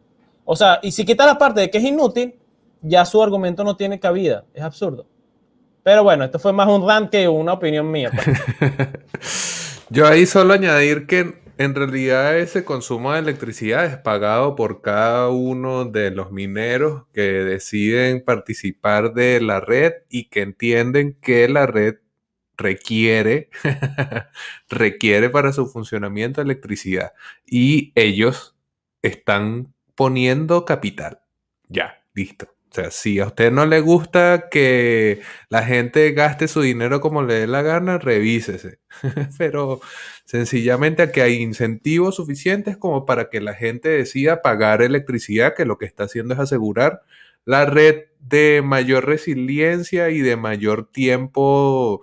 O 0.44 0.56
sea, 0.56 0.80
y 0.82 0.90
si 0.90 1.04
quita 1.04 1.24
la 1.24 1.38
parte 1.38 1.60
de 1.60 1.70
que 1.70 1.78
es 1.78 1.84
inútil, 1.84 2.34
ya 2.82 3.04
su 3.04 3.22
argumento 3.22 3.62
no 3.62 3.76
tiene 3.76 4.00
cabida. 4.00 4.44
Es 4.52 4.64
absurdo. 4.64 5.06
Pero 5.84 6.02
bueno, 6.02 6.24
esto 6.24 6.40
fue 6.40 6.52
más 6.52 6.66
un 6.66 6.84
rant 6.84 7.08
que 7.08 7.28
una 7.28 7.52
opinión 7.52 7.88
mía. 7.88 8.10
Pues. 8.12 8.88
Yo 9.90 10.08
ahí 10.08 10.26
solo 10.26 10.54
añadir 10.54 11.06
que 11.06 11.40
en 11.58 11.74
realidad 11.74 12.38
ese 12.38 12.64
consumo 12.64 13.12
de 13.12 13.20
electricidad 13.20 13.86
es 13.86 13.96
pagado 13.98 14.56
por 14.56 14.80
cada 14.80 15.28
uno 15.28 15.84
de 15.84 16.10
los 16.10 16.32
mineros 16.32 17.04
que 17.12 17.22
deciden 17.22 18.24
participar 18.24 19.14
de 19.14 19.40
la 19.40 19.60
red 19.60 19.92
y 20.08 20.28
que 20.28 20.42
entienden 20.42 21.16
que 21.20 21.48
la 21.48 21.66
red 21.66 21.96
requiere, 22.56 23.50
requiere 24.68 25.30
para 25.30 25.52
su 25.52 25.66
funcionamiento 25.66 26.40
electricidad. 26.40 27.12
Y 27.46 27.92
ellos 27.94 28.56
están 29.02 29.74
poniendo 29.94 30.64
capital. 30.64 31.20
Ya, 31.68 32.02
listo. 32.14 32.53
O 32.74 32.76
sea, 32.76 32.90
si 32.90 33.20
a 33.20 33.26
usted 33.28 33.52
no 33.52 33.66
le 33.66 33.78
gusta 33.80 34.48
que 34.50 35.20
la 35.48 35.62
gente 35.62 36.10
gaste 36.10 36.48
su 36.48 36.60
dinero 36.60 37.00
como 37.00 37.22
le 37.22 37.34
dé 37.34 37.46
la 37.46 37.62
gana, 37.62 37.98
revísese. 37.98 38.80
Pero 39.38 39.80
sencillamente 40.24 41.04
aquí 41.04 41.20
hay 41.20 41.34
incentivos 41.36 42.16
suficientes 42.16 42.76
como 42.76 43.06
para 43.06 43.30
que 43.30 43.40
la 43.40 43.54
gente 43.54 43.90
decida 43.90 44.42
pagar 44.42 44.82
electricidad, 44.82 45.54
que 45.54 45.66
lo 45.66 45.78
que 45.78 45.86
está 45.86 46.04
haciendo 46.04 46.34
es 46.34 46.40
asegurar 46.40 47.02
la 47.44 47.64
red 47.64 48.06
de 48.18 48.60
mayor 48.64 49.06
resiliencia 49.06 50.10
y 50.10 50.18
de 50.18 50.34
mayor 50.36 50.90
tiempo 50.90 52.02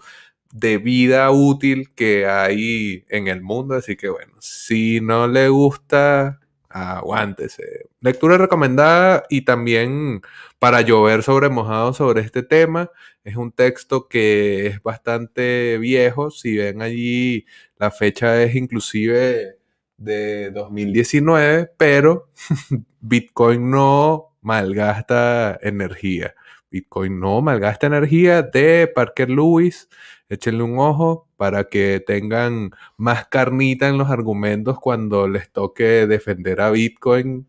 de 0.53 0.77
vida 0.77 1.31
útil 1.31 1.93
que 1.93 2.27
hay 2.27 3.03
en 3.09 3.27
el 3.27 3.41
mundo. 3.41 3.75
Así 3.75 3.97
que 3.97 4.07
bueno, 4.07 4.35
si 4.39 5.01
no 5.01 5.27
le 5.27 5.49
gusta, 5.49 6.40
aguántese. 6.73 7.89
Lectura 8.01 8.37
recomendada 8.37 9.25
y 9.29 9.41
también 9.43 10.21
para 10.59 10.81
llover 10.81 11.23
sobre 11.23 11.49
mojado 11.49 11.93
sobre 11.93 12.21
este 12.21 12.43
tema. 12.43 12.91
Es 13.23 13.35
un 13.35 13.51
texto 13.51 14.07
que 14.07 14.67
es 14.67 14.83
bastante 14.83 15.77
viejo. 15.77 16.31
Si 16.31 16.57
ven 16.57 16.81
allí, 16.81 17.45
la 17.77 17.91
fecha 17.91 18.41
es 18.41 18.55
inclusive 18.55 19.57
de 19.97 20.51
2019, 20.51 21.71
pero 21.77 22.29
Bitcoin 23.01 23.69
no 23.69 24.35
malgasta 24.41 25.59
energía. 25.61 26.35
Bitcoin 26.71 27.19
no 27.19 27.41
malgasta 27.41 27.87
energía 27.87 28.41
de 28.41 28.87
Parker 28.87 29.29
Lewis. 29.29 29.89
Échenle 30.29 30.63
un 30.63 30.79
ojo 30.79 31.27
para 31.37 31.65
que 31.65 32.01
tengan 32.05 32.71
más 32.97 33.27
carnita 33.27 33.89
en 33.89 33.97
los 33.97 34.09
argumentos 34.09 34.79
cuando 34.79 35.27
les 35.27 35.51
toque 35.51 36.07
defender 36.07 36.61
a 36.61 36.71
Bitcoin. 36.71 37.47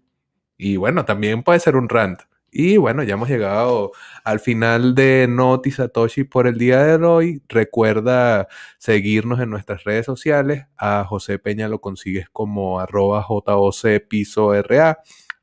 Y 0.58 0.76
bueno, 0.76 1.04
también 1.04 1.42
puede 1.42 1.60
ser 1.60 1.76
un 1.76 1.88
rant. 1.88 2.20
Y 2.54 2.76
bueno, 2.76 3.02
ya 3.02 3.14
hemos 3.14 3.30
llegado 3.30 3.92
al 4.24 4.38
final 4.38 4.94
de 4.94 5.26
Noti 5.26 5.70
Satoshi 5.70 6.24
por 6.24 6.46
el 6.46 6.58
día 6.58 6.82
de 6.84 7.02
hoy. 7.02 7.42
Recuerda 7.48 8.46
seguirnos 8.76 9.40
en 9.40 9.48
nuestras 9.48 9.84
redes 9.84 10.04
sociales. 10.04 10.66
A 10.76 11.04
José 11.04 11.38
Peña 11.38 11.68
lo 11.68 11.80
consigues 11.80 12.28
como 12.28 12.78
arroba 12.78 13.22
JOC 13.22 14.06
piso 14.06 14.52
RA. 14.64 14.98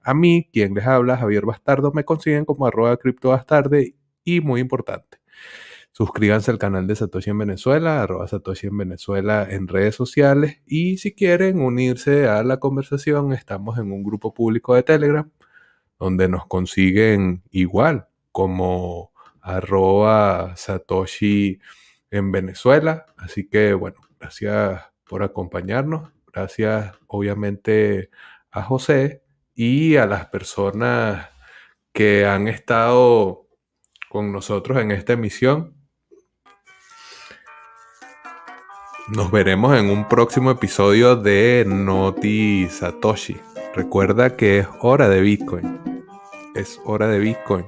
A 0.10 0.16
mí, 0.16 0.50
quien 0.52 0.74
les 0.74 0.88
habla, 0.88 1.18
Javier 1.18 1.46
Bastardo, 1.46 1.92
me 1.94 2.04
consiguen 2.04 2.44
como 2.44 2.66
arroba 2.66 2.98
criptobastarde. 2.98 3.94
Y 4.24 4.42
muy 4.42 4.60
importante, 4.60 5.20
suscríbanse 5.92 6.50
al 6.50 6.58
canal 6.58 6.88
de 6.88 6.96
Satoshi 6.96 7.30
en 7.30 7.38
Venezuela, 7.38 8.02
arroba 8.02 8.28
Satoshi 8.28 8.66
en 8.68 8.78
Venezuela 8.80 9.48
en 9.48 9.68
redes 9.68 9.94
sociales. 9.94 10.64
Y 10.66 10.98
si 10.98 11.14
quieren 11.14 11.62
unirse 11.62 12.28
a 12.28 12.44
la 12.44 12.58
conversación, 12.58 13.34
estamos 13.34 13.78
en 13.78 13.92
un 13.92 14.02
grupo 14.04 14.34
público 14.34 14.74
de 14.74 14.82
Telegram 14.82 15.30
donde 16.00 16.28
nos 16.28 16.48
consiguen 16.48 17.44
igual 17.52 18.08
como 18.32 19.12
arroba 19.42 20.56
Satoshi 20.56 21.60
en 22.10 22.32
Venezuela. 22.32 23.06
Así 23.16 23.48
que 23.48 23.76
bueno, 23.76 23.98
gracias 24.20 24.82
por 25.08 25.22
acompañarnos. 25.22 26.10
Gracias 26.34 26.98
obviamente 27.06 28.10
a 28.50 28.64
José 28.64 29.22
y 29.60 29.98
a 29.98 30.06
las 30.06 30.28
personas 30.28 31.28
que 31.92 32.26
han 32.26 32.48
estado 32.48 33.50
con 34.08 34.32
nosotros 34.32 34.78
en 34.78 34.92
esta 34.92 35.12
emisión. 35.12 35.76
Nos 39.10 39.32
veremos 39.32 39.78
en 39.78 39.90
un 39.90 40.08
próximo 40.08 40.50
episodio 40.52 41.18
de 41.18 41.66
Noti 41.68 42.70
Satoshi. 42.70 43.36
Recuerda 43.76 44.38
que 44.38 44.60
es 44.60 44.68
hora 44.80 45.10
de 45.10 45.20
Bitcoin. 45.20 46.06
Es 46.56 46.80
hora 46.86 47.10
de 47.10 47.20
Bitcoin. 47.20 47.66